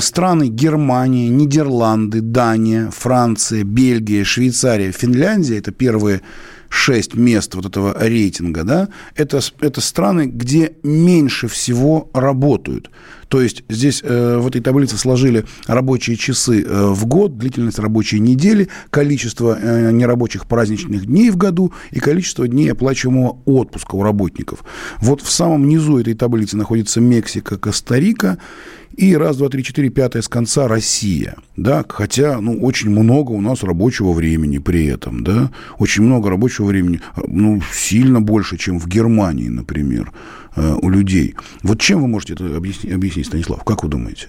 страны 0.00 0.48
Германия, 0.48 1.28
Нидерланды, 1.28 2.20
Дания, 2.20 2.90
Франция, 2.90 3.64
Бельгия, 3.64 4.24
Швейцария, 4.24 4.92
Финляндия– 4.92 5.58
это 5.58 5.70
первые 5.70 6.20
шесть 6.70 7.14
мест 7.14 7.54
вот 7.54 7.66
этого 7.66 7.94
рейтинга, 7.98 8.64
да, 8.64 8.88
это, 9.16 9.40
это 9.60 9.80
страны, 9.80 10.26
где 10.26 10.72
меньше 10.82 11.48
всего 11.48 12.08
работают. 12.14 12.90
То 13.30 13.40
есть 13.40 13.62
здесь 13.68 14.02
э, 14.02 14.38
в 14.38 14.48
этой 14.48 14.60
таблице 14.60 14.96
сложили 14.98 15.44
рабочие 15.68 16.16
часы 16.16 16.64
э, 16.66 16.86
в 16.88 17.06
год, 17.06 17.38
длительность 17.38 17.78
рабочей 17.78 18.18
недели, 18.18 18.68
количество 18.90 19.56
э, 19.56 19.92
нерабочих 19.92 20.48
праздничных 20.48 21.06
дней 21.06 21.30
в 21.30 21.36
году 21.36 21.72
и 21.92 22.00
количество 22.00 22.48
дней 22.48 22.72
оплачиваемого 22.72 23.38
отпуска 23.44 23.94
у 23.94 24.02
работников. 24.02 24.64
Вот 24.98 25.22
в 25.22 25.30
самом 25.30 25.68
низу 25.68 25.98
этой 25.98 26.14
таблицы 26.14 26.56
находится 26.56 27.00
Мексика, 27.00 27.56
Коста-Рика 27.56 28.38
и 28.96 29.16
раз, 29.16 29.36
два, 29.36 29.48
три, 29.48 29.62
четыре, 29.62 29.90
пятое 29.90 30.22
с 30.22 30.28
конца 30.28 30.66
Россия, 30.66 31.36
да, 31.56 31.84
хотя, 31.88 32.40
ну, 32.40 32.60
очень 32.60 32.90
много 32.90 33.30
у 33.30 33.40
нас 33.40 33.62
рабочего 33.62 34.12
времени 34.12 34.58
при 34.58 34.86
этом, 34.86 35.22
да, 35.22 35.52
очень 35.78 36.02
много 36.02 36.30
рабочего 36.30 36.66
времени, 36.66 37.00
ну, 37.28 37.62
сильно 37.72 38.20
больше, 38.20 38.56
чем 38.58 38.80
в 38.80 38.88
Германии, 38.88 39.48
например, 39.48 40.12
э, 40.56 40.74
у 40.80 40.90
людей. 40.90 41.34
Вот 41.62 41.80
чем 41.80 42.02
вы 42.02 42.08
можете 42.08 42.34
это 42.34 42.56
объяснить, 42.56 42.92
объяснить 42.92 43.26
Станислав, 43.26 43.64
как 43.64 43.82
вы 43.82 43.88
думаете? 43.88 44.28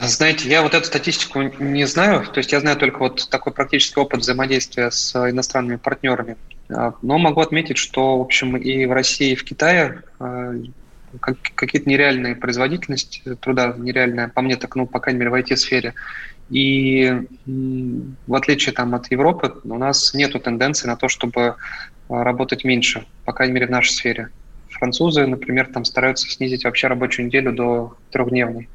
Знаете, 0.00 0.48
я 0.48 0.62
вот 0.62 0.74
эту 0.74 0.86
статистику 0.86 1.42
не 1.60 1.86
знаю, 1.86 2.26
то 2.26 2.38
есть 2.38 2.52
я 2.52 2.60
знаю 2.60 2.76
только 2.76 2.98
вот 2.98 3.28
такой 3.30 3.52
практический 3.52 4.00
опыт 4.00 4.20
взаимодействия 4.20 4.90
с 4.90 5.14
иностранными 5.30 5.76
партнерами. 5.76 6.36
А, 6.68 6.94
но 7.02 7.18
могу 7.18 7.40
отметить, 7.40 7.78
что, 7.78 8.18
в 8.18 8.20
общем, 8.22 8.56
и 8.56 8.86
в 8.86 8.92
России, 8.92 9.32
и 9.32 9.36
в 9.36 9.44
Китае 9.44 10.02
э, 10.18 10.62
как, 11.20 11.36
какие-то 11.54 11.88
нереальные 11.88 12.36
производительность 12.36 13.22
труда, 13.40 13.74
нереальная, 13.76 14.28
по 14.28 14.42
мне 14.42 14.56
так, 14.56 14.74
ну, 14.76 14.86
по 14.86 15.00
крайней 15.00 15.20
мере, 15.20 15.30
в 15.30 15.34
IT-сфере. 15.34 15.94
И 16.50 17.26
в 17.46 18.34
отличие 18.34 18.74
там, 18.74 18.94
от 18.94 19.10
Европы, 19.10 19.54
у 19.64 19.78
нас 19.78 20.12
нет 20.14 20.40
тенденции 20.42 20.86
на 20.86 20.96
то, 20.96 21.08
чтобы 21.08 21.56
а, 22.08 22.24
работать 22.24 22.64
меньше, 22.64 23.06
по 23.24 23.32
крайней 23.32 23.54
мере, 23.54 23.66
в 23.66 23.70
нашей 23.70 23.92
сфере. 23.92 24.28
Французы, 24.68 25.26
например, 25.26 25.72
там 25.72 25.84
стараются 25.84 26.28
снизить 26.28 26.64
вообще 26.64 26.88
рабочую 26.88 27.26
неделю 27.26 27.52
до 27.52 27.96
трехдневной, 28.10 28.68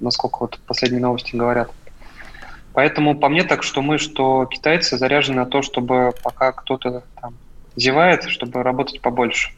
насколько 0.00 0.38
вот 0.40 0.58
последние 0.66 1.00
новости 1.00 1.34
говорят. 1.36 1.70
Поэтому 2.72 3.18
по 3.18 3.28
мне 3.28 3.44
так, 3.44 3.62
что 3.62 3.82
мы, 3.82 3.98
что 3.98 4.46
китайцы 4.46 4.98
заряжены 4.98 5.38
на 5.38 5.46
то, 5.46 5.62
чтобы 5.62 6.12
пока 6.22 6.52
кто-то 6.52 7.04
там 7.20 7.34
зевает, 7.80 8.24
чтобы 8.24 8.62
работать 8.62 9.00
побольше. 9.00 9.50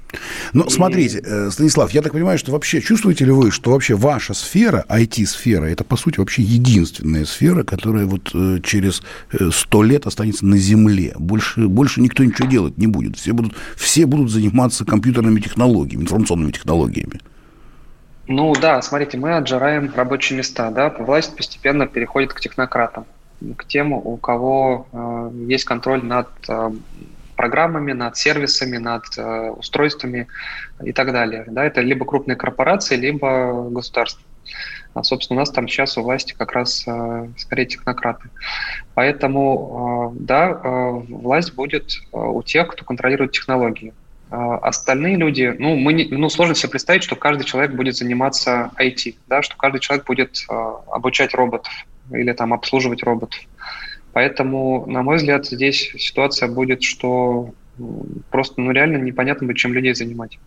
Ну, 0.53 0.65
и... 0.65 0.71
смотрите, 0.71 1.23
э, 1.25 1.51
Станислав, 1.51 1.91
я 1.93 2.03
так 2.03 2.13
понимаю, 2.13 2.39
что 2.39 2.53
вообще 2.53 2.81
чувствуете 2.81 3.25
ли 3.25 3.33
вы, 3.33 3.51
что 3.51 3.71
вообще 3.71 3.95
ваша 3.95 4.35
сфера, 4.35 4.85
IT-сфера, 4.89 5.65
это, 5.67 5.85
по 5.85 5.97
сути, 5.97 6.19
вообще 6.19 6.43
единственная 6.43 7.25
сфера, 7.25 7.65
которая 7.65 8.07
вот 8.07 8.31
э, 8.35 8.61
через 8.63 9.03
э, 9.33 9.51
сто 9.53 9.83
лет 9.83 10.07
останется 10.07 10.47
на 10.47 10.57
Земле. 10.57 11.15
Больше, 11.19 11.69
больше 11.69 12.01
никто 12.01 12.25
ничего 12.25 12.49
делать 12.49 12.79
не 12.79 12.87
будет. 12.87 13.17
Все 13.17 13.33
будут, 13.33 13.55
все 13.77 14.07
будут 14.07 14.31
заниматься 14.31 14.85
компьютерными 14.85 15.41
технологиями, 15.41 16.03
информационными 16.03 16.53
технологиями. 16.53 17.21
Ну 18.29 18.55
да, 18.55 18.81
смотрите, 18.83 19.19
мы 19.19 19.37
отжираем 19.37 19.93
рабочие 19.95 20.39
места, 20.39 20.71
да, 20.71 20.91
власть 20.91 21.37
постепенно 21.37 21.87
переходит 21.87 22.33
к 22.33 22.41
технократам, 22.41 23.05
к 23.57 23.67
тем, 23.67 23.93
у 23.93 24.17
кого 24.17 24.87
э, 24.93 25.31
есть 25.49 25.65
контроль 25.65 26.05
над 26.05 26.29
э, 26.49 26.71
программами, 27.37 27.93
над 27.93 28.17
сервисами, 28.17 28.79
над 28.79 29.05
э, 29.17 29.51
устройствами 29.51 30.29
и 30.83 30.93
так 30.93 31.13
далее. 31.13 31.45
Да, 31.47 31.65
это 31.65 31.81
либо 31.81 32.05
крупные 32.05 32.37
корпорации, 32.37 32.97
либо 32.97 33.69
государство. 33.71 34.23
А, 34.95 35.03
собственно, 35.03 35.39
у 35.39 35.41
нас 35.41 35.51
там 35.51 35.69
сейчас 35.69 35.97
у 35.97 36.03
власти 36.03 36.35
как 36.37 36.53
раз 36.53 36.85
э, 36.87 37.29
скорее 37.39 37.67
технократы. 37.67 38.29
Поэтому, 38.95 40.13
э, 40.15 40.19
да, 40.21 40.51
э, 40.51 40.91
власть 41.09 41.55
будет 41.55 41.93
э, 41.93 42.17
у 42.17 42.43
тех, 42.43 42.69
кто 42.69 42.85
контролирует 42.85 43.33
технологии. 43.33 43.95
Э, 44.31 44.59
остальные 44.63 45.17
люди, 45.17 45.55
ну, 45.59 45.77
мы 45.77 45.95
не, 45.95 46.09
ну, 46.11 46.29
сложно 46.29 46.55
себе 46.55 46.71
представить, 46.71 47.03
что 47.03 47.17
каждый 47.17 47.45
человек 47.45 47.73
будет 47.73 47.97
заниматься 47.97 48.71
IT, 48.79 49.17
да, 49.29 49.41
что 49.43 49.57
каждый 49.57 49.81
человек 49.81 50.07
будет 50.07 50.45
э, 50.51 50.73
обучать 50.91 51.35
роботов 51.35 51.73
или 52.11 52.33
там 52.33 52.53
обслуживать 52.53 53.03
роботов. 53.03 53.41
Поэтому, 54.13 54.85
на 54.87 55.03
мой 55.03 55.17
взгляд, 55.17 55.47
здесь 55.47 55.93
ситуация 55.99 56.49
будет, 56.49 56.83
что 56.83 57.51
просто 58.31 58.61
ну, 58.61 58.71
реально 58.71 58.99
непонятно 58.99 59.47
будет, 59.47 59.57
чем 59.57 59.73
людей 59.73 59.95
занимать. 59.95 60.39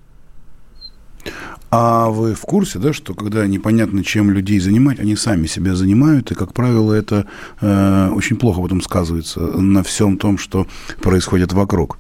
А 1.72 2.10
вы 2.10 2.36
в 2.36 2.42
курсе, 2.42 2.80
да, 2.80 2.94
что 2.94 3.14
когда 3.14 3.46
непонятно, 3.48 4.04
чем 4.04 4.30
людей 4.32 4.60
занимать, 4.60 5.00
они 5.00 5.16
сами 5.16 5.48
себя 5.48 5.76
занимают, 5.76 6.32
и, 6.32 6.36
как 6.36 6.54
правило, 6.54 6.94
это 6.94 7.28
э, 7.60 8.10
очень 8.10 8.38
плохо 8.38 8.62
потом 8.62 8.82
сказывается 8.82 9.40
на 9.40 9.84
всем 9.84 10.18
том, 10.18 10.38
что 10.38 10.68
происходит 11.02 11.54
вокруг. 11.54 11.98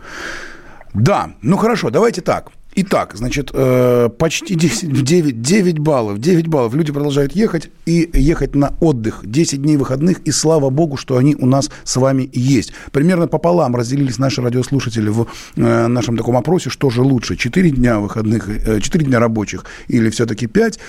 Да, 0.94 1.32
ну 1.42 1.58
хорошо, 1.58 1.90
давайте 1.90 2.22
так. 2.22 2.52
Итак, 2.78 3.14
значит, 3.16 3.52
э, 3.54 4.10
почти 4.20 4.54
10, 4.54 5.02
9, 5.02 5.42
9 5.42 5.80
баллов. 5.80 6.20
9 6.20 6.48
баллов. 6.48 6.74
Люди 6.76 6.92
продолжают 6.92 7.34
ехать 7.34 7.70
и 7.86 8.10
ехать 8.12 8.54
на 8.54 8.74
отдых. 8.82 9.22
10 9.24 9.62
дней 9.62 9.78
выходных, 9.78 10.20
и 10.26 10.32
слава 10.32 10.70
богу, 10.70 10.98
что 10.98 11.16
они 11.16 11.38
у 11.40 11.46
нас 11.46 11.70
с 11.86 11.96
вами 11.96 12.30
есть. 12.34 12.74
Примерно 12.92 13.28
пополам 13.28 13.78
разделились 13.78 14.18
наши 14.18 14.42
радиослушатели 14.42 15.08
в 15.08 15.28
э, 15.56 15.88
нашем 15.88 16.18
таком 16.18 16.36
опросе, 16.36 16.70
что 16.70 16.90
же 16.90 17.02
лучше, 17.02 17.38
4 17.38 17.70
дня 17.70 18.02
выходных, 18.02 18.50
4 18.82 19.06
э, 19.06 19.08
дня 19.08 19.20
рабочих 19.20 19.64
или 19.88 20.10
все-таки 20.10 20.48
5. 20.48 20.80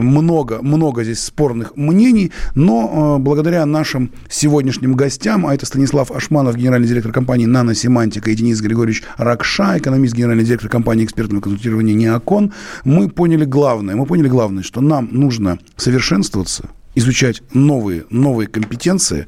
Много, 0.00 0.62
много 0.62 1.04
здесь 1.04 1.20
спорных 1.20 1.76
мнений, 1.76 2.32
но 2.54 3.18
благодаря 3.20 3.66
нашим 3.66 4.12
сегодняшним 4.30 4.94
гостям, 4.94 5.46
а 5.46 5.54
это 5.54 5.66
Станислав 5.66 6.10
Ашманов, 6.10 6.56
генеральный 6.56 6.88
директор 6.88 7.12
компании 7.12 7.44
«Наносемантика», 7.44 8.30
и 8.30 8.34
Денис 8.34 8.62
Григорьевич 8.62 9.02
Ракша, 9.18 9.76
экономист, 9.76 10.14
генеральный 10.14 10.44
директор 10.44 10.70
компании 10.70 10.85
компании 10.86 11.04
экспертного 11.04 11.40
консультирования 11.40 11.94
«Неокон», 11.94 12.52
мы 12.84 13.08
поняли 13.08 13.44
главное. 13.44 13.96
Мы 13.96 14.06
поняли 14.06 14.28
главное, 14.28 14.62
что 14.62 14.80
нам 14.80 15.08
нужно 15.10 15.58
совершенствоваться, 15.76 16.68
изучать 16.94 17.42
новые, 17.52 18.04
новые 18.08 18.46
компетенции 18.46 19.26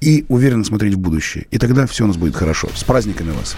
и 0.00 0.24
уверенно 0.28 0.64
смотреть 0.64 0.94
в 0.94 0.98
будущее. 0.98 1.46
И 1.50 1.58
тогда 1.58 1.86
все 1.86 2.04
у 2.04 2.06
нас 2.06 2.16
будет 2.16 2.34
хорошо. 2.34 2.70
С 2.74 2.84
праздниками 2.84 3.32
вас! 3.32 3.54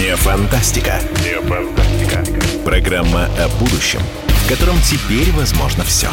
Не 0.00 0.14
фантастика. 0.14 1.00
Не 1.24 1.40
фантастика. 1.40 2.24
Программа 2.64 3.24
о 3.24 3.48
будущем, 3.58 4.00
в 4.28 4.48
котором 4.48 4.76
теперь 4.88 5.32
возможно 5.32 5.82
все. 5.82 6.10